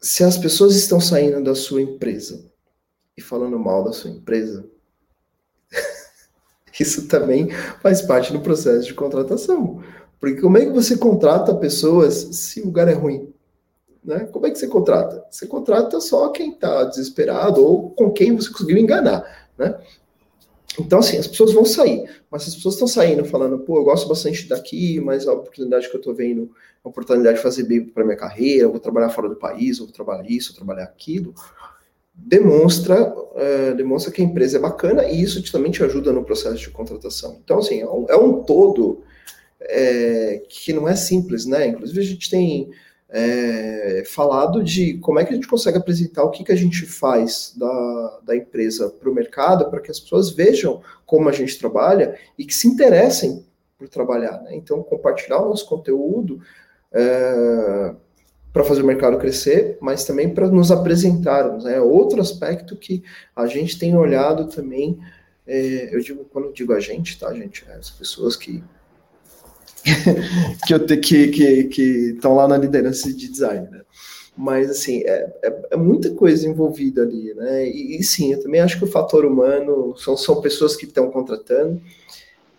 Se 0.00 0.24
as 0.24 0.36
pessoas 0.36 0.74
estão 0.74 1.00
saindo 1.00 1.44
da 1.44 1.54
sua 1.54 1.80
empresa 1.80 2.50
e 3.16 3.22
falando 3.22 3.56
mal 3.56 3.84
da 3.84 3.92
sua 3.92 4.10
empresa, 4.10 4.68
isso 6.78 7.08
também 7.08 7.50
faz 7.82 8.02
parte 8.02 8.32
do 8.32 8.40
processo 8.40 8.86
de 8.86 8.94
contratação. 8.94 9.82
Porque 10.20 10.40
como 10.40 10.56
é 10.56 10.64
que 10.64 10.72
você 10.72 10.96
contrata 10.96 11.54
pessoas 11.54 12.14
se 12.14 12.60
o 12.60 12.66
lugar 12.66 12.88
é 12.88 12.92
ruim? 12.92 13.32
Né? 14.04 14.20
Como 14.32 14.46
é 14.46 14.50
que 14.50 14.58
você 14.58 14.66
contrata? 14.66 15.24
Você 15.30 15.46
contrata 15.46 16.00
só 16.00 16.28
quem 16.28 16.52
está 16.52 16.84
desesperado 16.84 17.64
ou 17.64 17.90
com 17.90 18.10
quem 18.10 18.34
você 18.34 18.50
conseguiu 18.50 18.78
enganar, 18.78 19.48
né? 19.56 19.78
Então, 20.78 21.00
assim, 21.00 21.18
as 21.18 21.26
pessoas 21.26 21.52
vão 21.52 21.64
sair, 21.64 22.08
mas 22.30 22.48
as 22.48 22.54
pessoas 22.54 22.74
estão 22.74 22.88
saindo 22.88 23.24
falando, 23.26 23.58
pô, 23.58 23.76
eu 23.76 23.84
gosto 23.84 24.08
bastante 24.08 24.48
daqui, 24.48 25.00
mas 25.00 25.28
a 25.28 25.32
oportunidade 25.34 25.88
que 25.88 25.94
eu 25.94 25.98
estou 25.98 26.14
vendo 26.14 26.50
uma 26.82 26.90
oportunidade 26.90 27.36
de 27.36 27.42
fazer 27.42 27.64
bem 27.64 27.84
para 27.84 28.04
minha 28.04 28.16
carreira, 28.16 28.64
eu 28.64 28.70
vou 28.70 28.80
trabalhar 28.80 29.10
fora 29.10 29.28
do 29.28 29.36
país, 29.36 29.78
eu 29.78 29.84
vou 29.84 29.92
trabalhar 29.92 30.24
isso, 30.28 30.52
vou 30.52 30.64
trabalhar 30.64 30.84
aquilo, 30.84 31.34
demonstra, 32.14 33.14
é, 33.36 33.74
demonstra 33.74 34.12
que 34.12 34.22
a 34.22 34.24
empresa 34.24 34.58
é 34.58 34.60
bacana 34.60 35.04
e 35.04 35.22
isso 35.22 35.42
também 35.50 35.72
te 35.72 35.82
ajuda 35.82 36.12
no 36.12 36.24
processo 36.24 36.56
de 36.56 36.70
contratação. 36.70 37.38
Então, 37.42 37.58
assim, 37.58 37.80
é 37.80 37.88
um, 37.88 38.06
é 38.08 38.16
um 38.16 38.42
todo 38.42 39.02
é, 39.60 40.42
que 40.48 40.72
não 40.72 40.88
é 40.88 40.94
simples, 40.94 41.46
né? 41.46 41.68
Inclusive 41.68 42.00
a 42.00 42.04
gente 42.04 42.30
tem 42.30 42.70
é, 43.08 44.02
falado 44.06 44.62
de 44.62 44.94
como 44.98 45.18
é 45.18 45.24
que 45.24 45.32
a 45.32 45.34
gente 45.34 45.46
consegue 45.46 45.76
apresentar 45.76 46.24
o 46.24 46.30
que, 46.30 46.44
que 46.44 46.52
a 46.52 46.56
gente 46.56 46.86
faz 46.86 47.54
da, 47.56 48.20
da 48.24 48.36
empresa 48.36 48.88
para 48.88 49.10
o 49.10 49.14
mercado, 49.14 49.68
para 49.70 49.80
que 49.80 49.90
as 49.90 50.00
pessoas 50.00 50.30
vejam 50.30 50.80
como 51.04 51.28
a 51.28 51.32
gente 51.32 51.58
trabalha 51.58 52.18
e 52.38 52.44
que 52.44 52.54
se 52.54 52.66
interessem 52.66 53.44
por 53.78 53.88
trabalhar. 53.88 54.40
Né? 54.42 54.56
Então, 54.56 54.82
compartilhar 54.82 55.40
o 55.40 55.50
nosso 55.50 55.66
conteúdo 55.66 56.40
é, 56.90 57.94
para 58.52 58.64
fazer 58.64 58.82
o 58.82 58.86
mercado 58.86 59.18
crescer, 59.18 59.78
mas 59.80 60.04
também 60.04 60.28
para 60.28 60.48
nos 60.48 60.70
apresentarmos. 60.70 61.64
Né? 61.64 61.80
Outro 61.80 62.20
aspecto 62.20 62.76
que 62.76 63.02
a 63.34 63.46
gente 63.46 63.78
tem 63.78 63.96
olhado 63.96 64.46
também, 64.46 64.98
é, 65.46 65.94
eu 65.94 66.00
digo, 66.00 66.24
quando 66.30 66.46
eu 66.46 66.52
digo 66.52 66.72
a 66.72 66.80
gente, 66.80 67.18
tá, 67.18 67.32
gente? 67.32 67.64
É 67.68 67.74
as 67.74 67.90
pessoas 67.90 68.36
que 68.36 68.62
que 70.64 70.74
eu 70.74 70.86
que 70.86 71.28
que 71.28 71.64
que 71.64 71.82
estão 72.14 72.36
lá 72.36 72.46
na 72.46 72.56
liderança 72.56 73.12
de 73.12 73.28
design, 73.28 73.68
né? 73.68 73.80
Mas 74.36 74.70
assim 74.70 75.02
é, 75.04 75.32
é, 75.42 75.62
é, 75.72 75.76
muita 75.76 76.10
coisa 76.10 76.48
envolvida 76.48 77.02
ali, 77.02 77.34
né? 77.34 77.66
E, 77.66 77.98
e, 77.98 78.02
sim, 78.04 78.32
eu 78.32 78.42
também 78.42 78.60
acho 78.60 78.78
que 78.78 78.84
o 78.84 78.90
fator 78.90 79.24
humano 79.24 79.94
são 79.96 80.16
são 80.16 80.40
pessoas 80.40 80.76
que 80.76 80.84
estão 80.84 81.10
contratando, 81.10 81.80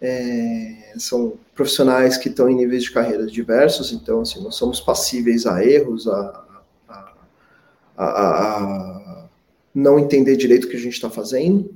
é, 0.04 0.93
são 0.97 1.39
profissionais 1.56 2.18
que 2.18 2.30
estão 2.30 2.49
em 2.49 2.56
níveis 2.56 2.84
de 2.84 2.91
carreira 2.91 3.26
diversos, 3.26 3.91
então 3.91 4.22
assim 4.22 4.43
nós 4.43 4.56
somos 4.56 4.82
passíveis 4.82 5.47
a 5.47 5.66
erros, 5.66 6.08
a, 6.08 6.45
a, 6.89 7.16
a, 7.97 8.06
a 8.06 9.30
não 9.74 9.97
entender 9.97 10.36
direito 10.36 10.66
o 10.66 10.70
que 10.70 10.76
a 10.76 10.80
gente 10.80 10.93
está 10.93 11.10
fazendo 11.10 11.74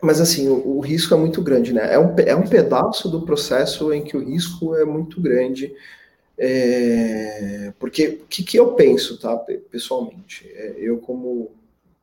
mas 0.00 0.20
assim, 0.20 0.48
o, 0.48 0.76
o, 0.76 0.80
risco 0.80 1.14
é 1.14 1.16
muito 1.16 1.42
grande, 1.42 1.72
né? 1.72 1.92
É 1.92 1.98
um, 1.98 2.14
é 2.18 2.34
um 2.34 2.46
pedaço 2.46 3.08
do 3.08 3.22
processo 3.22 3.92
em 3.92 4.02
que 4.02 4.16
o 4.16 4.24
risco 4.24 4.74
é 4.74 4.84
muito 4.84 5.20
grande. 5.20 5.74
É, 6.36 7.72
porque 7.78 8.20
o 8.22 8.26
que, 8.26 8.42
que, 8.42 8.58
eu 8.58 8.74
penso, 8.74 9.18
tá, 9.18 9.36
pessoalmente? 9.70 10.48
É, 10.54 10.74
eu, 10.78 10.98
como, 10.98 11.52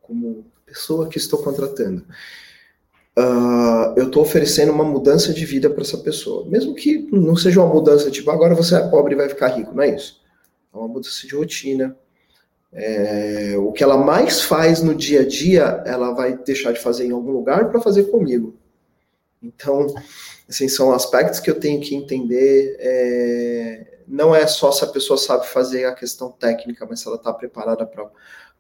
como 0.02 0.46
pessoa 0.66 1.10
que 1.10 1.18
estou 1.18 1.42
contratando, 1.44 2.06
uh, 3.18 3.94
eu 3.96 4.08
estou 4.08 4.24
oferecendo 4.24 4.72
uma 4.72 4.84
mudança 4.84 5.34
de 5.34 5.46
vida 5.46 5.70
para 5.70 5.82
essa 5.82 5.98
pessoa. 5.98 6.46
Mesmo 6.48 6.74
que 6.76 7.08
não 7.12 7.36
seja 7.36 7.62
uma 7.62 7.74
mudança 7.74 8.12
tipo, 8.12 8.30
agora 8.32 8.56
você 8.56 8.76
é 8.76 8.88
pobre 8.88 9.14
e 9.14 9.18
vai 9.18 9.30
ficar 9.30 9.50
rico, 9.50 9.74
não 9.74 9.84
é 9.84 9.96
isso. 9.96 10.22
É 10.74 10.78
uma 10.78 10.88
mudança 10.88 11.28
de 11.28 11.36
rotina, 11.36 11.98
é, 12.74 13.56
o 13.58 13.72
que 13.72 13.84
ela 13.84 13.98
mais 13.98 14.42
faz 14.42 14.82
no 14.82 14.96
dia 14.96 15.22
a 15.22 15.28
dia, 15.28 15.84
ela 15.86 16.14
vai 16.14 16.38
deixar 16.38 16.72
de 16.72 16.80
fazer 16.80 17.06
em 17.06 17.12
algum 17.12 17.32
lugar 17.32 17.70
para 17.70 17.82
fazer 17.82 18.06
comigo. 18.06 18.56
Então, 19.44 19.88
assim, 20.48 20.70
são 20.70 20.94
aspectos 20.94 21.40
que 21.40 21.50
eu 21.50 21.60
tenho 21.60 21.82
que 21.82 21.96
entender. 21.96 22.78
É, 22.80 23.98
não 24.08 24.34
é 24.34 24.48
só 24.48 24.72
se 24.72 24.84
a 24.84 24.88
pessoa 24.88 25.18
sabe 25.18 25.48
fazer 25.48 25.86
a 25.86 25.96
questão 25.96 26.32
técnica, 26.32 26.86
mas 26.90 27.02
se 27.02 27.08
ela 27.08 27.18
está 27.18 27.34
preparada 27.34 27.90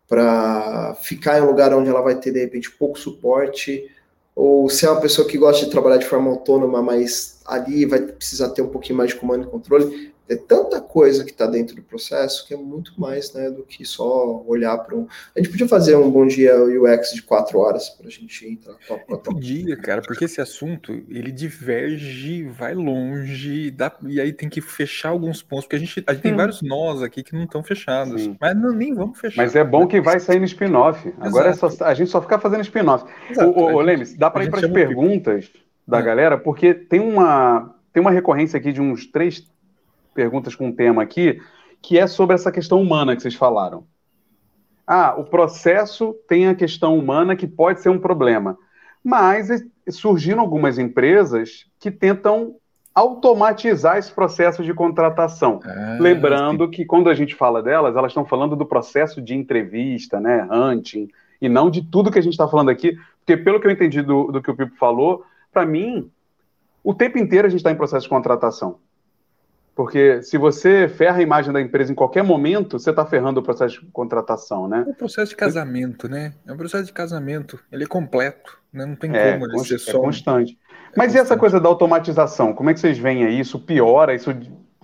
para 0.08 0.96
ficar 1.02 1.40
em 1.40 1.42
um 1.44 1.48
lugar 1.48 1.74
onde 1.74 1.90
ela 1.90 2.02
vai 2.02 2.16
ter, 2.20 2.32
de 2.32 2.40
repente, 2.40 2.72
pouco 2.72 3.00
suporte, 3.00 3.90
ou 4.36 4.70
se 4.70 4.86
é 4.86 4.90
uma 4.90 5.02
pessoa 5.02 5.28
que 5.28 5.38
gosta 5.38 5.66
de 5.66 5.72
trabalhar 5.72 5.98
de 5.98 6.06
forma 6.06 6.30
autônoma, 6.30 6.82
mas 6.82 7.40
ali 7.46 7.86
vai 7.86 8.00
precisar 8.00 8.50
ter 8.50 8.62
um 8.62 8.70
pouquinho 8.70 8.98
mais 8.98 9.12
de 9.12 9.18
comando 9.18 9.44
e 9.44 9.50
controle 9.50 10.14
é 10.32 10.36
tanta 10.38 10.80
coisa 10.80 11.26
que 11.26 11.32
está 11.32 11.46
dentro 11.46 11.76
do 11.76 11.82
processo 11.82 12.48
que 12.48 12.54
é 12.54 12.58
muito 12.58 12.94
mais 12.98 13.34
né, 13.34 13.52
do 13.52 13.64
que 13.64 13.84
só 13.84 14.42
olhar 14.48 14.78
para 14.78 14.96
um. 14.96 15.06
A 15.36 15.40
gente 15.40 15.52
podia 15.52 15.68
fazer 15.68 15.98
um 15.98 16.10
bom 16.10 16.26
dia 16.26 16.56
UX 16.64 17.14
de 17.14 17.22
quatro 17.22 17.60
horas 17.60 17.90
para 17.90 18.08
a 18.08 18.10
gente 18.10 18.48
entrar 18.48 18.76
top 18.88 19.04
a 19.14 19.18
top. 19.18 19.36
Podia, 19.36 19.76
cara, 19.76 20.02
porque 20.02 20.24
esse 20.24 20.40
assunto 20.40 20.94
ele 21.10 21.34
diverge, 21.34 22.44
vai 22.44 22.74
longe, 22.74 23.72
dá, 23.72 23.92
e 24.08 24.22
aí 24.22 24.32
tem 24.32 24.48
que 24.48 24.62
fechar 24.62 25.10
alguns 25.10 25.44
pontos, 25.44 25.66
porque 25.66 25.76
a 25.76 25.80
gente, 25.80 26.02
a 26.08 26.14
gente 26.14 26.24
tem 26.24 26.34
hum. 26.34 26.38
vários 26.38 26.62
nós 26.62 27.04
aqui 27.04 27.24
que 27.24 27.36
não 27.36 27.44
estão 27.44 27.62
fechados, 27.62 28.22
Sim. 28.22 28.38
mas 28.40 28.56
não, 28.56 28.72
nem 28.72 28.94
vamos 28.94 29.20
fechar. 29.20 29.44
Mas 29.44 29.54
é 29.54 29.66
bom 29.66 29.86
que 29.86 30.00
vai 30.00 30.18
sair 30.22 30.40
no 30.40 30.46
spin-off. 30.46 31.14
Agora 31.20 31.50
é 31.50 31.54
só, 31.54 31.68
a 31.82 31.94
gente 31.94 32.10
só 32.10 32.22
ficar 32.22 32.40
fazendo 32.40 32.62
spin-off. 32.62 33.04
Ô, 33.38 33.74
ô, 33.74 33.82
Lemes, 33.82 34.16
dá 34.16 34.30
para 34.30 34.46
ir 34.46 34.50
para 34.50 34.66
as 34.66 34.72
perguntas 34.72 35.52
da 35.86 36.00
hum. 36.00 36.04
galera, 36.04 36.38
porque 36.38 36.74
tem 36.74 37.02
uma, 37.02 37.76
tem 37.92 38.00
uma 38.00 38.12
recorrência 38.12 38.58
aqui 38.58 38.72
de 38.72 38.80
uns 38.80 39.06
três 39.06 39.52
perguntas 40.14 40.56
com 40.56 40.68
um 40.68 40.72
tema 40.72 41.02
aqui, 41.02 41.40
que 41.82 41.98
é 41.98 42.08
sobre 42.08 42.36
essa 42.36 42.52
questão 42.52 42.82
humana 42.82 43.16
que 43.16 43.22
vocês 43.22 43.36
falaram. 43.36 43.86
Ah, 44.86 45.16
o 45.18 45.24
processo 45.24 46.16
tem 46.28 46.48
a 46.48 46.56
questão 46.56 46.98
humana 46.98 47.36
que 47.36 47.48
pode 47.48 47.82
ser 47.82 47.90
um 47.90 48.00
problema. 48.00 48.58
Mas 49.04 49.50
surgiram 49.90 50.42
algumas 50.42 50.78
empresas 50.78 51.66
que 51.80 51.90
tentam 51.90 52.56
automatizar 52.94 53.98
esse 53.98 54.12
processo 54.12 54.64
de 54.64 54.74
contratação. 54.74 55.60
Ah, 55.64 55.98
Lembrando 56.00 56.70
que 56.70 56.86
quando 56.86 57.10
a 57.10 57.14
gente 57.14 57.34
fala 57.36 57.64
delas, 57.64 57.96
elas 57.96 58.12
estão 58.12 58.26
falando 58.26 58.56
do 58.56 58.66
processo 58.66 59.22
de 59.22 59.34
entrevista, 59.34 60.20
né, 60.20 60.48
hunting 60.52 61.08
e 61.42 61.50
não 61.50 61.70
de 61.70 61.82
tudo 61.82 62.12
que 62.12 62.20
a 62.20 62.22
gente 62.22 62.34
está 62.34 62.48
falando 62.48 62.70
aqui, 62.70 62.96
porque 63.20 63.42
pelo 63.42 63.60
que 63.60 63.68
eu 63.68 63.72
entendi 63.72 64.02
do, 64.02 64.26
do 64.26 64.42
que 64.42 64.52
o 64.52 64.56
Pipo 64.56 64.76
falou, 64.78 65.24
para 65.52 65.66
mim, 65.66 66.12
o 66.84 66.94
tempo 66.94 67.18
inteiro 67.18 67.48
a 67.48 67.50
gente 67.50 67.60
está 67.60 67.72
em 67.72 67.76
processo 67.76 68.04
de 68.04 68.10
contratação. 68.10 68.78
Porque 69.76 70.22
se 70.22 70.38
você 70.38 70.88
ferra 70.88 71.20
a 71.20 71.22
imagem 71.22 71.54
da 71.54 71.62
empresa 71.62 71.92
em 71.92 71.96
qualquer 71.96 72.24
momento, 72.24 72.78
você 72.78 72.90
está 72.90 73.06
ferrando 73.06 73.40
o 73.40 73.44
processo 73.44 73.80
de 73.80 73.86
contratação, 73.92 74.68
né? 74.68 74.84
É 74.86 74.90
um 74.90 74.94
processo 74.94 75.30
de 75.30 75.36
casamento, 75.36 76.10
né? 76.10 76.34
É 76.46 76.52
um 76.52 76.58
processo 76.58 76.86
de 76.86 76.94
casamento. 76.94 77.60
Ele 77.72 77.86
é 77.86 77.88
completo, 77.88 78.60
né? 78.72 78.86
Não 78.86 78.96
tem 78.96 79.16
é, 79.16 79.34
como 79.34 79.46
ele 79.46 79.60
ser 79.64 79.76
é 79.76 79.78
só. 79.78 80.00
constante. 80.00 80.58
É 80.70 80.94
Mas 80.98 81.14
e 81.14 81.18
essa 81.18 81.22
constante. 81.22 81.40
coisa 81.40 81.60
da 81.60 81.70
automatização? 81.70 82.54
Como 82.54 82.70
é 82.70 82.74
que 82.74 82.82
vocês 82.82 82.98
veem 82.98 83.26
aí? 83.26 83.40
Isso 83.40 83.60
piora? 83.60 84.14
Isso 84.14 84.30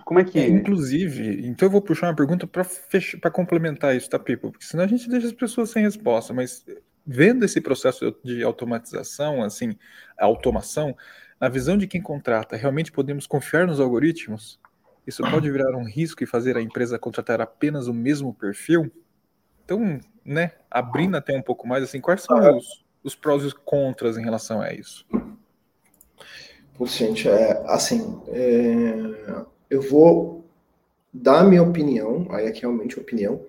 como 0.08 0.20
é 0.20 0.24
que. 0.24 0.38
É, 0.38 0.48
inclusive, 0.48 1.46
então 1.46 1.66
eu 1.66 1.70
vou 1.70 1.82
puxar 1.82 2.06
uma 2.06 2.16
pergunta 2.16 2.46
para 2.46 2.64
fech... 2.64 3.20
complementar 3.30 3.94
isso, 3.94 4.08
tá, 4.08 4.18
Pipo? 4.18 4.50
Porque 4.50 4.64
senão 4.64 4.84
a 4.84 4.86
gente 4.86 5.06
deixa 5.06 5.26
as 5.26 5.34
pessoas 5.34 5.68
sem 5.68 5.82
resposta. 5.82 6.32
Mas 6.32 6.64
vendo 7.06 7.44
esse 7.44 7.60
processo 7.60 8.16
de 8.24 8.42
automatização, 8.42 9.42
assim, 9.42 9.76
a 10.18 10.24
automação, 10.24 10.96
na 11.38 11.50
visão 11.50 11.76
de 11.76 11.86
quem 11.86 12.00
contrata, 12.00 12.56
realmente 12.56 12.90
podemos 12.90 13.26
confiar 13.26 13.66
nos 13.66 13.80
algoritmos? 13.80 14.58
Isso 15.08 15.22
pode 15.22 15.50
virar 15.50 15.74
um 15.74 15.84
risco 15.84 16.22
e 16.22 16.26
fazer 16.26 16.54
a 16.58 16.60
empresa 16.60 16.98
contratar 16.98 17.40
apenas 17.40 17.88
o 17.88 17.94
mesmo 17.94 18.34
perfil? 18.34 18.92
Então, 19.64 19.98
né, 20.22 20.52
abrindo 20.70 21.16
até 21.16 21.34
um 21.34 21.40
pouco 21.40 21.66
mais, 21.66 21.82
assim, 21.82 21.98
quais 21.98 22.20
são 22.20 22.58
os, 22.58 22.84
os 23.02 23.14
prós 23.14 23.42
e 23.42 23.46
os 23.46 23.54
contras 23.54 24.18
em 24.18 24.22
relação 24.22 24.60
a 24.60 24.70
isso? 24.70 25.06
Putz, 26.74 26.94
gente, 26.94 27.26
é, 27.26 27.64
assim, 27.66 28.20
é, 28.28 29.38
eu 29.70 29.80
vou 29.80 30.44
dar 31.10 31.40
a 31.40 31.44
minha 31.44 31.62
opinião, 31.62 32.26
aí 32.30 32.44
é 32.44 32.52
realmente 32.52 33.00
opinião, 33.00 33.42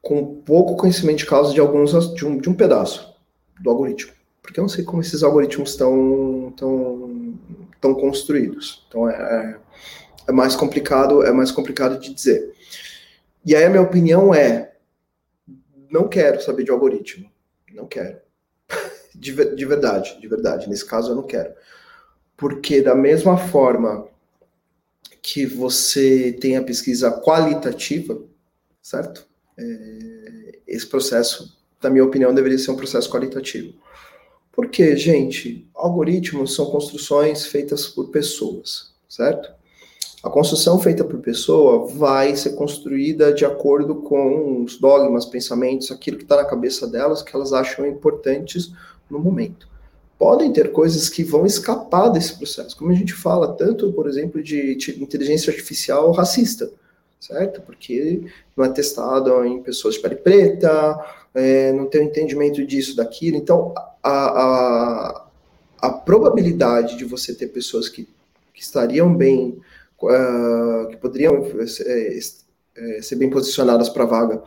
com 0.00 0.36
pouco 0.42 0.76
conhecimento 0.76 1.18
de 1.18 1.26
causa 1.26 1.52
de 1.52 1.58
alguns 1.58 2.14
de 2.14 2.24
um, 2.24 2.38
de 2.38 2.48
um 2.48 2.54
pedaço 2.54 3.18
do 3.60 3.68
algoritmo, 3.68 4.12
porque 4.40 4.60
eu 4.60 4.62
não 4.62 4.68
sei 4.68 4.84
como 4.84 5.02
esses 5.02 5.24
algoritmos 5.24 5.70
estão 5.70 6.54
tão, 6.56 7.34
tão 7.80 7.94
construídos. 7.96 8.86
Então 8.86 9.10
é, 9.10 9.58
é 10.28 10.32
mais 10.32 10.56
complicado, 10.56 11.22
é 11.22 11.32
mais 11.32 11.50
complicado 11.50 11.98
de 11.98 12.12
dizer. 12.12 12.54
E 13.44 13.54
aí 13.54 13.64
a 13.64 13.70
minha 13.70 13.82
opinião 13.82 14.34
é, 14.34 14.74
não 15.90 16.08
quero 16.08 16.42
saber 16.42 16.64
de 16.64 16.70
algoritmo, 16.70 17.30
não 17.72 17.86
quero, 17.86 18.18
de, 19.14 19.32
de 19.54 19.64
verdade, 19.64 20.20
de 20.20 20.28
verdade. 20.28 20.68
Nesse 20.68 20.84
caso 20.84 21.12
eu 21.12 21.16
não 21.16 21.22
quero, 21.22 21.54
porque 22.36 22.82
da 22.82 22.94
mesma 22.94 23.36
forma 23.36 24.08
que 25.22 25.44
você 25.44 26.32
tem 26.32 26.56
a 26.56 26.62
pesquisa 26.62 27.10
qualitativa, 27.10 28.20
certo? 28.80 29.26
É, 29.58 30.58
esse 30.66 30.86
processo, 30.86 31.56
na 31.82 31.90
minha 31.90 32.04
opinião, 32.04 32.34
deveria 32.34 32.58
ser 32.58 32.70
um 32.70 32.76
processo 32.76 33.10
qualitativo. 33.10 33.74
Porque, 34.52 34.96
gente, 34.96 35.68
algoritmos 35.74 36.54
são 36.54 36.66
construções 36.66 37.44
feitas 37.44 37.86
por 37.88 38.10
pessoas, 38.10 38.94
certo? 39.08 39.52
A 40.26 40.30
construção 40.30 40.78
feita 40.80 41.04
por 41.04 41.18
pessoa 41.20 41.86
vai 41.86 42.34
ser 42.34 42.50
construída 42.56 43.32
de 43.32 43.44
acordo 43.44 43.96
com 43.96 44.62
os 44.64 44.76
dogmas, 44.78 45.24
pensamentos, 45.24 45.90
aquilo 45.90 46.16
que 46.16 46.24
está 46.24 46.36
na 46.36 46.44
cabeça 46.44 46.86
delas, 46.86 47.22
que 47.22 47.34
elas 47.34 47.52
acham 47.52 47.86
importantes 47.86 48.72
no 49.08 49.18
momento 49.18 49.68
podem 50.18 50.52
ter 50.52 50.72
coisas 50.72 51.08
que 51.08 51.22
vão 51.22 51.44
escapar 51.44 52.08
desse 52.08 52.36
processo, 52.36 52.76
como 52.76 52.90
a 52.90 52.94
gente 52.94 53.12
fala 53.12 53.52
tanto, 53.52 53.92
por 53.92 54.08
exemplo, 54.08 54.42
de, 54.42 54.76
inteligência 54.98 55.50
artificial 55.50 56.10
racista, 56.12 56.70
certo? 57.20 57.60
Porque 57.60 58.22
não 58.56 58.64
é 58.64 58.68
testado 58.68 59.44
em 59.44 59.62
pessoas 59.62 59.94
de 59.94 60.00
pele 60.00 60.16
preta, 60.16 60.98
é, 61.34 61.72
não 61.72 61.86
tem 61.86 62.00
um 62.00 62.04
entendimento 62.04 62.64
disso, 62.66 62.96
daquilo. 62.96 63.36
Então, 63.36 63.74
a, 64.02 64.10
a, 64.10 65.26
a, 65.82 65.90
probabilidade 65.90 66.96
de 66.96 67.04
você 67.04 67.34
ter 67.34 67.48
pessoas 67.48 67.88
que, 67.88 68.08
que 68.54 68.62
estariam 68.62 69.14
bem, 69.14 69.58
uh, 70.02 70.88
que 70.88 70.96
poderiam 70.96 71.44
é, 71.44 72.18
é, 72.76 73.02
ser 73.02 73.16
bem 73.16 73.30
posicionadas 73.30 73.88
para 73.88 74.04
a 74.04 74.06
vaga 74.06 74.42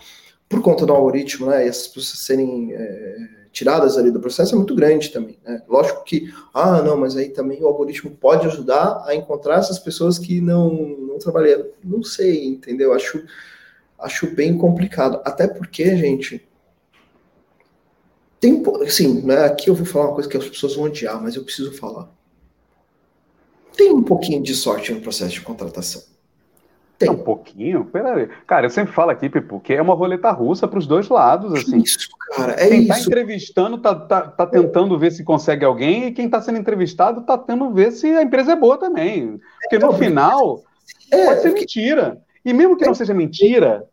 por 0.48 0.62
conta 0.62 0.86
do 0.86 0.94
algoritmo, 0.94 1.48
né, 1.48 1.66
e 1.66 1.70
essas 1.70 1.88
pessoas 1.88 2.20
serem 2.20 2.74
é, 2.74 3.18
tiradas 3.52 3.98
ali 3.98 4.10
do 4.10 4.20
processo 4.20 4.56
é 4.56 4.58
muito 4.58 4.74
grande 4.74 5.10
também. 5.10 5.38
Né? 5.46 5.62
Lógico 5.68 6.04
que, 6.04 6.34
ah, 6.54 6.82
não, 6.82 6.98
mas 6.98 7.16
aí 7.16 7.30
também 7.30 7.62
o 7.62 7.68
algoritmo 7.68 8.10
pode 8.12 8.48
ajudar 8.48 9.04
a 9.06 9.14
encontrar 9.14 9.60
essas 9.60 9.78
pessoas 9.78 10.18
que 10.18 10.42
não, 10.42 10.74
não 10.74 11.20
trabalharam. 11.20 11.68
Não 11.84 12.02
sei, 12.04 12.48
entendeu? 12.48 12.94
Acho, 12.94 13.24
acho 14.00 14.34
bem 14.36 14.58
complicado. 14.58 15.22
Até 15.24 15.48
porque, 15.48 15.96
gente, 15.96 16.48
tem, 18.40 18.64
assim, 18.84 19.22
né, 19.22 19.46
aqui 19.46 19.70
eu 19.70 19.76
vou 19.76 19.86
falar 19.86 20.06
uma 20.08 20.16
coisa 20.16 20.30
que 20.30 20.38
as 20.38 20.48
pessoas 20.48 20.76
vão 20.76 20.86
odiar, 20.86 21.22
mas 21.22 21.36
eu 21.36 21.44
preciso 21.44 21.74
falar. 21.74 22.10
Tem 23.80 23.94
um 23.94 24.04
pouquinho 24.04 24.44
de 24.44 24.54
sorte 24.54 24.94
no 24.94 25.00
processo 25.00 25.32
de 25.32 25.40
contratação. 25.40 26.02
Tem. 26.98 27.10
Um 27.10 27.16
pouquinho? 27.16 27.86
Peraí. 27.86 28.28
Cara, 28.46 28.66
eu 28.66 28.70
sempre 28.70 28.94
falo 28.94 29.10
aqui, 29.10 29.30
Pipo, 29.30 29.58
que 29.62 29.74
é 29.74 29.82
uma 29.82 29.94
roleta 29.94 30.30
russa 30.32 30.68
para 30.68 30.80
os 30.80 30.86
dois 30.86 31.08
lados. 31.08 31.54
Assim. 31.54 31.78
Isso, 31.78 32.10
cara. 32.36 32.62
É 32.62 32.68
quem 32.68 32.82
está 32.82 33.00
entrevistando 33.00 33.78
tá, 33.78 33.96
tá, 33.96 34.22
tá 34.28 34.46
tentando 34.46 35.00
ver 35.00 35.14
se 35.14 35.24
consegue 35.24 35.64
alguém, 35.64 36.08
e 36.08 36.12
quem 36.12 36.26
está 36.26 36.42
sendo 36.42 36.60
entrevistado 36.60 37.22
está 37.22 37.38
tentando 37.38 37.72
ver 37.72 37.94
se 37.94 38.08
a 38.08 38.22
empresa 38.22 38.52
é 38.52 38.56
boa 38.58 38.78
também. 38.78 39.40
Porque 39.62 39.80
no 39.80 39.94
final, 39.94 40.62
é, 41.10 41.26
pode 41.28 41.42
ser 41.42 41.54
mentira. 41.54 42.22
E 42.44 42.52
mesmo 42.52 42.76
que 42.76 42.86
não 42.86 42.94
seja 42.94 43.14
mentira, 43.14 43.86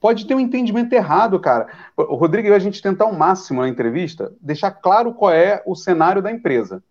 pode 0.00 0.28
ter 0.28 0.36
um 0.36 0.40
entendimento 0.40 0.92
errado, 0.92 1.40
cara. 1.40 1.66
O 1.96 2.14
Rodrigo 2.14 2.46
e 2.46 2.54
a 2.54 2.58
gente 2.60 2.80
tentar 2.80 3.06
o 3.06 3.18
máximo 3.18 3.62
na 3.62 3.68
entrevista, 3.68 4.32
deixar 4.40 4.70
claro 4.70 5.12
qual 5.12 5.32
é 5.32 5.60
o 5.66 5.74
cenário 5.74 6.22
da 6.22 6.30
empresa. 6.30 6.84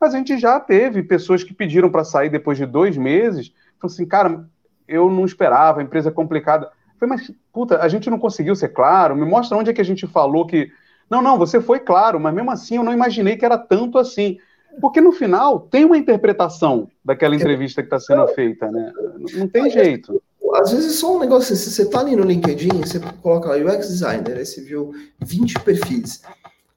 Mas 0.00 0.14
a 0.14 0.18
gente 0.18 0.38
já 0.38 0.58
teve 0.58 1.02
pessoas 1.02 1.44
que 1.44 1.52
pediram 1.52 1.90
para 1.90 2.04
sair 2.04 2.30
depois 2.30 2.56
de 2.56 2.64
dois 2.64 2.96
meses, 2.96 3.52
falaram 3.78 3.94
assim, 3.94 4.06
cara, 4.06 4.44
eu 4.88 5.10
não 5.10 5.24
esperava, 5.24 5.80
a 5.80 5.82
empresa 5.82 6.08
é 6.08 6.12
complicada. 6.12 6.66
Eu 6.66 6.98
falei, 6.98 7.16
mas, 7.16 7.32
puta, 7.52 7.78
a 7.80 7.88
gente 7.88 8.08
não 8.08 8.18
conseguiu 8.18 8.56
ser 8.56 8.70
claro, 8.70 9.14
me 9.14 9.26
mostra 9.26 9.56
onde 9.56 9.70
é 9.70 9.74
que 9.74 9.80
a 9.80 9.84
gente 9.84 10.06
falou 10.06 10.46
que. 10.46 10.70
Não, 11.08 11.20
não, 11.20 11.36
você 11.36 11.60
foi 11.60 11.80
claro, 11.80 12.18
mas 12.18 12.32
mesmo 12.32 12.50
assim 12.50 12.76
eu 12.76 12.84
não 12.84 12.92
imaginei 12.92 13.36
que 13.36 13.44
era 13.44 13.58
tanto 13.58 13.98
assim. 13.98 14.38
Porque 14.80 15.00
no 15.00 15.10
final 15.10 15.60
tem 15.60 15.84
uma 15.84 15.98
interpretação 15.98 16.88
daquela 17.04 17.34
entrevista 17.34 17.82
que 17.82 17.86
está 17.86 17.98
sendo 17.98 18.26
feita, 18.28 18.70
né? 18.70 18.92
Não 19.34 19.48
tem 19.48 19.68
jeito. 19.68 20.22
Às 20.54 20.72
vezes 20.72 20.96
só 20.96 21.16
um 21.16 21.20
negócio, 21.20 21.54
se 21.56 21.70
você 21.70 21.84
tá 21.84 22.00
ali 22.00 22.16
no 22.16 22.24
LinkedIn, 22.24 22.80
você 22.80 23.00
coloca 23.22 23.48
lá 23.48 23.56
UX 23.56 23.88
Designer, 23.88 24.36
aí 24.36 24.46
você 24.46 24.60
viu 24.60 24.92
20 25.20 25.60
perfis. 25.60 26.22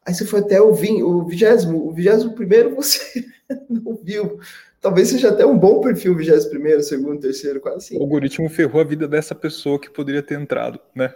Aí 0.05 0.13
você 0.13 0.25
foi 0.25 0.41
até 0.41 0.61
o 0.61 0.73
20, 0.73 1.03
o 1.03 1.23
20, 1.23 1.45
o 1.67 1.91
21 1.91 2.29
primeiro 2.33 2.75
você 2.75 3.25
não 3.69 3.97
viu. 4.03 4.39
Talvez 4.81 5.07
seja 5.07 5.29
até 5.29 5.45
um 5.45 5.57
bom 5.57 5.79
perfil, 5.79 6.13
21 6.13 6.81
segundo, 6.81 7.21
terceiro, 7.21 7.61
quase 7.61 7.77
assim. 7.77 7.97
O 7.97 8.01
algoritmo 8.01 8.49
ferrou 8.49 8.81
a 8.81 8.83
vida 8.83 9.07
dessa 9.07 9.33
pessoa 9.33 9.79
que 9.79 9.89
poderia 9.89 10.21
ter 10.21 10.37
entrado, 10.37 10.77
né? 10.93 11.13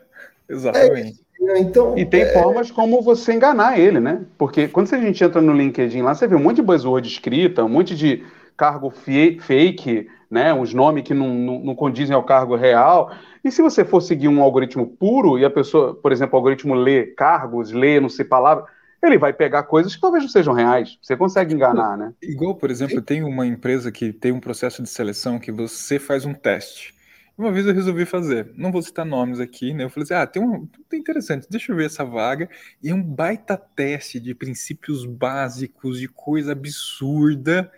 Exatamente. 0.47 1.19
É, 1.41 1.59
então, 1.59 1.97
e 1.97 2.05
tem 2.05 2.21
é... 2.21 2.33
formas 2.33 2.71
como 2.71 3.01
você 3.01 3.33
enganar 3.33 3.77
ele, 3.77 3.99
né? 3.99 4.25
Porque 4.37 4.69
quando 4.69 4.93
a 4.93 4.97
gente 4.97 5.21
entra 5.21 5.41
no 5.41 5.51
LinkedIn 5.51 6.01
lá, 6.01 6.15
você 6.15 6.25
vê 6.25 6.35
um 6.35 6.39
monte 6.39 6.57
de 6.57 6.61
buzzword 6.61 7.07
escrita, 7.07 7.63
um 7.63 7.69
monte 7.69 7.93
de 7.93 8.23
cargo 8.55 8.89
fake, 8.89 10.07
né? 10.31 10.53
Uns 10.53 10.73
nomes 10.73 11.03
que 11.03 11.13
não, 11.13 11.33
não, 11.33 11.59
não 11.59 11.75
condizem 11.75 12.15
ao 12.15 12.23
cargo 12.23 12.55
real. 12.55 13.11
E 13.43 13.51
se 13.51 13.61
você 13.61 13.83
for 13.85 14.01
seguir 14.01 14.29
um 14.29 14.41
algoritmo 14.41 14.87
puro 14.87 15.37
e 15.37 15.45
a 15.45 15.49
pessoa, 15.49 15.93
por 15.93 16.11
exemplo, 16.11 16.35
o 16.35 16.37
algoritmo 16.37 16.73
lê 16.73 17.07
cargos, 17.07 17.71
lê 17.71 17.99
não 17.99 18.09
sei 18.09 18.25
palavras, 18.25 18.65
ele 19.01 19.17
vai 19.17 19.31
pegar 19.33 19.63
coisas 19.63 19.95
que 19.95 20.01
talvez 20.01 20.23
não 20.23 20.29
sejam 20.29 20.53
reais. 20.53 20.97
Você 21.01 21.15
consegue 21.15 21.53
enganar, 21.53 21.97
né? 21.97 22.13
Igual, 22.21 22.55
por 22.55 22.71
exemplo, 22.71 23.01
tem 23.01 23.23
uma 23.23 23.45
empresa 23.45 23.91
que 23.91 24.11
tem 24.11 24.31
um 24.31 24.39
processo 24.39 24.81
de 24.81 24.89
seleção 24.89 25.39
que 25.39 25.51
você 25.51 25.99
faz 25.99 26.25
um 26.25 26.33
teste. 26.33 26.95
Uma 27.37 27.51
vez 27.51 27.67
eu 27.67 27.73
resolvi 27.73 28.03
fazer, 28.03 28.51
não 28.55 28.71
vou 28.71 28.81
citar 28.81 29.05
nomes 29.05 29.39
aqui, 29.39 29.71
né? 29.71 29.83
Eu 29.83 29.91
falei 29.91 30.05
assim: 30.05 30.13
ah, 30.15 30.25
tem 30.25 30.41
um. 30.41 30.67
Tem 30.89 30.99
interessante, 30.99 31.47
deixa 31.47 31.71
eu 31.71 31.75
ver 31.75 31.85
essa 31.85 32.03
vaga. 32.03 32.49
E 32.81 32.89
é 32.89 32.93
um 32.93 33.03
baita 33.03 33.55
teste 33.55 34.19
de 34.19 34.33
princípios 34.33 35.05
básicos, 35.05 35.99
de 35.99 36.07
coisa 36.07 36.53
absurda. 36.53 37.71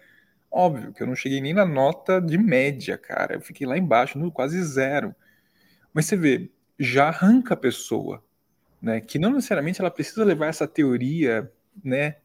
Óbvio 0.49 0.93
que 0.93 1.03
eu 1.03 1.07
não 1.07 1.15
cheguei 1.15 1.41
nem 1.41 1.53
na 1.53 1.65
nota 1.65 2.21
de 2.21 2.37
média, 2.37 2.97
cara. 2.97 3.35
Eu 3.35 3.41
fiquei 3.41 3.67
lá 3.67 3.77
embaixo, 3.77 4.17
no 4.17 4.31
quase 4.31 4.63
zero. 4.63 5.13
Mas 5.93 6.05
você 6.05 6.15
vê, 6.15 6.49
já 6.79 7.09
arranca 7.09 7.53
a 7.53 7.57
pessoa 7.57 8.23
né? 8.81 9.01
Que 9.01 9.19
não 9.19 9.31
necessariamente 9.31 9.81
ela 9.81 9.91
precisa 9.91 10.23
levar 10.23 10.47
essa 10.47 10.67
teoria, 10.67 11.51
né? 11.83 12.15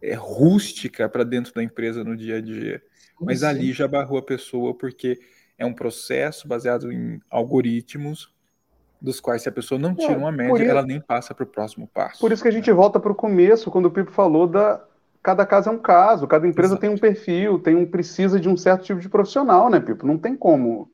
É, 0.00 0.14
rústica 0.14 1.08
para 1.08 1.22
dentro 1.22 1.54
da 1.54 1.62
empresa 1.62 2.02
no 2.02 2.16
dia 2.16 2.38
a 2.38 2.40
dia. 2.40 2.82
Mas 3.20 3.40
Sim. 3.40 3.46
ali 3.46 3.72
já 3.72 3.86
barrou 3.86 4.18
a 4.18 4.22
pessoa 4.22 4.74
porque 4.74 5.20
é 5.56 5.64
um 5.64 5.72
processo 5.72 6.48
baseado 6.48 6.92
em 6.92 7.20
algoritmos 7.30 8.32
dos 9.00 9.20
quais 9.20 9.42
se 9.42 9.48
a 9.48 9.52
pessoa 9.52 9.78
não 9.78 9.94
tira 9.94 10.12
é, 10.12 10.16
uma 10.16 10.30
média, 10.30 10.62
isso, 10.62 10.70
ela 10.70 10.84
nem 10.84 11.00
passa 11.00 11.34
para 11.34 11.42
o 11.42 11.46
próximo 11.46 11.88
passo. 11.92 12.20
Por 12.20 12.30
isso 12.30 12.42
que 12.42 12.48
a 12.48 12.52
gente 12.52 12.70
volta 12.70 13.00
para 13.00 13.10
o 13.10 13.14
começo, 13.14 13.70
quando 13.70 13.86
o 13.86 13.90
Pipo 13.90 14.12
falou 14.12 14.46
da 14.46 14.84
cada 15.22 15.46
caso 15.46 15.68
é 15.68 15.72
um 15.72 15.78
caso, 15.78 16.26
cada 16.26 16.46
empresa 16.46 16.74
Exato. 16.74 16.80
tem 16.80 16.90
um 16.90 16.98
perfil, 16.98 17.58
tem 17.58 17.76
um 17.76 17.86
precisa 17.86 18.40
de 18.40 18.48
um 18.48 18.56
certo 18.56 18.84
tipo 18.84 19.00
de 19.00 19.08
profissional, 19.08 19.70
né, 19.70 19.78
Pipo? 19.78 20.06
Não 20.06 20.18
tem 20.18 20.36
como. 20.36 20.90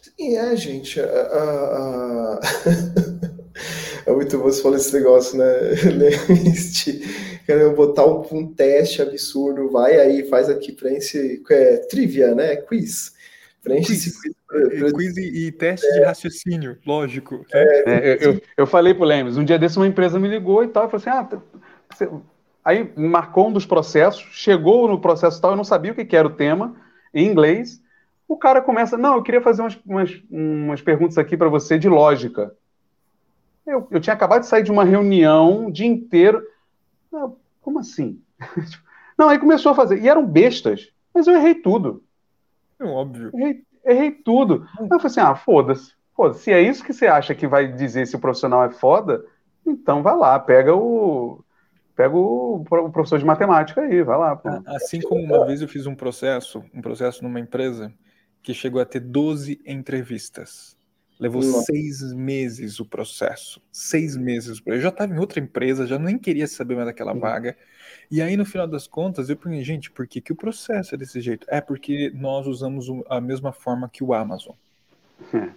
Sim, 0.00 0.36
é, 0.36 0.56
gente. 0.56 1.00
Uh, 1.00 1.04
uh... 2.38 3.11
É 4.06 4.12
muito 4.12 4.38
você 4.38 4.62
falou 4.62 4.76
esse 4.76 4.92
negócio, 4.92 5.38
né? 5.38 5.44
Querendo 7.46 7.74
botar 7.74 8.06
um, 8.06 8.24
um, 8.32 8.52
teste 8.52 9.02
absurdo, 9.02 9.70
vai 9.70 9.98
aí, 9.98 10.28
faz 10.28 10.48
aqui, 10.48 10.72
preenche. 10.72 11.42
É, 11.50 11.76
trivia, 11.88 12.34
né? 12.34 12.56
Quiz. 12.56 13.14
Preenche 13.62 13.88
quiz. 13.88 14.06
esse 14.06 14.20
quiz. 14.20 14.34
Pra... 14.46 14.92
Quiz 14.92 15.16
e, 15.16 15.46
e 15.46 15.52
teste 15.52 15.86
é. 15.86 15.92
de 15.92 16.04
raciocínio, 16.04 16.76
lógico. 16.86 17.44
É, 17.52 17.90
é, 17.90 18.26
eu, 18.26 18.40
eu 18.56 18.66
falei 18.66 18.92
pro 18.92 19.04
Lemes, 19.04 19.36
um 19.36 19.44
dia 19.44 19.58
desse 19.58 19.76
uma 19.76 19.86
empresa 19.86 20.18
me 20.18 20.28
ligou 20.28 20.64
e 20.64 20.68
tal, 20.68 20.86
e 20.86 20.90
falou 20.90 21.00
assim: 21.00 21.10
ah, 21.10 21.40
você... 21.90 22.08
aí 22.64 22.92
marcou 22.96 23.48
um 23.48 23.52
dos 23.52 23.66
processos, 23.66 24.26
chegou 24.32 24.88
no 24.88 25.00
processo 25.00 25.40
tal, 25.40 25.52
eu 25.52 25.56
não 25.56 25.64
sabia 25.64 25.92
o 25.92 25.94
que, 25.94 26.04
que 26.04 26.16
era 26.16 26.26
o 26.26 26.34
tema, 26.34 26.74
em 27.14 27.26
inglês. 27.26 27.80
O 28.28 28.36
cara 28.36 28.62
começa, 28.62 28.96
não, 28.96 29.16
eu 29.16 29.22
queria 29.22 29.42
fazer 29.42 29.62
umas, 29.62 29.78
umas, 29.86 30.22
umas 30.30 30.80
perguntas 30.80 31.18
aqui 31.18 31.36
para 31.36 31.48
você 31.48 31.78
de 31.78 31.88
lógica. 31.88 32.52
Eu, 33.66 33.86
eu 33.90 34.00
tinha 34.00 34.14
acabado 34.14 34.40
de 34.40 34.48
sair 34.48 34.62
de 34.62 34.72
uma 34.72 34.84
reunião 34.84 35.66
o 35.66 35.72
dia 35.72 35.86
inteiro. 35.86 36.42
Não, 37.10 37.36
como 37.60 37.78
assim? 37.78 38.20
Não, 39.16 39.28
aí 39.28 39.38
começou 39.38 39.72
a 39.72 39.74
fazer. 39.74 40.00
E 40.00 40.08
eram 40.08 40.26
bestas, 40.26 40.90
mas 41.14 41.26
eu 41.26 41.36
errei 41.36 41.54
tudo. 41.54 42.02
É 42.78 42.84
óbvio. 42.84 43.30
Errei, 43.34 43.62
errei 43.84 44.10
tudo. 44.10 44.66
Aí 44.78 44.84
eu 44.84 44.88
falei 44.88 45.06
assim: 45.06 45.20
ah, 45.20 45.34
foda-se. 45.34 45.92
Foda 46.14 46.34
se 46.34 46.52
é 46.52 46.60
isso 46.60 46.84
que 46.84 46.92
você 46.92 47.06
acha 47.06 47.34
que 47.34 47.46
vai 47.46 47.72
dizer 47.72 48.06
se 48.06 48.16
o 48.16 48.20
profissional 48.20 48.64
é 48.64 48.70
foda, 48.70 49.24
então 49.66 50.02
vai 50.02 50.16
lá, 50.16 50.38
pega 50.38 50.74
o. 50.74 51.44
Pega 51.94 52.16
o, 52.16 52.64
o 52.68 52.90
professor 52.90 53.18
de 53.18 53.24
matemática 53.24 53.82
aí, 53.82 54.02
vai 54.02 54.18
lá. 54.18 54.34
Pô. 54.34 54.48
Assim 54.66 55.00
como 55.00 55.22
uma 55.22 55.46
vez 55.46 55.60
eu 55.60 55.68
fiz 55.68 55.86
um 55.86 55.94
processo, 55.94 56.64
um 56.74 56.80
processo 56.80 57.22
numa 57.22 57.38
empresa 57.38 57.92
que 58.42 58.54
chegou 58.54 58.80
a 58.80 58.84
ter 58.84 59.00
12 59.00 59.60
entrevistas. 59.64 60.76
Levou 61.22 61.40
Nossa. 61.40 61.62
seis 61.66 62.12
meses 62.12 62.80
o 62.80 62.84
processo. 62.84 63.62
Seis 63.70 64.16
meses. 64.16 64.60
Eu 64.66 64.80
já 64.80 64.88
estava 64.88 65.14
em 65.14 65.20
outra 65.20 65.38
empresa, 65.38 65.86
já 65.86 65.96
nem 65.96 66.18
queria 66.18 66.48
saber 66.48 66.74
mais 66.74 66.88
daquela 66.88 67.12
vaga. 67.14 67.56
E 68.10 68.20
aí, 68.20 68.36
no 68.36 68.44
final 68.44 68.66
das 68.66 68.88
contas, 68.88 69.30
eu 69.30 69.36
perguntei, 69.36 69.64
gente, 69.64 69.88
por 69.88 70.04
que, 70.04 70.20
que 70.20 70.32
o 70.32 70.34
processo 70.34 70.96
é 70.96 70.98
desse 70.98 71.20
jeito? 71.20 71.46
É 71.48 71.60
porque 71.60 72.10
nós 72.12 72.48
usamos 72.48 72.88
a 73.08 73.20
mesma 73.20 73.52
forma 73.52 73.88
que 73.88 74.02
o 74.02 74.12
Amazon. 74.12 74.56
É. 75.32 75.48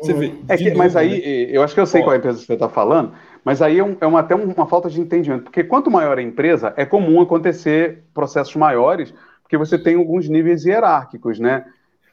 Você 0.00 0.14
vê, 0.14 0.32
é 0.48 0.56
que, 0.56 0.64
novo, 0.64 0.78
mas 0.78 0.96
aí, 0.96 1.10
né? 1.10 1.54
eu 1.54 1.62
acho 1.62 1.74
que 1.74 1.80
eu 1.80 1.86
sei 1.86 2.00
Ó, 2.00 2.04
qual 2.04 2.14
é 2.14 2.16
a 2.16 2.18
empresa 2.18 2.38
que 2.38 2.46
você 2.46 2.54
está 2.54 2.68
falando, 2.68 3.12
mas 3.44 3.60
aí 3.60 3.78
é, 3.78 3.84
um, 3.84 3.98
é 4.00 4.06
uma, 4.06 4.20
até 4.20 4.34
uma 4.34 4.66
falta 4.66 4.88
de 4.88 4.98
entendimento. 4.98 5.44
Porque 5.44 5.62
quanto 5.62 5.90
maior 5.90 6.18
a 6.18 6.22
empresa, 6.22 6.72
é 6.74 6.86
comum 6.86 7.20
acontecer 7.20 8.02
processos 8.14 8.56
maiores, 8.56 9.12
porque 9.42 9.58
você 9.58 9.78
tem 9.78 9.96
alguns 9.96 10.26
níveis 10.26 10.64
hierárquicos, 10.64 11.38
né? 11.38 11.66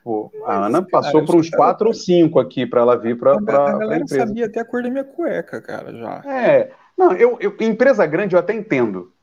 Tipo, 0.03 0.33
a 0.45 0.65
Ana 0.65 0.81
passou 0.81 1.21
cara, 1.21 1.25
por 1.25 1.35
uns 1.37 1.49
quatro 1.49 1.87
ou 1.87 1.93
cinco 1.93 2.37
aqui 2.37 2.65
para 2.65 2.81
ela 2.81 2.97
vir 2.97 3.17
para 3.17 3.31
a 3.31 3.35
empresa. 3.35 3.77
Galera 3.77 4.07
sabia 4.07 4.47
até 4.47 4.59
a 4.59 4.65
cor 4.65 4.83
da 4.83 4.89
minha 4.89 5.05
cueca, 5.05 5.61
cara, 5.61 5.93
já. 5.93 6.21
É. 6.29 6.71
Não, 6.97 7.13
eu, 7.13 7.37
eu, 7.39 7.55
empresa 7.61 8.05
grande 8.05 8.35
eu 8.35 8.39
até 8.39 8.53
entendo. 8.53 9.13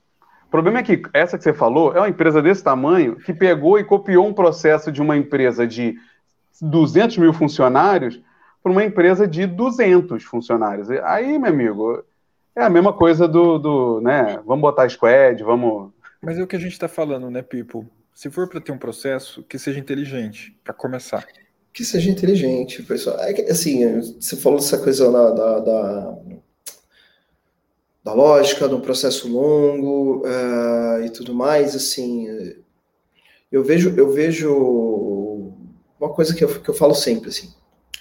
O 0.46 0.50
problema 0.50 0.78
é 0.78 0.82
que 0.82 1.02
essa 1.12 1.36
que 1.36 1.44
você 1.44 1.52
falou 1.52 1.94
é 1.94 1.98
uma 1.98 2.08
empresa 2.08 2.40
desse 2.40 2.64
tamanho 2.64 3.16
que 3.16 3.34
pegou 3.34 3.78
e 3.78 3.84
copiou 3.84 4.26
um 4.26 4.32
processo 4.32 4.90
de 4.90 5.02
uma 5.02 5.18
empresa 5.18 5.66
de 5.66 5.98
200 6.62 7.18
mil 7.18 7.34
funcionários 7.34 8.18
para 8.62 8.72
uma 8.72 8.82
empresa 8.82 9.28
de 9.28 9.46
200 9.46 10.24
funcionários. 10.24 10.90
Aí, 10.90 11.38
meu 11.38 11.50
amigo, 11.50 12.02
é 12.56 12.64
a 12.64 12.70
mesma 12.70 12.94
coisa 12.94 13.28
do, 13.28 13.58
do 13.58 14.00
né? 14.00 14.40
Vamos 14.46 14.62
botar 14.62 14.88
squad, 14.88 15.44
vamos. 15.44 15.92
Mas 16.22 16.38
é 16.38 16.42
o 16.42 16.46
que 16.46 16.56
a 16.56 16.60
gente 16.60 16.72
está 16.72 16.88
falando, 16.88 17.30
né, 17.30 17.42
People? 17.42 17.86
Se 18.20 18.28
for 18.28 18.46
para 18.46 18.60
ter 18.60 18.70
um 18.70 18.76
processo, 18.76 19.42
que 19.42 19.58
seja 19.58 19.78
inteligente, 19.78 20.54
para 20.62 20.74
começar. 20.74 21.26
Que 21.72 21.82
seja 21.82 22.10
inteligente, 22.10 22.82
pessoal. 22.82 23.18
É 23.18 23.32
que, 23.32 23.40
assim, 23.50 23.98
você 23.98 24.36
falou 24.36 24.58
dessa 24.58 24.76
coisa 24.76 25.10
da, 25.10 25.30
da, 25.30 25.60
da, 25.60 26.18
da 28.04 28.12
lógica, 28.12 28.68
do 28.68 28.78
processo 28.78 29.26
longo 29.26 30.18
uh, 30.18 31.02
e 31.02 31.08
tudo 31.08 31.32
mais, 31.32 31.74
assim, 31.74 32.26
eu 33.50 33.64
vejo, 33.64 33.94
eu 33.96 34.12
vejo 34.12 35.54
uma 35.98 36.12
coisa 36.12 36.34
que 36.34 36.44
eu, 36.44 36.60
que 36.60 36.68
eu 36.68 36.74
falo 36.74 36.94
sempre, 36.94 37.30
assim, 37.30 37.50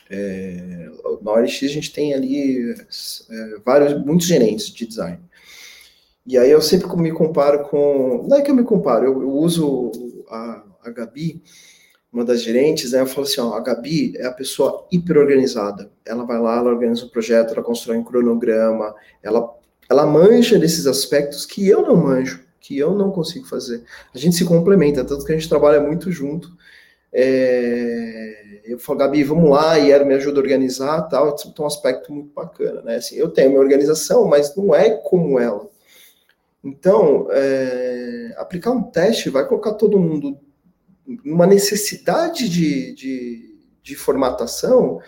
é, 0.09 0.89
na 1.22 1.32
OLX 1.32 1.63
a 1.63 1.67
gente 1.67 1.93
tem 1.93 2.13
ali 2.13 2.72
é, 2.72 3.59
vários, 3.63 4.05
muitos 4.05 4.28
gerentes 4.28 4.65
de 4.65 4.86
design. 4.86 5.30
E 6.30 6.38
aí 6.38 6.51
eu 6.51 6.61
sempre 6.61 6.95
me 6.97 7.11
comparo 7.11 7.67
com. 7.70 8.28
Não 8.28 8.38
é 8.38 8.41
que 8.41 8.51
eu 8.51 8.55
me 8.55 8.63
comparo, 8.63 9.05
eu, 9.05 9.22
eu 9.22 9.32
uso 9.32 9.91
a, 10.30 10.63
a 10.84 10.89
Gabi, 10.89 11.41
uma 12.11 12.25
das 12.25 12.41
gerentes, 12.41 12.91
né, 12.91 13.01
eu 13.01 13.07
falo 13.07 13.27
assim, 13.27 13.39
ó, 13.39 13.53
a 13.53 13.59
Gabi 13.59 14.13
é 14.17 14.25
a 14.25 14.32
pessoa 14.32 14.88
hiper 14.91 15.17
organizada. 15.17 15.91
Ela 16.05 16.25
vai 16.25 16.39
lá, 16.39 16.57
ela 16.57 16.71
organiza 16.71 17.05
um 17.05 17.09
projeto, 17.09 17.53
ela 17.53 17.63
constrói 17.63 17.97
um 17.97 18.03
cronograma, 18.03 18.95
ela, 19.21 19.55
ela 19.89 20.05
manja 20.05 20.57
desses 20.57 20.88
aspectos 20.88 21.45
que 21.45 21.67
eu 21.67 21.84
não 21.84 21.95
manjo, 21.95 22.43
que 22.59 22.77
eu 22.77 22.95
não 22.95 23.11
consigo 23.11 23.45
fazer. 23.45 23.84
A 24.13 24.17
gente 24.17 24.36
se 24.36 24.45
complementa, 24.45 25.03
tanto 25.03 25.23
que 25.23 25.32
a 25.32 25.36
gente 25.36 25.49
trabalha 25.49 25.80
muito 25.80 26.11
junto. 26.11 26.51
É, 27.13 28.61
eu 28.65 28.80
falo, 28.80 28.99
Gabi, 28.99 29.23
vamos 29.23 29.49
lá, 29.49 29.77
e 29.77 29.91
ela 29.91 30.05
me 30.05 30.13
ajuda 30.13 30.39
a 30.39 30.43
organizar 30.43 31.01
tal, 31.03 31.30
então 31.30 31.53
é 31.57 31.61
um 31.61 31.67
aspecto 31.67 32.11
muito 32.11 32.34
bacana, 32.34 32.82
né? 32.82 32.95
Assim, 32.95 33.15
eu 33.15 33.30
tenho 33.30 33.49
minha 33.49 33.61
organização, 33.61 34.25
mas 34.25 34.55
não 34.55 34.73
é 34.73 34.91
como 34.91 35.39
ela. 35.39 35.67
Então, 36.64 37.28
é, 37.32 38.34
aplicar 38.38 38.72
um 38.72 38.84
teste 38.84 39.30
vai 39.30 39.47
colocar 39.47 39.74
todo 39.74 39.99
mundo 39.99 40.38
numa 41.24 41.47
necessidade 41.47 42.47
de, 42.49 42.93
de, 42.93 43.55
de 43.82 43.95
formatação 43.95 44.99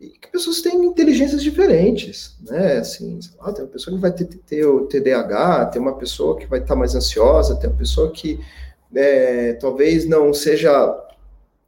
e 0.00 0.10
que 0.10 0.30
pessoas 0.30 0.60
têm 0.60 0.84
inteligências 0.84 1.42
diferentes, 1.42 2.36
né? 2.48 2.78
Assim, 2.78 3.18
lá, 3.38 3.52
tem 3.52 3.64
uma 3.64 3.70
pessoa 3.70 3.96
que 3.96 4.00
vai 4.00 4.12
ter, 4.12 4.26
ter 4.26 4.64
o 4.64 4.86
TDAH, 4.86 5.66
tem 5.66 5.82
uma 5.82 5.96
pessoa 5.96 6.36
que 6.38 6.46
vai 6.46 6.60
estar 6.60 6.76
mais 6.76 6.94
ansiosa, 6.94 7.56
tem 7.56 7.68
uma 7.68 7.76
pessoa 7.76 8.10
que 8.12 8.38
é, 8.94 9.54
talvez 9.54 10.06
não 10.06 10.32
seja 10.32 10.70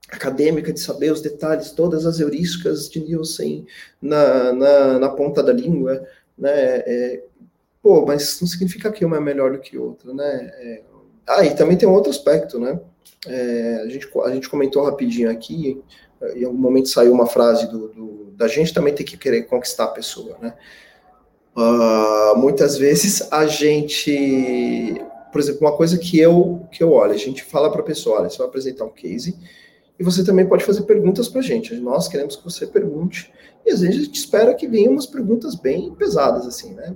acadêmica 0.09 0.73
de 0.73 0.81
saber 0.81 1.13
os 1.13 1.21
detalhes, 1.21 1.73
todas 1.73 2.07
as 2.07 2.21
heurísticas 2.21 2.89
de 2.89 3.01
Nielsen 3.01 3.67
na, 4.01 4.53
na, 4.53 4.99
na 4.99 5.09
ponta 5.09 5.43
da 5.43 5.53
língua, 5.53 6.07
né? 6.39 6.51
É, 6.51 7.25
pô, 7.83 8.05
mas 8.07 8.41
não 8.41 8.49
significa 8.49 8.91
que 8.93 9.05
uma 9.05 9.17
é 9.17 9.21
melhor 9.21 9.53
do 9.53 9.61
que 9.61 9.79
outra, 9.79 10.13
né? 10.13 10.51
É... 10.55 10.83
Ah, 11.27 11.45
e 11.45 11.55
também 11.55 11.77
tem 11.77 11.89
um 11.89 11.93
outro 11.93 12.11
aspecto, 12.11 12.59
né? 12.59 12.81
É, 13.27 13.83
a, 13.85 13.89
gente, 13.89 14.09
a 14.25 14.31
gente 14.31 14.49
comentou 14.49 14.85
rapidinho 14.85 15.31
aqui, 15.31 15.81
em 16.35 16.45
algum 16.45 16.59
momento 16.59 16.89
saiu 16.89 17.13
uma 17.13 17.27
frase 17.27 17.71
do, 17.71 17.89
do 17.89 18.21
da 18.37 18.49
gente 18.49 18.73
também 18.73 18.95
tem 18.95 19.05
que 19.05 19.19
querer 19.19 19.43
conquistar 19.43 19.85
a 19.85 19.89
pessoa, 19.89 20.37
né? 20.41 20.55
Uh, 21.55 22.39
muitas 22.39 22.79
vezes 22.79 23.31
a 23.31 23.47
gente, 23.47 24.99
por 25.31 25.41
exemplo, 25.41 25.61
uma 25.61 25.77
coisa 25.77 25.99
que 25.99 26.19
eu 26.19 26.67
que 26.71 26.83
eu 26.83 26.93
olho, 26.93 27.13
a 27.13 27.19
gente 27.19 27.43
fala 27.43 27.71
para 27.71 27.83
a 27.83 27.85
pessoa, 27.85 28.21
olha, 28.21 28.31
você 28.31 28.39
vai 28.39 28.47
apresentar 28.47 28.85
um 28.85 28.91
case 28.91 29.37
e 29.99 30.03
você 30.03 30.25
também 30.25 30.47
pode 30.47 30.65
fazer 30.65 30.83
perguntas 30.83 31.29
para 31.29 31.41
a 31.41 31.45
gente. 31.45 31.75
Nós 31.75 32.09
queremos 32.09 32.37
que 32.37 32.45
você 32.45 32.67
pergunte 32.67 33.31
e 33.67 33.71
às 33.71 33.81
vezes 33.81 34.01
a 34.01 34.05
gente 34.05 34.19
espera 34.19 34.55
que 34.55 34.67
venham 34.67 34.93
umas 34.93 35.07
perguntas 35.07 35.55
bem 35.55 35.95
pesadas 35.95 36.47
assim, 36.47 36.73
né? 36.73 36.95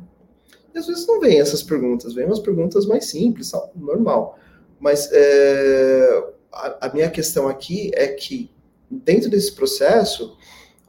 E 0.75 0.79
às 0.79 0.87
vezes 0.87 1.07
não 1.07 1.21
vem 1.21 1.41
essas 1.41 1.63
perguntas, 1.63 2.15
vem 2.15 2.27
umas 2.27 2.41
perguntas 2.41 2.85
mais 2.85 3.07
simples, 3.07 3.53
normal. 3.77 4.39
Mas 4.81 5.09
é, 5.13 6.25
a, 6.53 6.87
a, 6.87 6.93
minha 6.93 7.09
questão 7.09 7.49
aqui 7.49 7.91
é 7.95 8.09
que, 8.09 8.51
dentro 8.91 9.31
desse 9.31 9.53
processo, 9.53 10.37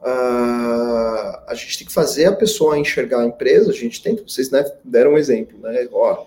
uh, 0.00 1.38
a 1.46 1.54
gente 1.54 1.78
tem 1.78 1.86
que 1.86 1.92
fazer 1.92 2.26
a 2.26 2.32
pessoa 2.32 2.78
enxergar 2.78 3.20
a 3.20 3.26
empresa, 3.26 3.70
a 3.70 3.74
gente 3.74 4.02
tem, 4.02 4.16
vocês 4.16 4.50
né, 4.50 4.64
deram 4.84 5.12
um 5.12 5.18
exemplo, 5.18 5.58
né? 5.60 5.88
Ó, 5.92 6.26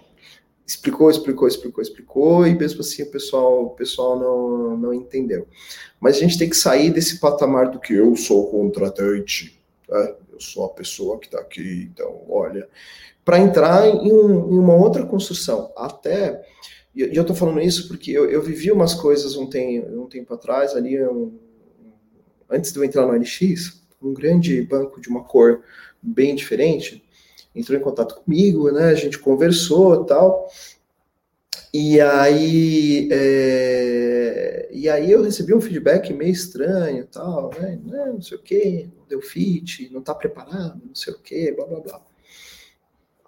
explicou, 0.66 1.10
explicou, 1.10 1.47
explicou, 1.47 1.82
explicou, 1.82 2.47
e 2.47 2.55
mesmo 2.55 2.82
assim 2.82 3.03
o 3.03 3.12
pessoal, 3.12 3.66
o 3.66 3.70
pessoal 3.72 4.18
não, 4.18 4.78
não 4.78 4.93
entendeu. 4.93 5.47
Mas 5.99 6.18
a 6.18 6.20
gente 6.20 6.38
tem 6.38 6.49
que 6.49 6.55
sair 6.55 6.91
desse 6.91 7.20
patamar 7.20 7.72
do 7.72 7.80
que 7.80 7.93
eu 7.93 8.16
sou 8.16 8.49
contratante, 8.49 9.60
né? 9.89 10.16
eu 10.32 10.39
sou 10.39 10.66
a 10.66 10.70
pessoa 10.70 11.20
que 11.20 11.26
está 11.26 11.39
aqui, 11.39 11.89
então, 11.91 12.24
olha, 12.30 12.68
para 13.30 13.38
entrar 13.38 13.88
em, 13.88 14.11
um, 14.11 14.55
em, 14.55 14.57
uma 14.57 14.73
outra 14.73 15.05
construção. 15.05 15.71
Até, 15.77 16.41
e 16.95 17.01
eu 17.15 17.21
estou 17.21 17.36
falando 17.36 17.61
isso 17.61 17.88
porque 17.88 18.09
eu, 18.09 18.27
eu, 18.27 18.41
vivi 18.41 18.71
umas 18.71 18.95
coisas 18.95 19.36
um, 19.36 19.45
tem, 19.45 19.80
um 19.82 20.07
tempo 20.07 20.34
atrás, 20.34 20.75
ali, 20.75 20.99
um, 20.99 21.38
antes 22.49 22.73
de 22.73 22.80
eu 22.80 22.84
entrar 22.84 23.05
no 23.05 23.13
LX, 23.13 23.84
um 24.01 24.15
grande 24.15 24.59
banco 24.63 24.99
de 24.99 25.09
uma 25.09 25.23
cor 25.23 25.61
bem 26.01 26.34
diferente 26.34 27.03
entrou 27.53 27.77
em 27.77 27.84
contato 27.84 28.15
comigo, 28.15 28.71
né? 28.71 28.86
A 28.86 28.95
gente 28.95 29.19
conversou 29.19 30.05
tal. 30.05 30.49
E 31.71 32.01
aí, 32.01 33.09
é, 33.11 34.69
e 34.71 34.89
aí 34.89 35.11
eu 35.11 35.21
recebi 35.21 35.53
um 35.53 35.61
feedback 35.61 36.11
meio 36.13 36.32
estranho, 36.32 37.05
tal, 37.05 37.51
né? 37.59 37.80
Não, 37.84 38.19
sei 38.19 38.38
o 38.39 38.41
que, 38.41 38.89
não 38.97 39.05
deu 39.07 39.21
fit, 39.21 39.88
não 39.91 39.99
está 39.99 40.15
preparado, 40.15 40.82
não 40.84 40.95
sei 40.95 41.13
o 41.13 41.19
que, 41.19 41.51
blá 41.51 41.65
blá 41.65 41.80
blá. 41.80 42.09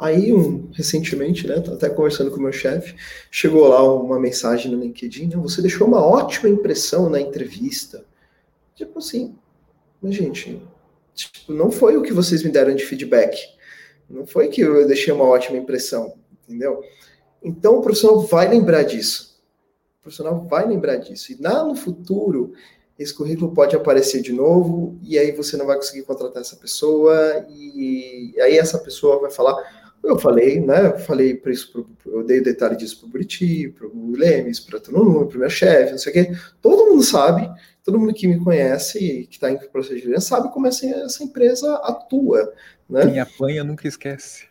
Aí, 0.02 0.34
um, 0.34 0.68
recentemente, 0.74 1.46
né, 1.48 1.58
até 1.58 1.88
conversando 1.88 2.32
com 2.32 2.38
o 2.38 2.42
meu 2.42 2.52
chefe, 2.52 2.96
chegou 3.30 3.68
lá 3.68 3.84
uma 3.84 4.20
mensagem 4.20 4.72
no 4.72 4.82
LinkedIn, 4.82 5.28
né, 5.28 5.36
você 5.38 5.62
deixou 5.62 5.86
uma 5.86 6.04
ótima 6.04 6.50
impressão 6.50 7.08
na 7.08 7.22
entrevista. 7.22 8.04
Tipo 8.74 8.98
assim, 8.98 9.36
mas 10.02 10.16
gente, 10.16 10.60
tipo, 11.14 11.54
não 11.54 11.70
foi 11.70 11.98
o 11.98 12.02
que 12.02 12.14
vocês 12.14 12.42
me 12.42 12.50
deram 12.50 12.74
de 12.74 12.84
feedback. 12.84 13.38
Não 14.10 14.26
foi 14.26 14.48
que 14.48 14.62
eu 14.62 14.88
deixei 14.88 15.14
uma 15.14 15.26
ótima 15.26 15.60
impressão, 15.60 16.16
entendeu? 16.48 16.82
Então 17.44 17.78
o 17.78 17.82
profissional 17.84 18.22
vai 18.22 18.50
lembrar 18.50 18.82
disso. 18.82 19.40
O 20.00 20.02
profissional 20.02 20.48
vai 20.48 20.68
lembrar 20.68 20.96
disso. 20.96 21.32
E 21.32 21.40
lá 21.40 21.64
no 21.64 21.76
futuro, 21.76 22.54
esse 22.98 23.14
currículo 23.14 23.54
pode 23.54 23.76
aparecer 23.76 24.24
de 24.24 24.34
novo, 24.34 24.98
e 25.04 25.20
aí 25.20 25.32
você 25.32 25.56
não 25.58 25.68
vai 25.68 25.76
conseguir 25.76 26.02
contratar 26.02 26.42
essa 26.42 26.56
pessoa, 26.56 27.46
e 27.48 28.34
aí 28.42 28.58
essa 28.58 28.80
pessoa 28.80 29.20
vai 29.20 29.30
falar. 29.30 29.81
Eu 30.04 30.18
falei, 30.18 30.60
né? 30.60 30.88
Eu 30.88 31.00
falei 31.00 31.36
para 31.36 31.52
isso, 31.52 31.72
pro, 31.72 31.88
eu 32.06 32.24
dei 32.24 32.40
o 32.40 32.44
detalhe 32.44 32.76
disso 32.76 33.00
para 33.00 33.08
o 33.08 33.10
Buriti, 33.10 33.70
para 33.70 33.88
o 33.88 34.12
Lemes, 34.12 34.60
para 34.60 34.80
todo 34.80 34.98
mundo, 34.98 35.28
para 35.28 35.38
o 35.38 35.40
meu 35.40 35.50
chefe, 35.50 35.92
não 35.92 35.98
sei 35.98 36.12
o 36.12 36.14
quê. 36.14 36.38
Todo 36.62 36.90
mundo 36.90 37.04
sabe, 37.04 37.50
todo 37.84 38.00
mundo 38.00 38.14
que 38.14 38.28
me 38.28 38.40
conhece 38.40 39.00
e 39.00 39.28
que 39.28 39.36
está 39.36 39.52
em 39.52 39.58
processo 39.58 40.02
de 40.02 40.22
sabe 40.22 40.52
como 40.52 40.68
essa, 40.68 40.86
essa 40.88 41.24
empresa 41.24 41.76
atua. 41.84 42.52
Né? 42.90 43.06
Quem 43.06 43.20
apanha 43.20 43.64
nunca 43.64 43.88
esquece. 43.88 44.46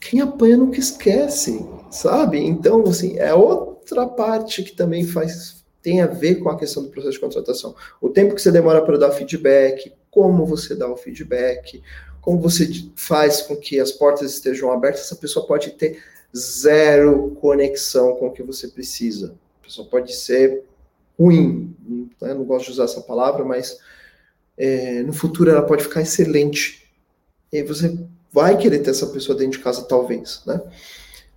Quem 0.00 0.20
apanha 0.20 0.56
nunca 0.56 0.78
esquece, 0.78 1.64
sabe? 1.90 2.38
Então, 2.38 2.82
assim, 2.82 3.18
é 3.18 3.34
outra 3.34 4.06
parte 4.06 4.62
que 4.62 4.72
também 4.72 5.04
faz 5.04 5.62
tem 5.82 6.00
a 6.00 6.06
ver 6.06 6.36
com 6.36 6.48
a 6.48 6.56
questão 6.56 6.84
do 6.84 6.90
processo 6.90 7.14
de 7.14 7.20
contratação. 7.20 7.74
O 8.00 8.08
tempo 8.08 8.34
que 8.34 8.40
você 8.40 8.52
demora 8.52 8.82
para 8.82 8.96
dar 8.96 9.10
feedback, 9.10 9.92
como 10.10 10.46
você 10.46 10.76
dá 10.76 10.88
o 10.88 10.96
feedback, 10.96 11.82
como 12.22 12.40
você 12.40 12.70
faz 12.94 13.42
com 13.42 13.56
que 13.56 13.78
as 13.78 13.90
portas 13.90 14.32
estejam 14.32 14.72
abertas, 14.72 15.02
essa 15.02 15.16
pessoa 15.16 15.44
pode 15.44 15.72
ter 15.72 16.00
zero 16.34 17.36
conexão 17.40 18.14
com 18.14 18.28
o 18.28 18.32
que 18.32 18.44
você 18.44 18.68
precisa. 18.68 19.34
A 19.60 19.64
pessoa 19.64 19.86
pode 19.88 20.14
ser 20.14 20.62
ruim, 21.18 21.74
né? 22.20 22.32
não 22.32 22.44
gosto 22.44 22.66
de 22.66 22.72
usar 22.72 22.84
essa 22.84 23.00
palavra, 23.00 23.44
mas 23.44 23.76
é, 24.56 25.02
no 25.02 25.12
futuro 25.12 25.50
ela 25.50 25.62
pode 25.62 25.82
ficar 25.82 26.00
excelente. 26.00 26.88
E 27.52 27.62
você 27.64 27.98
vai 28.32 28.56
querer 28.56 28.78
ter 28.78 28.90
essa 28.90 29.08
pessoa 29.08 29.36
dentro 29.36 29.58
de 29.58 29.64
casa, 29.64 29.82
talvez, 29.82 30.42
né? 30.46 30.60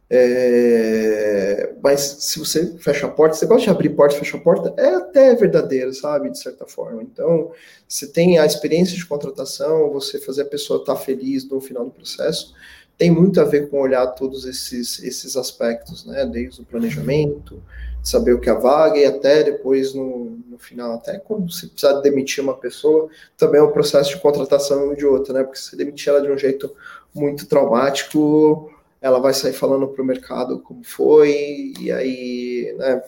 É, 0.07 1.73
mas 1.81 1.99
se 2.01 2.37
você 2.37 2.77
fecha 2.77 3.07
a 3.07 3.09
porta, 3.09 3.35
você 3.35 3.45
gosta 3.45 3.63
de 3.63 3.69
abrir 3.69 3.89
porta 3.89 4.17
fechar 4.17 4.37
a 4.37 4.41
porta, 4.41 4.73
é 4.77 4.95
até 4.95 5.35
verdadeiro, 5.35 5.93
sabe, 5.93 6.29
de 6.29 6.39
certa 6.39 6.65
forma. 6.67 7.01
Então, 7.01 7.51
você 7.87 8.07
tem 8.07 8.37
a 8.37 8.45
experiência 8.45 8.95
de 8.95 9.05
contratação, 9.05 9.91
você 9.91 10.19
fazer 10.19 10.43
a 10.43 10.45
pessoa 10.45 10.79
estar 10.79 10.95
tá 10.95 10.99
feliz 10.99 11.47
no 11.49 11.59
final 11.59 11.85
do 11.85 11.91
processo, 11.91 12.53
tem 12.97 13.11
muito 13.11 13.41
a 13.41 13.43
ver 13.43 13.69
com 13.69 13.79
olhar 13.79 14.07
todos 14.07 14.45
esses, 14.45 15.03
esses 15.03 15.35
aspectos, 15.35 16.05
né, 16.05 16.25
desde 16.25 16.61
o 16.61 16.65
planejamento, 16.65 17.61
saber 18.01 18.33
o 18.33 18.39
que 18.39 18.49
é 18.49 18.53
a 18.53 18.59
vaga 18.59 18.97
e 18.97 19.05
até 19.05 19.43
depois 19.43 19.93
no, 19.93 20.37
no 20.47 20.57
final, 20.57 20.93
até 20.93 21.17
quando 21.17 21.51
você 21.51 21.67
precisar 21.67 21.99
demitir 22.01 22.43
uma 22.43 22.55
pessoa, 22.55 23.09
também 23.35 23.59
é 23.59 23.63
um 23.63 23.71
processo 23.71 24.11
de 24.11 24.21
contratação 24.21 24.93
de 24.93 25.05
outra, 25.05 25.33
né, 25.33 25.43
porque 25.43 25.57
se 25.57 25.71
você 25.71 25.75
demitir 25.75 26.09
ela 26.09 26.21
de 26.21 26.31
um 26.31 26.37
jeito 26.37 26.73
muito 27.13 27.47
traumático, 27.47 28.71
ela 29.05 29.19
vai 29.19 29.35
sair 29.35 29.53
falando 29.53 29.87
para 29.87 30.01
o 30.01 30.05
mercado 30.05 30.59
como 30.61 30.83
foi, 30.83 31.73
e 31.79 31.91
aí, 31.91 32.75
né, 32.75 33.03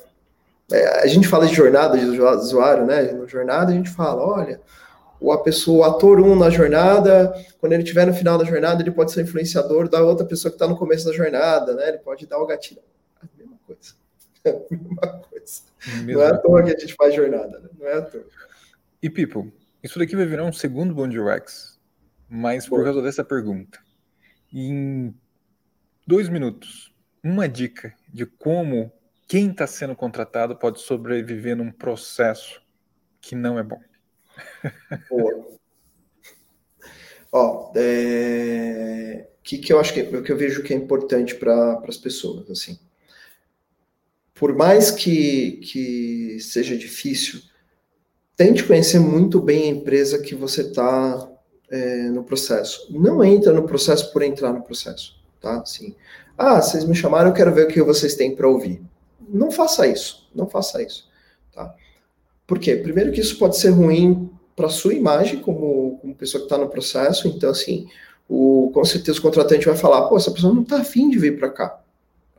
é, 0.72 1.02
a 1.02 1.08
gente 1.08 1.28
fala 1.28 1.48
de 1.48 1.56
jornada 1.56 1.98
de 1.98 2.06
usuário, 2.06 2.86
né, 2.86 3.12
no 3.14 3.28
jornada 3.28 3.72
a 3.72 3.76
gente 3.76 3.90
fala, 3.90 4.24
olha, 4.24 4.62
o, 5.20 5.32
a 5.32 5.42
pessoa, 5.42 5.88
o 5.88 5.90
ator 5.90 6.20
1 6.20 6.32
um 6.32 6.36
na 6.36 6.52
jornada, 6.52 7.34
quando 7.60 7.74
ele 7.74 7.82
estiver 7.82 8.06
no 8.06 8.14
final 8.14 8.38
da 8.38 8.46
jornada, 8.46 8.84
ele 8.84 8.92
pode 8.92 9.12
ser 9.12 9.24
influenciador 9.24 9.90
da 9.90 10.04
outra 10.04 10.24
pessoa 10.24 10.52
que 10.52 10.56
está 10.56 10.68
no 10.68 10.78
começo 10.78 11.04
da 11.04 11.14
jornada, 11.14 11.74
né, 11.74 11.90
ele 11.90 11.98
pode 11.98 12.28
dar 12.28 12.38
o 12.38 12.46
gatilho, 12.46 12.82
a 13.20 13.26
mesma 13.36 13.58
coisa, 13.66 13.96
a 14.46 14.70
mesma 14.70 15.22
coisa, 15.32 15.62
não 16.06 16.22
é 16.22 16.28
à 16.28 16.38
toa 16.38 16.62
que 16.62 16.76
a 16.76 16.80
gente 16.80 16.94
faz 16.94 17.16
jornada, 17.16 17.60
né? 17.60 17.70
não 17.80 17.88
é 17.88 17.94
à 17.94 18.02
toa. 18.04 18.24
E, 19.02 19.10
people, 19.10 19.52
isso 19.82 19.98
daqui 19.98 20.16
vai 20.16 20.28
virar 20.28 20.44
um 20.44 20.54
segundo 20.54 20.94
Bond 20.94 21.20
Rex, 21.20 21.80
mas 22.30 22.70
por 22.70 22.84
causa 22.84 23.02
dessa 23.02 23.24
pergunta. 23.24 23.80
Em 24.54 25.14
dois 26.08 26.30
minutos, 26.30 26.94
uma 27.22 27.50
dica 27.50 27.94
de 28.08 28.26
como 28.26 28.90
quem 29.28 29.52
está 29.52 29.68
sendo 29.68 29.94
contratado 29.94 30.56
pode 30.56 30.80
sobreviver 30.80 31.58
num 31.58 31.70
processo 31.70 32.62
que 33.20 33.36
não 33.36 33.60
é 33.60 33.64
bom. 33.64 33.82
Boa. 35.10 35.48
Ó, 37.30 37.74
é... 37.76 39.28
que 39.44 39.58
que 39.58 39.74
eu 39.74 39.80
acho 39.82 39.94
que, 39.94 40.22
que 40.22 40.32
eu 40.32 40.38
vejo 40.38 40.64
que 40.64 40.74
é 40.74 40.78
importante 40.78 41.36
para 41.36 41.84
as 41.86 41.98
pessoas, 41.98 42.50
assim. 42.50 42.80
Por 44.34 44.56
mais 44.56 44.92
que, 44.92 45.58
que 45.58 46.40
seja 46.40 46.78
difícil, 46.78 47.42
tente 48.36 48.64
conhecer 48.64 49.00
muito 49.00 49.42
bem 49.42 49.64
a 49.64 49.76
empresa 49.76 50.22
que 50.22 50.36
você 50.36 50.62
está 50.62 51.30
é, 51.70 52.04
no 52.10 52.24
processo. 52.24 52.88
Não 52.92 53.22
entra 53.24 53.52
no 53.52 53.68
processo 53.68 54.14
por 54.14 54.22
entrar 54.22 54.54
no 54.54 54.64
processo 54.64 55.18
tá? 55.48 55.62
Assim, 55.62 55.96
ah, 56.38 56.62
vocês 56.62 56.84
me 56.84 56.94
chamaram, 56.94 57.30
eu 57.30 57.34
quero 57.34 57.54
ver 57.54 57.66
o 57.66 57.68
que 57.68 57.82
vocês 57.82 58.16
têm 58.16 58.36
para 58.36 58.48
ouvir. 58.48 58.82
Não 59.28 59.50
faça 59.50 59.88
isso, 59.88 60.30
não 60.36 60.48
faça 60.48 60.82
isso, 60.82 61.10
tá? 61.54 61.74
Por 62.46 62.60
quê? 62.60 62.76
Primeiro 62.76 63.12
que 63.12 63.22
isso 63.22 63.38
pode 63.38 63.58
ser 63.58 63.70
ruim 63.70 64.30
para 64.56 64.70
sua 64.70 64.94
imagem 64.94 65.40
como, 65.40 65.98
como 66.00 66.16
pessoa 66.16 66.42
que 66.42 66.46
está 66.46 66.58
no 66.58 66.70
processo, 66.70 67.28
então 67.28 67.50
assim, 67.50 67.88
o, 68.28 68.72
com 68.74 68.84
certeza 68.84 69.20
o 69.20 69.22
contratante 69.22 69.66
vai 69.66 69.76
falar, 69.76 70.08
pô, 70.08 70.18
essa 70.18 70.32
pessoa 70.32 70.54
não 70.54 70.64
está 70.64 70.78
afim 70.78 71.10
de 71.10 71.18
vir 71.18 71.38
para 71.38 71.50
cá. 71.50 71.82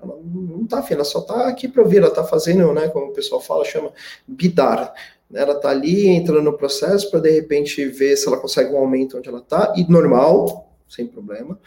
Ela 0.00 0.16
não 0.22 0.62
está 0.62 0.78
afim, 0.78 0.94
ela 0.94 1.04
só 1.04 1.18
está 1.18 1.48
aqui 1.48 1.66
para 1.66 1.82
ouvir, 1.82 1.98
ela 1.98 2.08
está 2.08 2.24
fazendo, 2.24 2.72
né, 2.72 2.88
como 2.88 3.06
o 3.06 3.12
pessoal 3.12 3.40
fala, 3.40 3.64
chama 3.64 3.92
bidar. 4.26 4.94
Né? 5.28 5.40
Ela 5.40 5.54
está 5.54 5.70
ali, 5.70 6.06
entrando 6.06 6.42
no 6.42 6.56
processo 6.56 7.10
para 7.10 7.20
de 7.20 7.30
repente 7.30 7.84
ver 7.86 8.16
se 8.16 8.28
ela 8.28 8.38
consegue 8.38 8.72
um 8.72 8.78
aumento 8.78 9.18
onde 9.18 9.28
ela 9.28 9.40
está, 9.40 9.72
e 9.76 9.84
normal, 9.90 10.72
sem 10.88 11.06
problema 11.06 11.58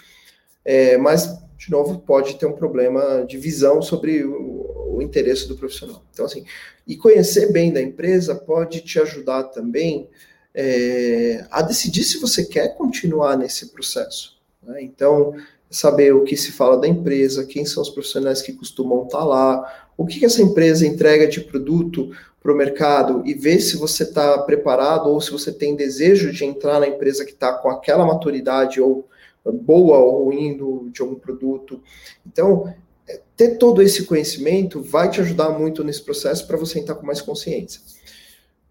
é, 0.63 0.97
mas, 0.97 1.27
de 1.57 1.69
novo, 1.69 1.99
pode 1.99 2.35
ter 2.35 2.45
um 2.45 2.53
problema 2.53 3.25
de 3.27 3.37
visão 3.37 3.81
sobre 3.81 4.23
o, 4.23 4.95
o, 4.95 5.01
interesse 5.01 5.47
do 5.47 5.55
profissional. 5.55 6.03
Então, 6.11 6.25
assim, 6.25 6.45
e 6.87 6.95
conhecer 6.95 7.51
bem 7.51 7.71
da 7.71 7.81
empresa 7.81 8.35
pode 8.35 8.81
te 8.81 8.99
ajudar 8.99 9.43
também 9.45 10.09
é, 10.53 11.45
a 11.49 11.61
decidir 11.61 12.03
se 12.03 12.19
você 12.19 12.45
quer 12.45 12.75
continuar 12.75 13.37
nesse 13.37 13.71
processo. 13.71 14.37
Né? 14.61 14.83
Então, 14.83 15.33
saber 15.69 16.13
o 16.13 16.23
que 16.23 16.35
se 16.35 16.51
fala 16.51 16.77
da 16.77 16.87
empresa, 16.87 17.45
quem 17.45 17.65
são 17.65 17.81
os 17.81 17.89
profissionais 17.89 18.41
que 18.41 18.53
costumam 18.53 19.03
estar 19.03 19.23
lá, 19.23 19.89
o 19.97 20.05
que, 20.05 20.19
que 20.19 20.25
essa 20.25 20.41
empresa 20.41 20.85
entrega 20.85 21.27
de 21.27 21.41
produto 21.41 22.11
para 22.41 22.51
o 22.51 22.57
mercado 22.57 23.21
e 23.25 23.33
ver 23.33 23.59
se 23.59 23.77
você 23.77 24.03
está 24.03 24.37
preparado 24.39 25.09
ou 25.09 25.21
se 25.21 25.31
você 25.31 25.51
tem 25.51 25.75
desejo 25.75 26.31
de 26.31 26.43
entrar 26.43 26.79
na 26.79 26.87
empresa 26.87 27.23
que 27.23 27.31
está 27.31 27.53
com 27.53 27.69
aquela 27.69 28.05
maturidade 28.05 28.81
ou 28.81 29.07
boa 29.49 29.97
ou 29.97 30.25
ruim 30.25 30.55
do, 30.55 30.89
de 30.91 31.01
algum 31.01 31.15
produto. 31.15 31.81
Então, 32.25 32.73
é, 33.07 33.21
ter 33.35 33.57
todo 33.57 33.81
esse 33.81 34.03
conhecimento 34.03 34.81
vai 34.81 35.09
te 35.09 35.21
ajudar 35.21 35.49
muito 35.49 35.83
nesse 35.83 36.03
processo 36.03 36.45
para 36.45 36.57
você 36.57 36.79
entrar 36.79 36.95
com 36.95 37.05
mais 37.05 37.21
consciência. 37.21 37.81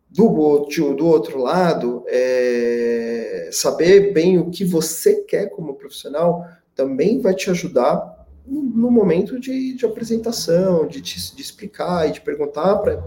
Do, 0.08 0.66
do 0.96 1.06
outro 1.06 1.38
lado, 1.38 2.04
é, 2.08 3.48
saber 3.52 4.12
bem 4.12 4.38
o 4.38 4.50
que 4.50 4.64
você 4.64 5.22
quer 5.22 5.50
como 5.50 5.74
profissional 5.74 6.44
também 6.74 7.20
vai 7.20 7.34
te 7.34 7.48
ajudar 7.50 8.26
no, 8.46 8.62
no 8.62 8.90
momento 8.90 9.38
de, 9.38 9.74
de, 9.74 9.86
apresentação, 9.86 10.86
de, 10.86 11.00
te, 11.00 11.36
de 11.36 11.42
explicar 11.42 12.08
e 12.08 12.12
de 12.12 12.20
perguntar 12.20 12.78
para 12.78 13.00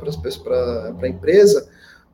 a 1.01 1.07
empresa 1.07 1.69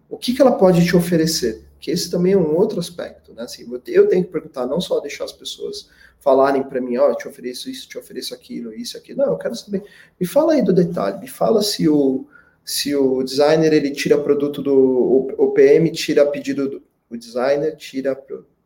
o 0.09 0.17
que, 0.17 0.33
que 0.33 0.41
ela 0.41 0.53
pode 0.53 0.83
te 0.83 0.97
oferecer 0.97 1.68
que 1.79 1.91
esse 1.91 2.11
também 2.11 2.33
é 2.33 2.37
um 2.37 2.55
outro 2.55 2.79
aspecto, 2.79 3.33
né? 3.33 3.43
Assim, 3.43 3.69
eu 3.87 4.07
tenho 4.07 4.23
que 4.23 4.31
perguntar, 4.31 4.65
não 4.65 4.81
só 4.81 4.99
deixar 4.99 5.23
as 5.23 5.31
pessoas 5.31 5.89
falarem 6.19 6.63
para 6.63 6.81
mim, 6.81 6.97
ó, 6.97 7.09
oh, 7.09 7.15
te 7.15 7.27
ofereço 7.27 7.69
isso, 7.69 7.87
te 7.87 7.97
ofereço 7.97 8.33
aquilo, 8.33 8.73
isso, 8.73 8.97
aquilo. 8.97 9.19
Não, 9.19 9.31
eu 9.31 9.37
quero 9.37 9.55
saber. 9.55 9.83
Me 10.19 10.27
fala 10.27 10.53
aí 10.53 10.61
do 10.61 10.73
detalhe, 10.73 11.19
me 11.19 11.27
fala 11.27 11.61
se 11.61 11.87
o, 11.87 12.27
se 12.63 12.95
o 12.95 13.23
designer 13.23 13.73
ele 13.73 13.91
tira 13.91 14.17
produto 14.17 14.61
do. 14.61 15.33
O, 15.37 15.51
PM 15.51 15.89
tira 15.91 16.25
pedido 16.25 16.69
do. 16.69 16.83
O 17.09 17.17
designer 17.17 17.75
tira 17.75 18.15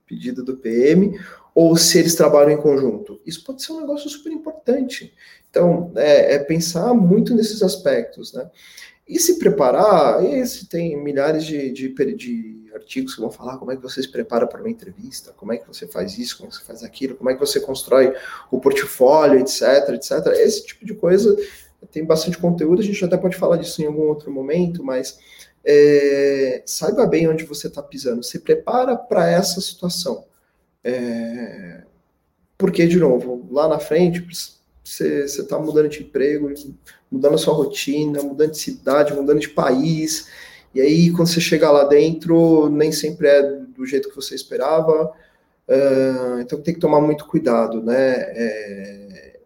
pedido 0.05 0.43
do 0.43 0.57
PM, 0.57 1.18
ou 1.55 1.78
se 1.78 1.99
eles 1.99 2.16
trabalham 2.16 2.51
em 2.51 2.61
conjunto. 2.61 3.22
Isso 3.26 3.43
pode 3.43 3.64
ser 3.64 3.72
um 3.74 3.82
negócio 3.82 4.09
super 4.09 4.32
importante. 4.32 5.14
Então, 5.49 5.91
é, 5.95 6.36
é 6.36 6.39
pensar 6.39 6.93
muito 6.93 7.36
nesses 7.36 7.61
aspectos, 7.61 8.34
né? 8.34 8.49
E 9.07 9.20
se 9.20 9.38
preparar, 9.38 10.24
esse 10.26 10.68
tem 10.68 11.01
milhares 11.01 11.45
de, 11.45 11.72
de, 11.72 11.93
de, 12.16 12.62
artigos 12.74 13.16
que 13.16 13.22
vão 13.22 13.32
falar 13.32 13.58
como 13.58 13.72
é 13.72 13.76
que 13.76 13.82
você 13.82 14.02
se 14.02 14.10
prepara 14.10 14.48
para 14.48 14.60
uma 14.60 14.70
entrevista, 14.70 15.34
como 15.38 15.54
é 15.54 15.58
que 15.58 15.68
você 15.68 15.88
faz 15.88 16.18
isso, 16.18 16.38
como 16.38 16.50
é 16.50 16.52
você 16.52 16.64
faz 16.64 16.84
aquilo, 16.84 17.16
como 17.16 17.30
é 17.30 17.34
que 17.34 17.40
você 17.40 17.60
constrói 17.60 18.14
o 18.52 18.60
portfólio, 18.60 19.40
etc, 19.40 19.90
etc. 19.90 20.28
Esse 20.38 20.66
tipo 20.66 20.86
de 20.86 20.94
coisa 20.94 21.36
tem 21.92 22.06
bastante 22.06 22.38
conteúdo, 22.38 22.82
a 22.82 22.86
gente 22.86 23.04
até 23.04 23.18
pode 23.18 23.36
falar 23.36 23.58
disso 23.58 23.82
em 23.82 23.86
algum 23.86 24.08
outro 24.08 24.32
momento, 24.32 24.84
mas 24.84 25.20
é, 25.64 26.64
saiba 26.66 27.06
bem 27.06 27.28
onde 27.28 27.46
você 27.46 27.68
está 27.68 27.82
pisando, 27.82 28.24
se 28.24 28.40
prepara 28.40 28.96
para 28.96 29.30
essa 29.30 29.62
situação. 29.62 30.26
É, 30.84 31.84
porque, 32.58 32.86
de 32.86 32.98
novo, 32.98 33.48
lá 33.52 33.68
na 33.68 33.80
frente, 33.80 34.26
você 34.84 35.24
está 35.26 35.58
mudando 35.58 35.90
de 35.90 36.04
emprego, 36.04 36.54
mudando 37.12 37.36
a 37.36 37.38
sua 37.38 37.54
rotina, 37.54 38.22
mudando 38.22 38.52
de 38.52 38.60
cidade, 38.60 39.14
mudando 39.14 39.40
de 39.40 39.50
país. 39.50 40.30
E 40.74 40.82
aí, 40.82 41.12
quando 41.12 41.28
você 41.28 41.40
chega 41.40 41.70
lá 41.70 41.84
dentro, 41.84 42.70
nem 42.70 42.92
sempre 42.92 43.28
é 43.28 43.44
do 43.44 43.86
jeito 43.86 44.10
que 44.10 44.16
você 44.16 44.34
esperava. 44.36 45.12
Uh, 45.68 46.40
então 46.40 46.62
tem 46.62 46.74
que 46.74 46.80
tomar 46.80 47.00
muito 47.00 47.26
cuidado, 47.26 47.82
né? 47.82 48.16
É, 48.18 49.40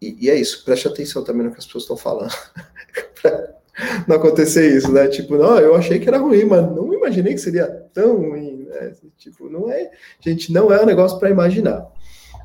e, 0.00 0.26
e, 0.26 0.30
é 0.30 0.34
isso, 0.34 0.64
preste 0.64 0.86
atenção 0.86 1.24
também 1.24 1.44
no 1.44 1.52
que 1.52 1.58
as 1.58 1.66
pessoas 1.66 1.84
estão 1.84 1.96
falando. 1.96 2.32
não 4.06 4.16
acontecer 4.16 4.76
isso, 4.76 4.92
né? 4.92 5.08
Tipo, 5.08 5.36
não, 5.36 5.58
eu 5.58 5.74
achei 5.74 5.98
que 5.98 6.08
era 6.08 6.18
ruim, 6.18 6.44
mas 6.44 6.62
não 6.62 6.92
imaginei 6.92 7.34
que 7.34 7.40
seria 7.40 7.66
tão 7.92 8.16
ruim, 8.16 8.66
né? 8.68 8.92
Tipo, 9.16 9.48
não 9.48 9.70
é, 9.70 9.90
gente, 10.20 10.52
não 10.52 10.72
é 10.72 10.82
um 10.82 10.86
negócio 10.86 11.18
para 11.18 11.30
imaginar. 11.30 11.86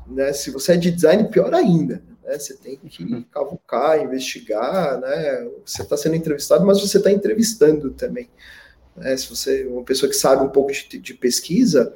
Né? 0.06 0.32
Se 0.32 0.50
você 0.50 0.72
é 0.72 0.76
de 0.76 0.90
design, 0.90 1.28
pior 1.28 1.54
ainda. 1.54 2.02
Né? 2.22 2.38
Você 2.38 2.54
tem 2.54 2.76
que 2.76 3.24
cavucar, 3.30 4.00
investigar, 4.02 5.00
né? 5.00 5.48
Você 5.64 5.82
está 5.82 5.96
sendo 5.96 6.16
entrevistado, 6.16 6.64
mas 6.64 6.80
você 6.80 6.98
está 6.98 7.10
entrevistando 7.10 7.90
também. 7.90 8.28
Né? 8.96 9.16
Se 9.16 9.28
você 9.28 9.62
é 9.64 9.66
uma 9.66 9.84
pessoa 9.84 10.08
que 10.08 10.16
sabe 10.16 10.44
um 10.44 10.48
pouco 10.48 10.72
de, 10.72 10.98
de 10.98 11.14
pesquisa, 11.14 11.92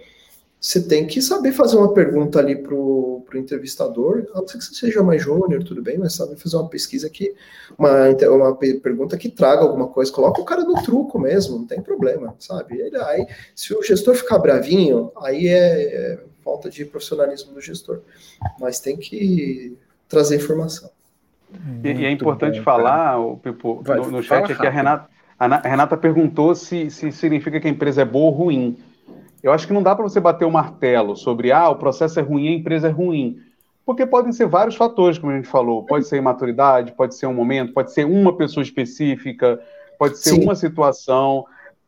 você 0.60 0.80
tem 0.82 1.06
que 1.06 1.20
saber 1.22 1.52
fazer 1.52 1.76
uma 1.76 1.92
pergunta 1.92 2.38
ali 2.38 2.56
para 2.56 2.74
o 2.74 3.24
entrevistador, 3.34 4.26
a 4.34 4.40
não 4.40 4.48
ser 4.48 4.58
que 4.58 4.64
você 4.64 4.74
seja 4.74 5.02
mais 5.02 5.22
júnior, 5.22 5.62
tudo 5.62 5.82
bem, 5.82 5.98
mas 5.98 6.14
sabe 6.14 6.34
fazer 6.36 6.56
uma 6.56 6.68
pesquisa 6.68 7.10
que, 7.10 7.34
uma, 7.78 8.08
uma 8.30 8.56
pergunta 8.56 9.18
que 9.18 9.28
traga 9.28 9.62
alguma 9.62 9.88
coisa, 9.88 10.10
coloca 10.10 10.40
o 10.40 10.44
cara 10.44 10.64
no 10.64 10.82
truco 10.82 11.18
mesmo, 11.18 11.58
não 11.58 11.66
tem 11.66 11.82
problema, 11.82 12.34
sabe? 12.38 12.80
Ele, 12.80 12.96
aí, 12.96 13.26
se 13.54 13.74
o 13.74 13.82
gestor 13.82 14.14
ficar 14.14 14.38
bravinho, 14.38 15.12
aí 15.18 15.46
é, 15.46 15.82
é 15.82 16.24
falta 16.42 16.70
de 16.70 16.84
profissionalismo 16.84 17.52
do 17.52 17.60
gestor, 17.60 18.00
mas 18.58 18.80
tem 18.80 18.96
que 18.96 19.76
trazer 20.08 20.36
informação. 20.36 20.90
E, 21.82 21.88
e, 21.88 22.04
é 22.04 22.10
importante 22.10 22.58
bom, 22.58 22.64
falar, 22.64 23.18
o 23.18 23.36
Pipo, 23.36 23.82
Vai, 23.82 23.98
no, 23.98 24.10
no 24.10 24.22
chat 24.22 24.52
aqui, 24.52 24.66
a 24.66 24.70
Renata, 24.70 25.08
a 25.38 25.68
Renata 25.68 25.96
perguntou 25.96 26.54
se, 26.54 26.90
se 26.90 27.12
significa 27.12 27.60
que 27.60 27.66
a 27.66 27.70
empresa 27.70 28.02
é 28.02 28.04
boa 28.04 28.26
ou 28.26 28.30
ruim. 28.30 28.78
Eu 29.42 29.52
acho 29.52 29.66
que 29.66 29.72
não 29.72 29.82
dá 29.82 29.94
para 29.94 30.02
você 30.02 30.18
bater 30.18 30.44
o 30.44 30.50
martelo 30.50 31.14
sobre, 31.14 31.52
ah, 31.52 31.68
o 31.68 31.76
processo 31.76 32.18
é 32.18 32.22
ruim, 32.22 32.48
a 32.48 32.52
empresa 32.52 32.88
é 32.88 32.90
ruim. 32.90 33.38
Porque 33.84 34.04
podem 34.04 34.32
ser 34.32 34.46
vários 34.46 34.74
fatores, 34.74 35.18
como 35.18 35.32
a 35.32 35.36
gente 35.36 35.46
falou. 35.46 35.84
Pode 35.84 36.08
ser 36.08 36.16
imaturidade, 36.16 36.92
pode 36.92 37.14
ser 37.14 37.26
um 37.26 37.34
momento, 37.34 37.72
pode 37.72 37.92
ser 37.92 38.04
uma 38.04 38.36
pessoa 38.36 38.64
específica, 38.64 39.60
pode 39.96 40.18
ser 40.18 40.30
Sim. 40.30 40.42
uma 40.42 40.56
situação. 40.56 41.44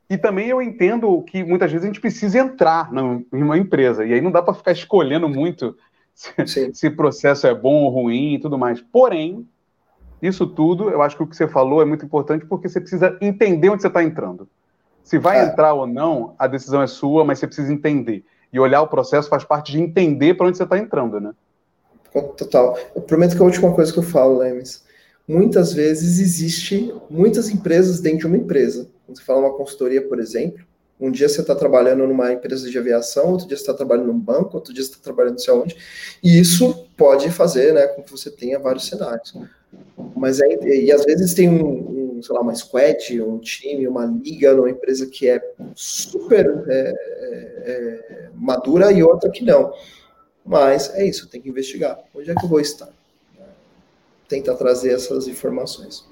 E 0.09 0.17
também 0.17 0.49
eu 0.49 0.63
entendo 0.63 1.21
que 1.23 1.43
muitas 1.43 1.73
vezes 1.73 1.85
a 1.85 1.89
gente 1.89 2.01
precisa 2.01 2.39
entrar 2.39 2.89
em 3.33 3.43
uma 3.43 3.59
empresa. 3.59 4.07
E 4.07 4.13
aí 4.13 4.21
não 4.21 4.31
dá 4.31 4.41
para 4.41 4.55
ficar 4.55 4.71
escolhendo 4.71 5.29
muito 5.29 5.77
se, 6.19 6.75
se 6.75 6.91
processo 6.91 7.47
é 7.47 7.55
bom 7.55 7.85
ou 7.85 7.91
ruim 7.91 8.35
e 8.35 8.41
tudo 8.41 8.59
mais. 8.59 8.81
Porém, 8.81 9.47
isso 10.21 10.47
tudo, 10.47 10.91
eu 10.91 11.01
acho 11.01 11.17
que 11.17 11.23
o 11.23 11.27
que 11.27 11.37
você 11.37 11.47
falou 11.47 11.81
é 11.81 11.85
muito 11.85 12.05
importante 12.05 12.45
porque 12.45 12.69
você 12.69 12.81
precisa 12.81 13.17
entender 13.21 13.71
onde 13.71 13.83
você 13.83 13.89
está 13.89 14.03
entrando. 14.03 14.49
Se 15.05 15.19
vai 15.19 15.39
é. 15.39 15.45
entrar 15.45 15.73
ou 15.75 15.87
não, 15.87 16.35
a 16.39 16.47
decisão 16.47 16.83
é 16.83 16.87
sua, 16.87 17.25
mas 17.25 17.39
você 17.39 17.47
precisa 17.47 17.73
entender. 17.73 18.25
E 18.53 18.59
olhar 18.59 18.83
o 18.83 18.89
processo 18.89 19.29
faz 19.29 19.45
parte 19.45 19.73
de 19.73 19.81
entender 19.81 20.35
para 20.35 20.47
onde 20.47 20.57
você 20.57 20.65
está 20.65 20.77
entrando, 20.77 21.21
né? 21.21 21.33
Total. 22.37 22.77
Eu 22.95 23.03
prometo 23.03 23.37
que 23.37 23.39
é 23.39 23.43
a 23.43 23.47
última 23.47 23.73
coisa 23.73 23.93
que 23.93 23.99
eu 23.99 24.03
falo, 24.03 24.39
Lemes. 24.39 24.85
Muitas 25.27 25.73
vezes 25.73 26.19
existe 26.19 26.93
muitas 27.09 27.51
empresas 27.51 28.01
dentro 28.01 28.21
de 28.21 28.27
uma 28.27 28.37
empresa. 28.37 28.89
Quando 29.07 29.19
você 29.19 29.25
fala 29.25 29.41
uma 29.41 29.55
consultoria, 29.55 30.07
por 30.07 30.19
exemplo, 30.19 30.65
um 31.01 31.11
dia 31.11 31.29
você 31.29 31.41
está 31.41 31.55
trabalhando 31.55 32.07
numa 32.07 32.33
empresa 32.33 32.69
de 32.69 32.77
aviação, 32.77 33.31
outro 33.31 33.47
dia 33.47 33.57
você 33.57 33.63
está 33.63 33.75
trabalhando 33.75 34.09
num 34.09 34.19
banco, 34.19 34.57
outro 34.57 34.75
dia 34.75 34.83
você 34.83 34.91
está 34.91 35.03
trabalhando 35.03 35.33
não 35.33 35.39
sei 35.39 35.55
onde. 35.55 35.77
E 36.23 36.39
isso 36.39 36.89
pode 36.97 37.31
fazer 37.31 37.73
né, 37.73 37.87
com 37.87 38.03
que 38.03 38.11
você 38.11 38.31
tenha 38.31 38.59
vários 38.59 38.87
cenários. 38.87 39.35
Mas 40.17 40.41
é, 40.41 40.47
e 40.65 40.91
às 40.91 41.05
vezes 41.05 41.35
tem 41.35 41.49
um, 41.49 42.21
sei 42.23 42.35
lá, 42.35 42.41
uma 42.41 42.55
squad, 42.55 43.23
um 43.23 43.39
time, 43.39 43.87
uma 43.87 44.07
liga 44.07 44.55
numa 44.55 44.71
empresa 44.71 45.07
que 45.07 45.29
é 45.29 45.41
super 45.75 46.65
é, 46.69 46.73
é, 46.73 47.71
é, 47.71 48.31
madura 48.35 48.91
e 48.91 49.03
outra 49.03 49.31
que 49.31 49.45
não. 49.45 49.73
Mas 50.45 50.93
é 50.95 51.05
isso, 51.05 51.29
tem 51.29 51.41
que 51.41 51.49
investigar. 51.49 51.99
Onde 52.15 52.31
é 52.31 52.35
que 52.35 52.45
eu 52.45 52.49
vou 52.49 52.61
estar? 52.61 52.89
Tentar 54.29 54.57
trazer 54.57 54.93
essas 54.93 55.27
informações. 55.27 56.07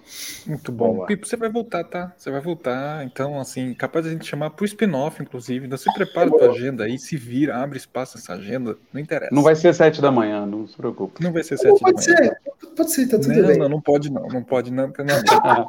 Muito 0.46 0.72
bom. 0.72 1.04
Pipo, 1.04 1.26
você 1.26 1.36
vai 1.36 1.50
voltar, 1.50 1.84
tá? 1.84 2.14
Você 2.16 2.30
vai 2.30 2.40
voltar. 2.40 3.04
Então, 3.04 3.38
assim, 3.38 3.74
capaz 3.74 4.06
de 4.06 4.10
a 4.10 4.14
gente 4.14 4.24
chamar 4.24 4.50
para 4.50 4.62
o 4.62 4.66
spin-off, 4.66 5.22
inclusive. 5.22 5.66
Então, 5.66 5.76
se 5.76 5.92
prepara 5.92 6.30
a 6.30 6.32
tua 6.32 6.50
agenda 6.50 6.84
aí, 6.84 6.98
se 6.98 7.14
vira, 7.14 7.58
abre 7.58 7.76
espaço 7.76 8.16
nessa 8.16 8.32
agenda. 8.32 8.78
Não 8.90 9.00
interessa. 9.00 9.34
Não 9.34 9.42
vai 9.42 9.54
ser 9.54 9.74
sete 9.74 10.00
da 10.00 10.10
manhã, 10.10 10.46
não 10.46 10.66
se 10.66 10.74
preocupe. 10.74 11.22
Não 11.22 11.30
vai 11.30 11.42
ser 11.42 11.58
sete 11.58 11.78
da 11.78 11.92
manhã. 11.92 11.92
Pode 11.92 12.04
ser, 12.04 12.40
pode 12.74 12.90
ser, 12.92 13.06
tá 13.06 13.18
tudo 13.18 13.34
não, 13.34 13.46
bem. 13.46 13.58
Não, 13.58 13.68
não 13.68 13.80
pode 13.82 14.10
não, 14.10 14.26
não 14.28 14.42
pode 14.42 14.72
não, 14.72 14.90
porque 14.90 15.02
não. 15.04 15.68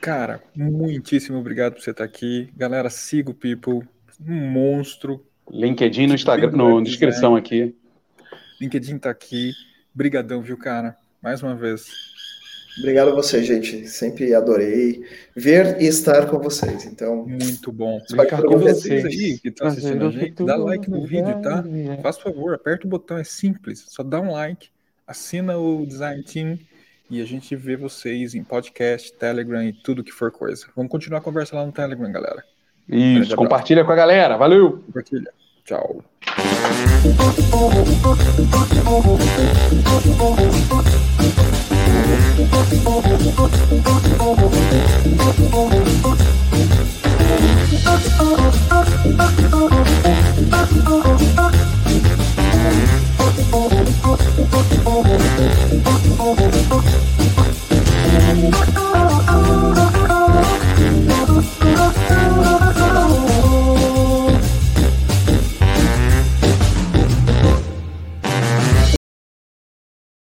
Cara, 0.00 0.40
muitíssimo 0.54 1.38
obrigado 1.38 1.74
por 1.74 1.82
você 1.82 1.90
estar 1.90 2.04
aqui. 2.04 2.48
Galera, 2.56 2.88
siga 2.88 3.32
o 3.32 3.34
People, 3.34 3.82
um 4.24 4.48
monstro. 4.48 5.26
LinkedIn 5.50 6.06
no 6.06 6.14
Instagram, 6.14 6.52
na 6.52 6.80
descrição 6.82 7.34
aqui. 7.34 7.74
LinkedIn 8.60 8.98
tá 8.98 9.10
aqui. 9.10 9.52
Brigadão, 9.92 10.40
viu, 10.40 10.56
cara? 10.56 10.96
Mais 11.26 11.42
uma 11.42 11.56
vez. 11.56 11.88
Obrigado 12.78 13.10
a 13.10 13.14
você, 13.16 13.42
gente. 13.42 13.88
Sempre 13.88 14.32
adorei 14.32 15.02
ver 15.34 15.82
e 15.82 15.86
estar 15.86 16.24
com 16.30 16.38
vocês. 16.38 16.86
Então, 16.86 17.26
muito 17.26 17.72
bom. 17.72 18.00
Obrigado 18.08 18.54
a 18.54 18.56
vocês 18.56 19.04
aí 19.04 19.36
que 19.40 19.48
estão 19.48 19.66
assistindo 19.66 20.06
a 20.06 20.10
gente. 20.12 20.44
Dá 20.44 20.54
like 20.54 20.88
no 20.88 21.04
vídeo, 21.04 21.42
tá? 21.42 21.64
Faz 22.00 22.18
favor, 22.18 22.54
aperta 22.54 22.86
o 22.86 22.88
botão, 22.88 23.18
é 23.18 23.24
simples. 23.24 23.86
Só 23.88 24.04
dá 24.04 24.20
um 24.20 24.30
like, 24.30 24.68
assina 25.04 25.58
o 25.58 25.84
Design 25.84 26.22
Team 26.22 26.60
e 27.10 27.20
a 27.20 27.24
gente 27.24 27.56
vê 27.56 27.76
vocês 27.76 28.36
em 28.36 28.44
podcast, 28.44 29.12
Telegram 29.14 29.64
e 29.64 29.72
tudo 29.72 30.04
que 30.04 30.12
for 30.12 30.30
coisa. 30.30 30.68
Vamos 30.76 30.92
continuar 30.92 31.18
a 31.18 31.22
conversa 31.24 31.56
lá 31.56 31.66
no 31.66 31.72
Telegram, 31.72 32.12
galera. 32.12 32.44
Isso, 32.88 33.34
compartilha 33.34 33.84
com 33.84 33.90
a 33.90 33.96
galera. 33.96 34.36
Valeu! 34.36 34.78
Compartilha. 34.78 35.32
Ciao. 35.66 36.00
Oh, 58.78 58.95